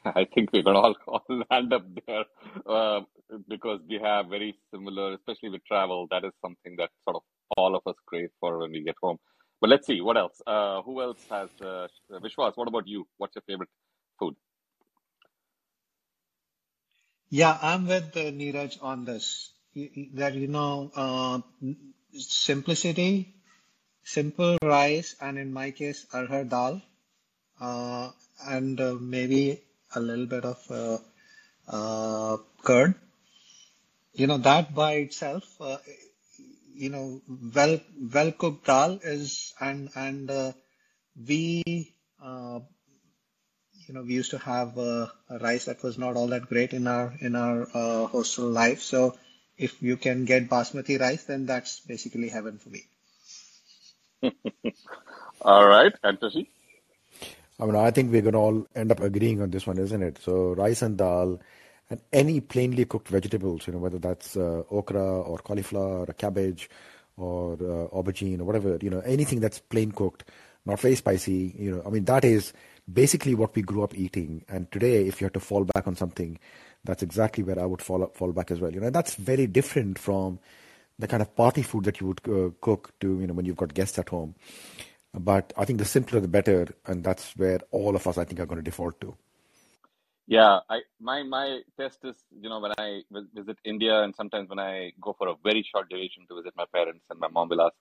I 0.16 0.26
think 0.34 0.52
we're 0.54 0.64
gonna 0.64 0.80
all, 0.80 0.96
all 1.08 1.44
land 1.52 1.74
up 1.74 1.86
there 2.08 2.26
uh, 2.68 3.02
because 3.48 3.80
we 3.88 4.00
have 4.04 4.28
very 4.28 4.56
similar, 4.72 5.14
especially 5.14 5.50
with 5.50 5.66
travel. 5.66 6.08
That 6.12 6.24
is 6.26 6.32
something 6.42 6.76
that 6.78 6.90
sort 7.04 7.18
of 7.18 7.24
all 7.58 7.76
of 7.76 7.82
us 7.86 7.96
crave 8.06 8.30
for 8.40 8.60
when 8.60 8.72
we 8.72 8.84
get 8.84 8.96
home. 9.02 9.18
But 9.62 9.70
let's 9.70 9.88
see 9.88 10.02
what 10.02 10.18
else. 10.18 10.42
Uh, 10.46 10.82
who 10.82 11.02
else 11.02 11.26
has 11.30 11.50
uh, 11.62 11.88
Vishwas? 12.12 12.54
What 12.56 12.68
about 12.68 12.88
you? 12.88 13.08
What's 13.18 13.36
your 13.36 13.44
favorite 13.48 13.70
food? 14.20 14.36
Yeah, 17.30 17.58
I'm 17.62 17.88
with 17.88 18.16
uh, 18.16 18.32
Neeraj 18.32 18.78
on 18.82 19.06
this. 19.06 19.52
That 20.14 20.36
you 20.36 20.48
know, 20.48 20.92
uh, 20.96 21.42
simplicity, 22.18 23.34
simple 24.04 24.58
rice, 24.64 25.16
and 25.22 25.38
in 25.38 25.54
my 25.54 25.72
case, 25.72 26.06
arhar 26.14 26.48
dal, 26.50 26.82
uh, 27.60 28.12
and 28.48 28.80
uh, 28.82 28.96
maybe 29.00 29.62
a 29.96 30.00
little 30.00 30.26
bit 30.26 30.46
of 30.46 30.60
uh, 30.72 30.98
uh, 31.68 32.38
curd. 32.64 32.96
You 34.14 34.28
know, 34.28 34.38
that 34.40 34.74
by 34.76 34.94
itself, 34.94 35.44
uh, 35.60 35.78
you 36.76 36.90
know, 36.90 37.22
well 37.56 37.80
well 38.14 38.32
cooked 38.32 38.66
dal 38.66 39.00
is 39.04 39.54
and 39.60 39.90
and 39.96 40.30
uh, 40.30 40.52
we 41.28 41.94
uh, 42.24 42.60
you 43.88 43.94
know 43.94 44.04
we 44.04 44.14
used 44.14 44.32
to 44.32 44.38
have 44.38 44.78
uh, 44.78 45.08
a 45.30 45.40
rice 45.40 45.66
that 45.66 45.82
was 45.84 45.98
not 45.98 46.16
all 46.16 46.28
that 46.28 46.48
great 46.48 46.74
in 46.74 46.88
our 46.88 47.14
in 47.20 47.36
our 47.36 47.66
hostel 48.08 48.50
life. 48.50 48.82
So 48.82 49.18
if 49.58 49.82
you 49.82 49.98
can 49.98 50.26
get 50.26 50.50
basmati 50.50 51.00
rice, 51.00 51.24
then 51.24 51.46
that's 51.46 51.80
basically 51.80 52.30
heaven 52.30 52.58
for 52.60 52.70
me. 52.70 52.84
all 55.42 55.66
right, 55.68 55.94
Antoshi. 56.04 56.48
I 57.60 57.66
mean, 57.66 57.76
I 57.76 57.92
think 57.92 58.12
we're 58.12 58.22
going 58.22 58.34
to 58.34 58.40
all 58.40 58.68
end 58.76 58.92
up 58.92 59.00
agreeing 59.00 59.42
on 59.42 59.52
this 59.52 59.68
one, 59.68 59.78
isn't 59.78 60.02
it? 60.02 60.18
So 60.22 60.54
rice 60.54 60.82
and 60.82 60.98
dal, 60.98 61.40
and 61.90 62.02
any 62.12 62.40
plainly 62.42 62.86
cooked 62.86 63.10
vegetables, 63.10 63.68
you 63.68 63.74
know, 63.74 63.80
whether 63.80 64.00
that's 64.00 64.36
uh, 64.36 64.64
okra 64.72 65.22
or 65.22 65.38
cauliflower 65.38 66.06
or 66.06 66.14
cabbage 66.14 66.70
or 67.18 67.54
uh, 67.54 67.96
aubergine 67.96 68.40
or 68.40 68.46
whatever, 68.46 68.78
you 68.82 68.90
know, 68.90 69.02
anything 69.02 69.40
that's 69.40 69.60
plain 69.60 69.92
cooked, 69.92 70.24
not 70.66 70.80
very 70.80 70.96
spicy, 70.96 71.56
you 71.58 71.72
know, 71.72 71.84
I 71.86 71.90
mean, 71.90 72.06
that 72.06 72.26
is 72.26 72.54
basically 72.92 73.36
what 73.36 73.56
we 73.56 73.62
grew 73.62 73.84
up 73.84 73.96
eating. 73.96 74.44
And 74.50 74.72
today, 74.72 75.08
if 75.08 75.22
you 75.22 75.26
had 75.26 75.34
to 75.36 75.40
fall 75.40 75.66
back 75.66 75.88
on 75.88 75.96
something, 75.96 76.40
that's 76.84 77.04
exactly 77.04 77.44
where 77.44 77.60
I 77.60 77.66
would 77.66 77.82
fall 77.82 78.06
fall 78.14 78.32
back 78.32 78.52
as 78.52 78.60
well. 78.60 78.74
You 78.74 78.82
know, 78.82 78.90
that's 78.90 79.16
very 79.16 79.48
different 79.48 80.00
from 80.00 80.40
the 81.00 81.08
kind 81.08 81.22
of 81.22 81.36
party 81.36 81.62
food 81.62 81.86
that 81.86 82.00
you 82.02 82.08
would 82.08 82.22
uh, 82.28 82.52
cook 82.62 82.94
to, 83.00 83.20
you 83.20 83.28
know, 83.28 83.34
when 83.34 83.46
you've 83.46 83.58
got 83.58 83.74
guests 83.74 83.98
at 84.00 84.10
home. 84.10 84.36
But 85.14 85.54
I 85.58 85.66
think 85.66 85.80
the 85.80 85.86
simpler 85.86 86.20
the 86.20 86.28
better, 86.28 86.68
and 86.86 87.04
that's 87.04 87.38
where 87.38 87.60
all 87.72 87.96
of 87.96 88.08
us, 88.08 88.18
I 88.18 88.26
think, 88.26 88.40
are 88.40 88.46
going 88.46 88.58
to 88.58 88.64
default 88.64 89.00
to. 89.02 89.16
Yeah, 90.26 90.60
I 90.70 90.80
my 91.02 91.22
my 91.24 91.60
test 91.78 92.00
is 92.06 92.16
you 92.32 92.50
know 92.50 92.60
when 92.60 92.72
I 92.78 93.02
visit 93.34 93.58
India 93.66 94.02
and 94.04 94.16
sometimes 94.16 94.50
when 94.50 94.60
I 94.60 94.94
go 95.02 95.14
for 95.18 95.28
a 95.28 95.36
very 95.44 95.64
short 95.64 95.90
duration 95.90 96.26
to 96.30 96.36
visit 96.36 96.54
my 96.56 96.66
parents 96.74 97.06
and 97.10 97.20
my 97.20 97.28
mom 97.28 97.50
will 97.50 97.62
ask, 97.62 97.76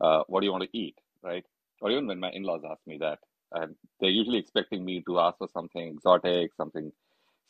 uh, 0.00 0.22
"What 0.28 0.40
do 0.40 0.46
you 0.46 0.52
want 0.52 0.64
to 0.64 0.78
eat?" 0.78 0.96
Right? 1.22 1.44
Or 1.80 1.90
even 1.90 2.06
when 2.06 2.20
my 2.20 2.30
in-laws 2.32 2.62
ask 2.70 2.86
me 2.86 2.98
that, 2.98 3.18
and 3.52 3.74
they're 3.98 4.10
usually 4.10 4.38
expecting 4.38 4.84
me 4.84 5.02
to 5.06 5.18
ask 5.20 5.38
for 5.38 5.48
something 5.48 5.88
exotic, 5.88 6.54
something 6.54 6.92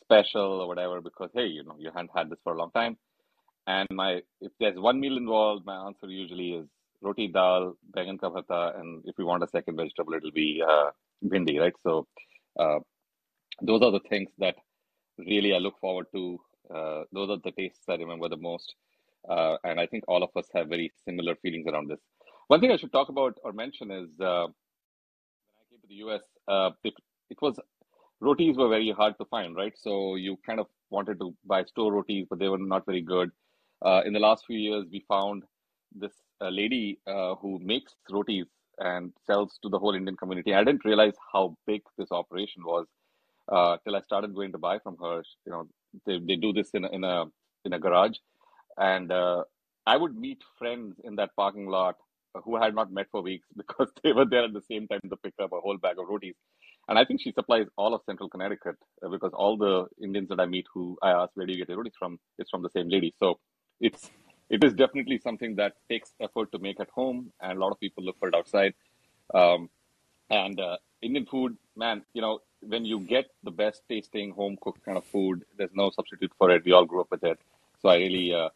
special 0.01 0.61
or 0.61 0.67
whatever 0.67 1.01
because 1.01 1.29
hey, 1.33 1.47
you 1.47 1.63
know 1.63 1.75
you 1.77 1.91
haven't 1.93 2.11
had 2.15 2.29
this 2.29 2.39
for 2.43 2.53
a 2.53 2.57
long 2.57 2.71
time. 2.71 2.97
And 3.67 3.87
my 3.91 4.21
if 4.39 4.53
there's 4.59 4.79
one 4.79 4.99
meal 4.99 5.17
involved, 5.17 5.65
my 5.65 5.75
answer 5.87 6.07
usually 6.07 6.53
is 6.53 6.67
roti 7.01 7.27
dal, 7.27 7.75
bangan 7.95 8.17
ka 8.19 8.73
and 8.77 9.03
if 9.05 9.17
we 9.17 9.23
want 9.23 9.43
a 9.43 9.47
second 9.47 9.75
vegetable, 9.75 10.13
it'll 10.13 10.31
be 10.31 10.61
uh, 10.67 10.91
bhindi, 11.23 11.59
right? 11.59 11.73
So 11.83 12.07
uh, 12.59 12.79
those 13.61 13.81
are 13.81 13.91
the 13.91 14.01
things 14.09 14.29
that 14.39 14.55
really 15.17 15.53
I 15.53 15.57
look 15.57 15.79
forward 15.79 16.07
to. 16.13 16.39
Uh, 16.73 17.03
those 17.11 17.29
are 17.29 17.37
the 17.43 17.51
tastes 17.51 17.83
I 17.89 17.95
remember 17.95 18.29
the 18.29 18.37
most. 18.37 18.75
Uh, 19.27 19.57
and 19.63 19.79
I 19.79 19.85
think 19.85 20.03
all 20.07 20.23
of 20.23 20.29
us 20.35 20.47
have 20.53 20.67
very 20.67 20.91
similar 21.05 21.35
feelings 21.35 21.67
around 21.67 21.89
this. 21.89 21.99
One 22.47 22.59
thing 22.59 22.71
I 22.71 22.77
should 22.77 22.91
talk 22.91 23.09
about 23.09 23.37
or 23.43 23.53
mention 23.53 23.91
is 23.91 24.09
uh, 24.19 24.47
when 25.45 25.57
I 25.59 25.63
came 25.69 25.81
to 25.81 25.87
the 25.87 25.95
US, 26.05 26.21
uh, 26.47 26.71
it, 26.83 26.93
it 27.29 27.41
was 27.41 27.59
rotis 28.19 28.57
were 28.57 28.69
very 28.69 28.91
hard 28.91 29.17
to 29.19 29.25
find, 29.25 29.55
right? 29.55 29.73
So 29.77 30.15
you 30.15 30.37
kind 30.45 30.59
of 30.59 30.67
wanted 30.89 31.19
to 31.19 31.35
buy 31.45 31.63
store 31.65 31.93
rotis, 31.93 32.25
but 32.29 32.39
they 32.39 32.47
were 32.47 32.57
not 32.57 32.85
very 32.85 33.01
good. 33.01 33.31
Uh, 33.83 34.01
in 34.05 34.13
the 34.13 34.19
last 34.19 34.45
few 34.45 34.57
years, 34.57 34.85
we 34.91 35.03
found 35.07 35.43
this 35.95 36.13
a 36.41 36.51
lady 36.51 36.99
uh, 37.07 37.35
who 37.35 37.59
makes 37.59 37.95
rotis 38.09 38.47
and 38.79 39.13
sells 39.25 39.59
to 39.61 39.69
the 39.69 39.79
whole 39.79 39.95
Indian 39.95 40.17
community. 40.17 40.53
I 40.53 40.63
didn't 40.63 40.85
realize 40.85 41.13
how 41.31 41.55
big 41.67 41.81
this 41.97 42.11
operation 42.11 42.63
was 42.65 42.87
uh, 43.51 43.77
till 43.83 43.95
I 43.95 44.01
started 44.01 44.33
going 44.33 44.51
to 44.53 44.57
buy 44.57 44.79
from 44.79 44.97
her. 45.01 45.23
You 45.45 45.51
know, 45.51 45.67
they, 46.05 46.19
they 46.19 46.35
do 46.35 46.53
this 46.53 46.71
in 46.73 46.85
a, 46.85 46.89
in 46.89 47.03
a 47.03 47.25
in 47.63 47.73
a 47.73 47.79
garage, 47.79 48.17
and 48.77 49.11
uh, 49.11 49.43
I 49.85 49.97
would 49.97 50.17
meet 50.17 50.41
friends 50.57 50.95
in 51.03 51.15
that 51.17 51.35
parking 51.35 51.67
lot 51.67 51.95
who 52.43 52.55
I 52.55 52.65
had 52.65 52.75
not 52.75 52.91
met 52.91 53.07
for 53.11 53.21
weeks 53.21 53.47
because 53.57 53.89
they 54.03 54.13
were 54.13 54.25
there 54.25 54.45
at 54.45 54.53
the 54.53 54.61
same 54.61 54.87
time 54.87 55.01
to 55.09 55.17
pick 55.17 55.33
up 55.41 55.51
a 55.53 55.59
whole 55.59 55.77
bag 55.77 55.97
of 55.99 56.07
rotis. 56.07 56.35
and 56.87 56.97
I 56.97 57.05
think 57.05 57.21
she 57.21 57.31
supplies 57.31 57.67
all 57.77 57.93
of 57.93 58.01
Central 58.05 58.29
Connecticut 58.29 58.75
uh, 59.03 59.09
because 59.09 59.31
all 59.33 59.57
the 59.57 59.85
Indians 60.03 60.29
that 60.29 60.39
I 60.39 60.45
meet 60.45 60.65
who 60.73 60.97
I 61.01 61.11
ask 61.11 61.31
where 61.35 61.45
do 61.45 61.53
you 61.53 61.59
get 61.59 61.69
your 61.69 61.77
rotis 61.77 61.93
from 61.97 62.19
it's 62.37 62.49
from 62.49 62.63
the 62.63 62.69
same 62.69 62.89
lady. 62.89 63.13
So 63.19 63.39
it's 63.79 64.09
it 64.51 64.63
is 64.65 64.73
definitely 64.73 65.17
something 65.17 65.55
that 65.55 65.75
takes 65.89 66.13
effort 66.19 66.51
to 66.51 66.59
make 66.59 66.79
at 66.81 66.89
home, 66.89 67.31
and 67.41 67.57
a 67.57 67.61
lot 67.61 67.71
of 67.71 67.79
people 67.79 68.03
look 68.03 68.19
for 68.19 68.27
it 68.27 68.35
outside. 68.35 68.73
Um, 69.33 69.69
and 70.29 70.59
uh, 70.59 70.77
Indian 71.01 71.25
food, 71.25 71.57
man, 71.75 72.03
you 72.13 72.21
know, 72.21 72.39
when 72.59 72.83
you 72.83 72.99
get 72.99 73.27
the 73.43 73.51
best 73.51 73.81
tasting 73.87 74.31
home 74.31 74.57
cooked 74.61 74.83
kind 74.83 74.97
of 74.97 75.05
food, 75.05 75.45
there's 75.57 75.73
no 75.73 75.89
substitute 75.89 76.33
for 76.37 76.51
it. 76.51 76.65
We 76.65 76.73
all 76.73 76.85
grew 76.85 76.99
up 76.99 77.11
with 77.11 77.23
it, 77.23 77.39
so 77.81 77.87
I 77.89 77.95
really 77.95 78.33
uh, 78.33 78.49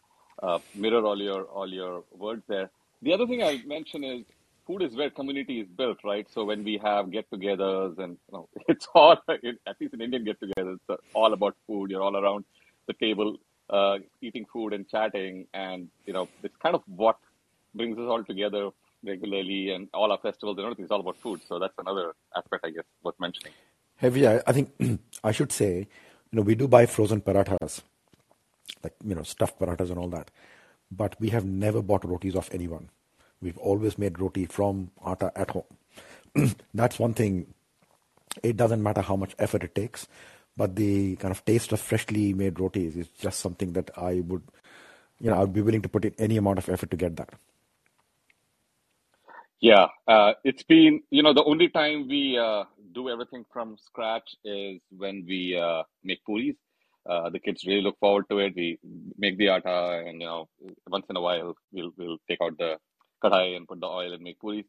uh, 0.43 0.59
mirror 0.75 1.03
all 1.05 1.21
your 1.21 1.43
all 1.43 1.67
your 1.67 2.03
words 2.11 2.43
there. 2.47 2.69
The 3.01 3.13
other 3.13 3.25
thing 3.25 3.41
I 3.41 3.61
mention 3.65 4.03
is 4.03 4.25
food 4.67 4.81
is 4.81 4.95
where 4.97 5.09
community 5.09 5.61
is 5.61 5.67
built, 5.69 5.99
right? 6.03 6.27
So 6.29 6.43
when 6.43 6.65
we 6.65 6.77
have 6.83 7.09
get-togethers, 7.09 7.97
and 7.99 8.17
you 8.27 8.33
know, 8.33 8.49
it's 8.67 8.87
all 8.93 9.17
at 9.29 9.79
least 9.79 9.93
in 9.93 10.01
Indian 10.01 10.25
get-togethers, 10.25 10.79
it's 10.89 11.03
all 11.13 11.31
about 11.31 11.55
food. 11.67 11.89
You're 11.89 12.01
all 12.01 12.17
around 12.17 12.43
the 12.87 12.93
table, 12.93 13.37
uh, 13.70 13.97
eating 14.22 14.45
food 14.51 14.74
and 14.74 14.88
chatting, 14.89 15.47
and 15.53 15.89
you 16.05 16.13
know, 16.13 16.28
it's 16.43 16.55
kind 16.57 16.76
of 16.76 16.84
what 16.88 17.18
brings 17.74 17.97
us 17.97 18.05
all 18.07 18.24
together 18.24 18.70
regularly, 19.03 19.72
and 19.72 19.88
all 19.93 20.11
our 20.11 20.18
festivals 20.18 20.57
and 20.57 20.66
everything 20.66 20.86
is 20.86 20.91
all 20.91 20.99
about 20.99 21.18
food. 21.18 21.41
So 21.47 21.59
that's 21.59 21.78
another 21.78 22.13
aspect, 22.36 22.66
I 22.66 22.72
guess, 22.72 22.86
worth 23.03 23.20
mentioning. 23.20 23.53
Heavy, 23.97 24.28
I, 24.28 24.39
think 24.51 24.72
I 25.24 25.32
should 25.32 25.51
say, 25.51 25.88
you 26.32 26.36
know, 26.36 26.41
we 26.41 26.55
do 26.55 26.68
buy 26.68 26.86
frozen 26.86 27.22
parathas, 27.22 27.82
like 28.84 28.93
you 29.03 29.16
know, 29.16 29.24
stuffed 29.24 29.59
parathas 29.59 29.89
and 29.89 29.97
all 29.97 30.09
that, 30.09 30.32
but 30.91 31.20
we 31.20 31.30
have 31.30 31.45
never 31.45 31.82
bought 31.82 32.03
rotis 32.03 32.36
off 32.36 32.49
anyone. 32.51 32.89
We've 33.41 33.57
always 33.57 33.97
made 33.97 34.20
roti 34.20 34.45
from 34.45 34.91
atta 35.05 35.32
at 35.36 35.51
home. 35.51 36.55
That's 36.74 36.99
one 36.99 37.13
thing. 37.13 37.53
It 38.43 38.57
doesn't 38.57 38.84
matter 38.84 39.01
how 39.01 39.16
much 39.16 39.34
effort 39.39 39.63
it 39.63 39.76
takes, 39.76 40.07
but 40.58 40.76
the 40.76 41.16
kind 41.18 41.32
of 41.32 41.43
taste 41.45 41.72
of 41.74 41.80
freshly 41.82 42.34
made 42.34 42.60
rotis 42.60 42.95
is 42.95 43.08
just 43.10 43.39
something 43.39 43.74
that 43.74 43.91
I 43.97 44.22
would, 44.22 44.43
you 45.20 45.30
know, 45.32 45.41
I'd 45.41 45.53
be 45.53 45.62
willing 45.62 45.82
to 45.84 45.89
put 45.89 46.06
in 46.06 46.16
any 46.20 46.38
amount 46.38 46.60
of 46.60 46.70
effort 46.70 46.91
to 46.91 46.97
get 46.97 47.16
that. 47.18 47.30
Yeah, 49.62 49.88
uh, 50.08 50.34
it's 50.43 50.64
been, 50.64 51.01
you 51.10 51.24
know, 51.24 51.34
the 51.34 51.43
only 51.43 51.70
time 51.70 52.08
we 52.08 52.38
uh, 52.38 52.66
do 52.93 53.10
everything 53.10 53.45
from 53.51 53.78
scratch 53.78 54.36
is 54.43 54.82
when 54.95 55.26
we 55.28 55.58
uh, 55.58 55.84
make 56.03 56.24
puris. 56.26 56.56
Uh, 57.10 57.30
the 57.30 57.39
kids 57.39 57.66
really 57.66 57.82
look 57.82 57.97
forward 57.99 58.26
to 58.30 58.39
it. 58.39 58.53
We 58.56 58.80
make 59.18 59.38
the 59.38 59.49
atta, 59.49 60.03
and 60.08 60.22
you 60.22 60.28
know, 60.28 60.49
once 60.88 61.06
in 61.10 61.18
a 61.18 61.22
while, 61.22 61.56
we'll 61.72 61.91
we'll 61.97 62.18
take 62.30 62.39
out 62.41 62.58
the 62.58 62.78
kadai 63.24 63.56
and 63.56 63.68
put 63.68 63.80
the 63.80 63.88
oil 63.88 64.14
and 64.14 64.24
make 64.24 64.39
puris. 64.39 64.66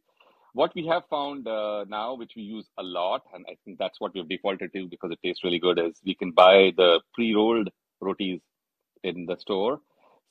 What 0.56 0.74
we 0.74 0.86
have 0.86 1.04
found 1.10 1.46
uh, 1.46 1.84
now, 1.86 2.14
which 2.14 2.32
we 2.36 2.42
use 2.42 2.66
a 2.78 2.82
lot, 2.82 3.22
and 3.34 3.44
I 3.48 3.56
think 3.64 3.78
that's 3.78 4.00
what 4.00 4.14
we've 4.14 4.28
defaulted 4.28 4.72
to 4.72 4.88
because 4.88 5.10
it 5.12 5.18
tastes 5.22 5.44
really 5.44 5.58
good, 5.58 5.78
is 5.78 6.00
we 6.04 6.14
can 6.14 6.30
buy 6.32 6.72
the 6.76 7.00
pre-rolled 7.14 7.68
rotis 8.00 8.40
in 9.04 9.26
the 9.26 9.36
store. 9.36 9.80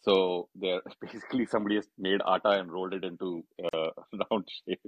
So 0.02 0.50
they're 0.56 0.82
basically 1.02 1.46
somebody 1.46 1.76
has 1.76 1.88
made 2.00 2.22
atta 2.28 2.52
and 2.60 2.72
rolled 2.72 2.94
it 2.96 3.04
into 3.04 3.46
uh, 3.74 3.90
round 4.32 4.48
shape, 4.68 4.82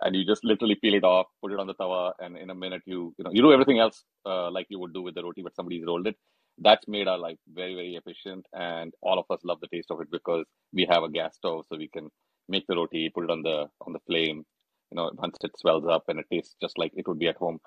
and 0.00 0.16
you 0.16 0.24
just 0.24 0.44
literally 0.44 0.76
peel 0.76 0.94
it 0.94 1.04
off, 1.04 1.26
put 1.42 1.52
it 1.52 1.60
on 1.60 1.66
the 1.66 1.74
tawa, 1.74 2.12
and 2.18 2.38
in 2.38 2.50
a 2.50 2.54
minute 2.54 2.82
you 2.86 3.14
you 3.18 3.24
know 3.24 3.32
you 3.32 3.42
do 3.42 3.52
everything 3.52 3.78
else 3.78 4.04
uh, 4.26 4.50
like 4.50 4.66
you 4.70 4.78
would 4.78 4.94
do 4.94 5.02
with 5.02 5.14
the 5.14 5.22
roti, 5.22 5.42
but 5.42 5.54
somebody's 5.56 5.84
rolled 5.86 6.06
it. 6.06 6.16
That's 6.58 6.88
made 6.88 7.08
our 7.08 7.18
life 7.18 7.38
very 7.60 7.74
very 7.74 7.94
efficient, 7.96 8.46
and 8.54 8.94
all 9.02 9.18
of 9.18 9.26
us 9.30 9.40
love 9.44 9.60
the 9.60 9.68
taste 9.68 9.90
of 9.90 10.00
it 10.00 10.10
because 10.10 10.46
we 10.72 10.86
have 10.90 11.02
a 11.02 11.10
gas 11.10 11.36
stove, 11.36 11.66
so 11.68 11.76
we 11.76 11.88
can 11.88 12.08
make 12.48 12.66
the 12.68 12.76
roti, 12.76 13.10
put 13.10 13.24
it 13.24 13.30
on 13.30 13.42
the 13.42 13.68
on 13.86 13.92
the 13.92 14.00
flame. 14.06 14.44
You 14.90 14.96
know, 14.96 15.10
once 15.14 15.36
it 15.44 15.58
swells 15.58 15.86
up 15.86 16.04
and 16.08 16.20
it 16.20 16.26
tastes 16.32 16.56
just 16.60 16.78
like 16.78 16.92
it 16.96 17.08
would 17.08 17.18
be 17.18 17.28
at 17.28 17.36
home. 17.36 17.60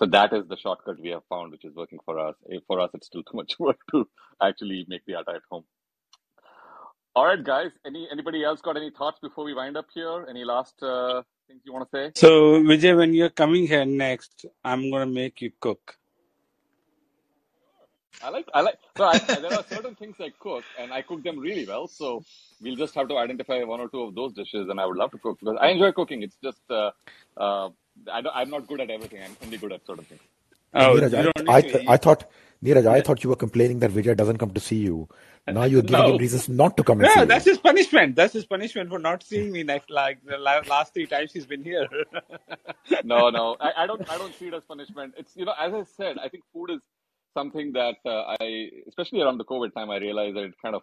So 0.00 0.06
that 0.06 0.32
is 0.32 0.48
the 0.48 0.56
shortcut 0.56 1.00
we 1.00 1.10
have 1.10 1.22
found, 1.28 1.52
which 1.52 1.64
is 1.64 1.74
working 1.74 2.00
for 2.04 2.18
us. 2.18 2.34
For 2.66 2.80
us, 2.80 2.90
it's 2.94 3.06
still 3.08 3.22
too 3.22 3.36
much 3.36 3.54
work 3.60 3.78
to 3.92 4.08
actually 4.42 4.84
make 4.88 5.04
the 5.06 5.14
atta 5.16 5.32
at 5.36 5.42
home. 5.50 5.64
All 7.14 7.26
right, 7.26 7.42
guys. 7.44 7.70
Any 7.86 8.08
anybody 8.10 8.44
else 8.44 8.60
got 8.62 8.76
any 8.76 8.90
thoughts 8.90 9.18
before 9.22 9.44
we 9.44 9.54
wind 9.54 9.76
up 9.76 9.86
here? 9.94 10.26
Any 10.28 10.44
last 10.44 10.82
uh, 10.82 11.22
things 11.48 11.62
you 11.64 11.72
want 11.72 11.90
to 11.90 11.96
say? 11.96 12.12
So, 12.16 12.60
Vijay, 12.62 12.96
when 12.96 13.14
you're 13.14 13.30
coming 13.30 13.66
here 13.66 13.86
next, 13.86 14.46
I'm 14.64 14.90
going 14.90 15.08
to 15.08 15.14
make 15.14 15.40
you 15.42 15.52
cook. 15.60 15.96
I 18.22 18.30
like 18.30 18.48
I 18.54 18.60
like 18.60 18.78
so 18.96 19.04
I, 19.04 19.18
there 19.18 19.52
are 19.52 19.64
certain 19.68 19.94
things 19.94 20.16
I 20.20 20.30
cook 20.38 20.64
and 20.78 20.92
I 20.92 21.02
cook 21.02 21.22
them 21.22 21.38
really 21.38 21.66
well. 21.66 21.86
So 21.88 22.24
we'll 22.60 22.76
just 22.76 22.94
have 22.94 23.08
to 23.08 23.18
identify 23.18 23.62
one 23.64 23.80
or 23.80 23.88
two 23.88 24.02
of 24.02 24.14
those 24.14 24.32
dishes, 24.32 24.68
and 24.68 24.80
I 24.80 24.86
would 24.86 24.96
love 24.96 25.10
to 25.12 25.18
cook 25.18 25.40
because 25.40 25.58
I 25.60 25.68
enjoy 25.68 25.92
cooking. 25.92 26.22
It's 26.22 26.36
just 26.42 26.60
uh, 26.70 26.90
uh, 27.36 27.70
I 28.10 28.42
am 28.42 28.50
not 28.50 28.66
good 28.66 28.80
at 28.80 28.90
everything. 28.90 29.22
I'm 29.22 29.36
only 29.42 29.58
good 29.58 29.72
at 29.72 29.86
certain 29.86 30.04
things. 30.04 30.20
Oh, 30.74 30.96
Neeraj, 30.96 31.32
I, 31.48 31.54
I, 31.54 31.60
th- 31.60 31.88
I, 31.88 31.96
thought 31.96 32.28
Neeraj, 32.64 32.86
I 32.86 33.00
thought 33.00 33.22
you 33.22 33.30
were 33.30 33.36
complaining 33.36 33.78
that 33.78 33.92
Vijay 33.92 34.16
doesn't 34.16 34.38
come 34.38 34.50
to 34.50 34.60
see 34.60 34.78
you. 34.78 35.08
Now 35.46 35.64
you're 35.64 35.82
giving 35.82 36.06
no. 36.06 36.14
him 36.14 36.16
reasons 36.16 36.48
not 36.48 36.76
to 36.78 36.82
come 36.82 37.00
and 37.00 37.08
yeah, 37.08 37.20
see 37.20 37.26
that's 37.26 37.44
his 37.44 37.58
punishment. 37.58 38.16
That's 38.16 38.32
his 38.32 38.46
punishment 38.46 38.88
for 38.88 38.98
not 38.98 39.22
seeing 39.22 39.52
me 39.52 39.62
next 39.62 39.90
like 39.90 40.24
the 40.24 40.38
last 40.38 40.94
three 40.94 41.06
times 41.06 41.32
he's 41.32 41.44
been 41.44 41.62
here. 41.62 41.86
no, 43.04 43.28
no, 43.28 43.56
I, 43.60 43.72
I 43.82 43.86
don't. 43.86 44.08
I 44.10 44.16
don't 44.16 44.34
see 44.34 44.48
it 44.48 44.54
as 44.54 44.64
punishment. 44.64 45.14
It's 45.18 45.36
you 45.36 45.44
know, 45.44 45.52
as 45.60 45.74
I 45.74 45.84
said, 45.96 46.16
I 46.18 46.30
think 46.30 46.44
food 46.52 46.70
is 46.70 46.80
something 47.34 47.72
that 47.72 47.96
uh, 48.06 48.34
I, 48.40 48.70
especially 48.88 49.20
around 49.20 49.38
the 49.38 49.44
COVID 49.44 49.74
time, 49.74 49.90
I 49.90 49.98
realized 49.98 50.36
that 50.36 50.44
it 50.44 50.54
kind 50.62 50.74
of 50.74 50.82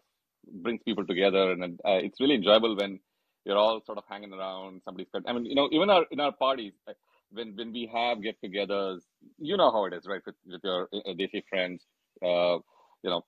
brings 0.66 0.82
people 0.84 1.06
together, 1.06 1.52
and 1.52 1.80
uh, 1.86 2.00
it's 2.06 2.20
really 2.20 2.36
enjoyable 2.36 2.76
when 2.76 3.00
you're 3.46 3.58
all 3.58 3.82
sort 3.86 3.98
of 3.98 4.04
hanging 4.10 4.34
around. 4.34 4.82
Somebody's 4.86 5.08
I 5.28 5.34
mean, 5.34 5.46
you 5.46 5.56
know, 5.56 5.70
even 5.72 5.90
our 5.90 6.06
in 6.12 6.20
our 6.20 6.32
parties, 6.32 6.74
when 7.32 7.56
when 7.56 7.72
we 7.72 7.90
have 7.94 8.22
get-togethers, 8.22 9.02
you 9.40 9.58
know 9.58 9.72
how 9.72 9.86
it 9.86 9.94
is, 9.94 10.06
right? 10.06 10.22
With 10.26 10.36
with 10.46 10.62
your 10.64 10.90
uh, 10.94 11.14
Desi 11.20 11.44
friends, 11.50 11.86
uh, 12.24 12.58
you 13.04 13.10
know, 13.10 13.22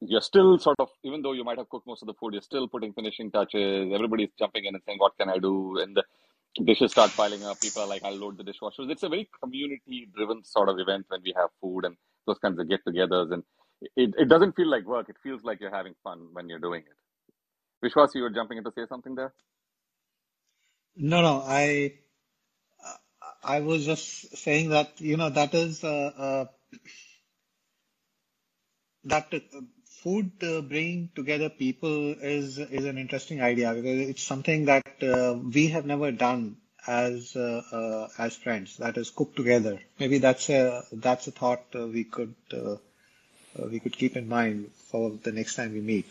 you're 0.00 0.20
still 0.20 0.58
sort 0.58 0.80
of, 0.80 0.88
even 1.04 1.22
though 1.22 1.32
you 1.32 1.44
might 1.44 1.58
have 1.58 1.68
cooked 1.68 1.86
most 1.86 2.02
of 2.02 2.06
the 2.06 2.14
food, 2.14 2.34
you're 2.34 2.42
still 2.42 2.68
putting 2.68 2.92
finishing 2.92 3.30
touches. 3.30 3.92
Everybody's 3.92 4.30
jumping 4.38 4.64
in 4.64 4.74
and 4.74 4.84
saying, 4.84 4.98
"What 4.98 5.16
can 5.18 5.28
I 5.28 5.38
do?" 5.38 5.78
and 5.78 5.96
the 5.96 6.04
dishes 6.64 6.92
start 6.92 7.10
piling 7.16 7.44
up. 7.44 7.60
People 7.60 7.82
are 7.82 7.88
like, 7.88 8.04
"I'll 8.04 8.16
load 8.16 8.38
the 8.38 8.44
dishwashers." 8.44 8.90
It's 8.90 9.02
a 9.02 9.08
very 9.08 9.28
community-driven 9.42 10.44
sort 10.44 10.68
of 10.68 10.78
event 10.78 11.06
when 11.08 11.22
we 11.22 11.34
have 11.36 11.50
food 11.60 11.84
and 11.84 11.96
those 12.28 12.38
kinds 12.38 12.60
of 12.60 12.68
get-togethers, 12.68 13.32
and 13.32 13.42
it, 13.96 14.14
it 14.16 14.28
doesn't 14.28 14.54
feel 14.54 14.70
like 14.70 14.84
work. 14.84 15.08
It 15.08 15.16
feels 15.22 15.42
like 15.42 15.60
you're 15.60 15.74
having 15.74 15.94
fun 16.04 16.28
when 16.32 16.48
you're 16.48 16.60
doing 16.60 16.82
it. 16.82 16.98
Vishwas, 17.84 18.14
you 18.14 18.22
were 18.22 18.30
jumping 18.30 18.58
in 18.58 18.64
to 18.64 18.72
say 18.76 18.86
something 18.88 19.14
there. 19.14 19.32
No, 20.96 21.22
no, 21.22 21.42
I 21.46 21.94
I 23.42 23.60
was 23.60 23.84
just 23.84 24.36
saying 24.36 24.70
that 24.70 25.00
you 25.00 25.16
know 25.16 25.30
that 25.30 25.54
is 25.54 25.84
uh, 25.84 26.12
uh, 26.26 26.44
that 29.04 29.32
uh, 29.32 29.60
food 30.02 30.32
uh, 30.42 30.60
bringing 30.60 31.10
together 31.14 31.48
people 31.48 32.12
is 32.12 32.58
is 32.58 32.84
an 32.84 32.98
interesting 32.98 33.40
idea 33.40 33.74
because 33.74 34.08
it's 34.08 34.22
something 34.22 34.66
that 34.66 35.02
uh, 35.02 35.34
we 35.34 35.68
have 35.68 35.86
never 35.86 36.10
done 36.12 36.56
as 36.88 37.36
uh, 37.36 37.62
uh, 37.70 38.08
as 38.18 38.34
friends. 38.34 38.78
That 38.78 38.96
is 38.96 39.10
cooked 39.10 39.36
together. 39.36 39.78
Maybe 39.98 40.18
that's 40.18 40.48
a 40.48 40.82
that's 40.92 41.28
a 41.28 41.30
thought 41.30 41.64
uh, 41.74 41.86
we 41.86 42.04
could 42.04 42.34
uh, 42.52 42.72
uh, 42.72 43.66
we 43.70 43.78
could 43.78 43.96
keep 43.96 44.16
in 44.16 44.28
mind 44.28 44.70
for 44.90 45.12
the 45.22 45.32
next 45.32 45.56
time 45.56 45.74
we 45.74 45.80
meet. 45.80 46.06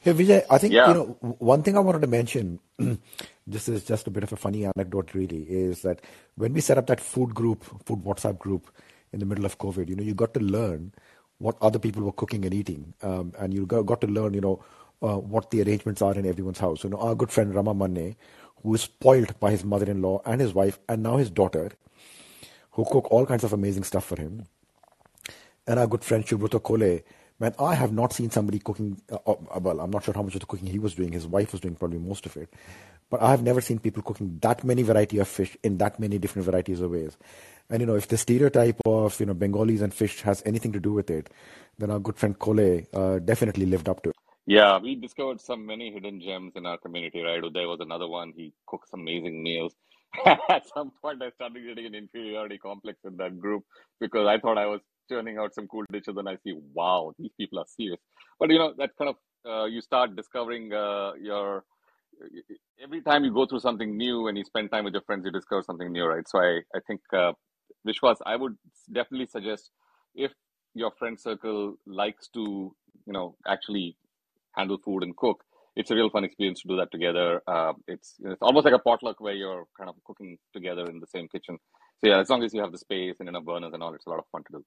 Hey 0.00 0.14
Vijay, 0.14 0.44
I 0.48 0.58
think 0.58 0.72
yeah. 0.72 0.88
you 0.88 0.94
know 0.94 1.04
one 1.38 1.62
thing 1.62 1.76
I 1.76 1.80
wanted 1.80 2.02
to 2.02 2.06
mention. 2.06 2.60
this 3.46 3.68
is 3.68 3.84
just 3.84 4.06
a 4.06 4.10
bit 4.10 4.22
of 4.22 4.32
a 4.32 4.36
funny 4.36 4.64
anecdote, 4.64 5.12
really, 5.12 5.42
is 5.42 5.82
that 5.82 6.00
when 6.36 6.54
we 6.54 6.60
set 6.60 6.78
up 6.78 6.86
that 6.86 7.00
food 7.00 7.34
group, 7.34 7.64
food 7.84 8.02
WhatsApp 8.04 8.38
group 8.38 8.70
in 9.12 9.18
the 9.18 9.26
middle 9.26 9.44
of 9.44 9.58
COVID, 9.58 9.88
you 9.88 9.96
know, 9.96 10.02
you 10.02 10.14
got 10.14 10.32
to 10.34 10.40
learn 10.40 10.92
what 11.38 11.56
other 11.60 11.78
people 11.78 12.02
were 12.02 12.12
cooking 12.12 12.44
and 12.44 12.54
eating, 12.54 12.94
um, 13.02 13.32
and 13.38 13.52
you 13.52 13.66
got, 13.66 13.82
got 13.82 14.00
to 14.00 14.06
learn, 14.06 14.32
you 14.32 14.40
know, 14.40 14.64
uh, 15.02 15.18
what 15.18 15.50
the 15.50 15.62
arrangements 15.62 16.00
are 16.00 16.14
in 16.14 16.24
everyone's 16.24 16.58
house. 16.58 16.84
You 16.84 16.90
know, 16.90 16.98
our 16.98 17.14
good 17.14 17.30
friend 17.30 17.54
Rama 17.54 17.74
Manne, 17.74 18.16
who 18.64 18.74
is 18.74 18.80
spoiled 18.80 19.38
by 19.38 19.50
his 19.50 19.62
mother-in-law 19.62 20.22
and 20.24 20.40
his 20.40 20.54
wife 20.54 20.78
and 20.88 21.02
now 21.02 21.18
his 21.18 21.30
daughter, 21.30 21.70
who 22.72 22.84
cook 22.86 23.12
all 23.12 23.26
kinds 23.26 23.44
of 23.44 23.52
amazing 23.52 23.84
stuff 23.84 24.06
for 24.06 24.18
him. 24.18 24.46
And 25.66 25.78
our 25.78 25.86
good 25.86 26.02
friend 26.02 26.24
Shubroto 26.24 26.60
Kole, 26.60 27.02
man, 27.38 27.54
I 27.58 27.74
have 27.74 27.92
not 27.92 28.14
seen 28.14 28.30
somebody 28.30 28.58
cooking. 28.58 29.00
Uh, 29.12 29.18
uh, 29.26 29.60
well, 29.60 29.80
I'm 29.80 29.90
not 29.90 30.04
sure 30.04 30.14
how 30.14 30.22
much 30.22 30.34
of 30.34 30.40
the 30.40 30.46
cooking 30.46 30.68
he 30.68 30.78
was 30.78 30.94
doing. 30.94 31.12
His 31.12 31.26
wife 31.26 31.52
was 31.52 31.60
doing 31.60 31.74
probably 31.74 31.98
most 31.98 32.24
of 32.24 32.36
it, 32.38 32.52
but 33.10 33.20
I 33.22 33.30
have 33.30 33.42
never 33.42 33.60
seen 33.60 33.78
people 33.78 34.02
cooking 34.02 34.38
that 34.40 34.64
many 34.64 34.82
variety 34.82 35.18
of 35.18 35.28
fish 35.28 35.56
in 35.62 35.76
that 35.78 36.00
many 36.00 36.18
different 36.18 36.46
varieties 36.46 36.80
of 36.80 36.90
ways. 36.90 37.18
And 37.68 37.80
you 37.80 37.86
know, 37.86 37.96
if 37.96 38.08
the 38.08 38.16
stereotype 38.16 38.80
of 38.86 39.20
you 39.20 39.26
know 39.26 39.34
Bengalis 39.34 39.82
and 39.82 39.92
fish 39.92 40.22
has 40.22 40.42
anything 40.46 40.72
to 40.72 40.80
do 40.80 40.94
with 40.94 41.10
it, 41.10 41.28
then 41.78 41.90
our 41.90 42.00
good 42.00 42.16
friend 42.16 42.38
Kole 42.38 42.86
uh, 42.94 43.18
definitely 43.18 43.66
lived 43.66 43.90
up 43.90 44.02
to 44.04 44.10
it. 44.10 44.16
Yeah, 44.46 44.78
we 44.78 44.96
discovered 44.96 45.40
some 45.40 45.66
many 45.66 45.92
hidden 45.92 46.20
gems 46.20 46.52
in 46.56 46.66
our 46.66 46.78
community, 46.78 47.22
right? 47.22 47.42
There 47.54 47.68
was 47.68 47.80
another 47.80 48.08
one, 48.08 48.34
he 48.36 48.52
cooks 48.66 48.90
amazing 48.94 49.42
meals. 49.42 49.74
At 50.50 50.68
some 50.74 50.92
point, 51.02 51.22
I 51.22 51.30
started 51.30 51.64
getting 51.66 51.86
an 51.86 51.96
inferiority 51.96 52.58
complex 52.58 53.00
in 53.06 53.16
that 53.18 53.40
group 53.40 53.64
because 54.00 54.28
I 54.28 54.38
thought 54.38 54.58
I 54.58 54.66
was 54.66 54.82
churning 55.10 55.38
out 55.38 55.54
some 55.54 55.68
cool 55.68 55.84
dishes 55.92 56.16
and 56.18 56.28
I 56.28 56.36
see, 56.44 56.54
wow, 56.74 57.14
these 57.18 57.32
people 57.40 57.58
are 57.60 57.66
serious. 57.68 58.00
But, 58.38 58.50
you 58.50 58.58
know, 58.58 58.74
that 58.78 58.90
kind 58.98 59.10
of, 59.10 59.16
uh, 59.50 59.64
you 59.66 59.80
start 59.80 60.16
discovering 60.16 60.72
uh, 60.74 61.12
your, 61.20 61.64
every 62.82 63.02
time 63.02 63.24
you 63.24 63.32
go 63.32 63.46
through 63.46 63.60
something 63.60 63.96
new 63.96 64.28
and 64.28 64.36
you 64.38 64.44
spend 64.44 64.70
time 64.70 64.84
with 64.84 64.94
your 64.94 65.02
friends, 65.02 65.24
you 65.24 65.32
discover 65.32 65.62
something 65.62 65.90
new, 65.92 66.04
right? 66.04 66.28
So 66.28 66.38
I, 66.40 66.60
I 66.74 66.80
think 66.86 67.00
uh, 67.12 67.32
Vishwas, 67.86 68.16
I 68.26 68.36
would 68.36 68.56
definitely 68.92 69.26
suggest 69.26 69.70
if 70.14 70.32
your 70.74 70.90
friend 70.98 71.18
circle 71.18 71.76
likes 71.86 72.28
to, 72.34 72.74
you 73.06 73.12
know, 73.12 73.36
actually 73.48 73.96
handle 74.56 74.78
food 74.84 75.02
and 75.02 75.16
cook, 75.16 75.44
it's 75.76 75.90
a 75.90 75.94
real 75.94 76.10
fun 76.10 76.24
experience 76.24 76.60
to 76.62 76.68
do 76.68 76.76
that 76.76 76.90
together. 76.92 77.42
Uh, 77.46 77.72
it's 77.88 78.14
it's 78.24 78.42
almost 78.42 78.64
like 78.64 78.74
a 78.74 78.78
potluck 78.78 79.20
where 79.20 79.34
you're 79.34 79.64
kind 79.76 79.90
of 79.90 79.96
cooking 80.04 80.38
together 80.52 80.84
in 80.86 81.00
the 81.00 81.06
same 81.06 81.28
kitchen. 81.28 81.58
So 82.00 82.10
yeah, 82.10 82.20
as 82.20 82.30
long 82.30 82.42
as 82.44 82.54
you 82.54 82.60
have 82.60 82.72
the 82.72 82.78
space 82.78 83.16
and 83.20 83.28
enough 83.28 83.44
burners 83.44 83.72
and 83.72 83.82
all, 83.82 83.94
it's 83.94 84.06
a 84.06 84.10
lot 84.10 84.18
of 84.18 84.26
fun 84.30 84.42
to 84.46 84.58
do. 84.58 84.64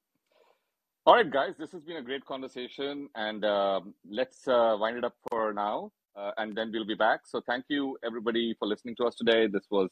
All 1.06 1.16
right, 1.16 1.32
guys, 1.32 1.54
this 1.58 1.72
has 1.72 1.84
been 1.84 1.98
a 1.98 2.02
great 2.02 2.26
conversation, 2.26 3.08
and 3.16 3.46
um, 3.46 3.94
let's 4.10 4.46
uh, 4.46 4.76
wind 4.78 4.98
it 4.98 5.06
up 5.06 5.16
for 5.30 5.54
now, 5.54 5.92
uh, 6.18 6.32
and 6.36 6.54
then 6.58 6.70
we'll 6.74 6.86
be 6.86 6.96
back. 6.96 7.22
So 7.26 7.42
thank 7.48 7.64
you 7.70 7.98
everybody 8.04 8.56
for 8.60 8.68
listening 8.68 8.96
to 8.98 9.06
us 9.06 9.16
today. 9.16 9.48
This 9.48 9.68
was, 9.72 9.90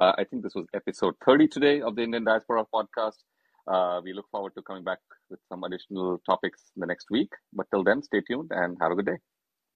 uh, 0.00 0.12
I 0.16 0.24
think, 0.24 0.42
this 0.42 0.54
was 0.54 0.64
episode 0.74 1.14
thirty 1.26 1.46
today 1.46 1.82
of 1.82 1.94
the 1.96 2.02
Indian 2.02 2.24
Diaspora 2.24 2.64
podcast. 2.74 3.18
Uh, 3.66 4.00
we 4.04 4.12
look 4.12 4.26
forward 4.30 4.52
to 4.56 4.62
coming 4.62 4.84
back 4.84 4.98
with 5.30 5.40
some 5.48 5.64
additional 5.64 6.18
topics 6.24 6.70
in 6.76 6.80
the 6.80 6.86
next 6.86 7.06
week. 7.10 7.30
But 7.52 7.66
till 7.72 7.84
then, 7.84 8.02
stay 8.02 8.20
tuned 8.20 8.50
and 8.52 8.76
have 8.80 8.92
a 8.92 8.94
good 8.94 9.06
day. 9.06 9.18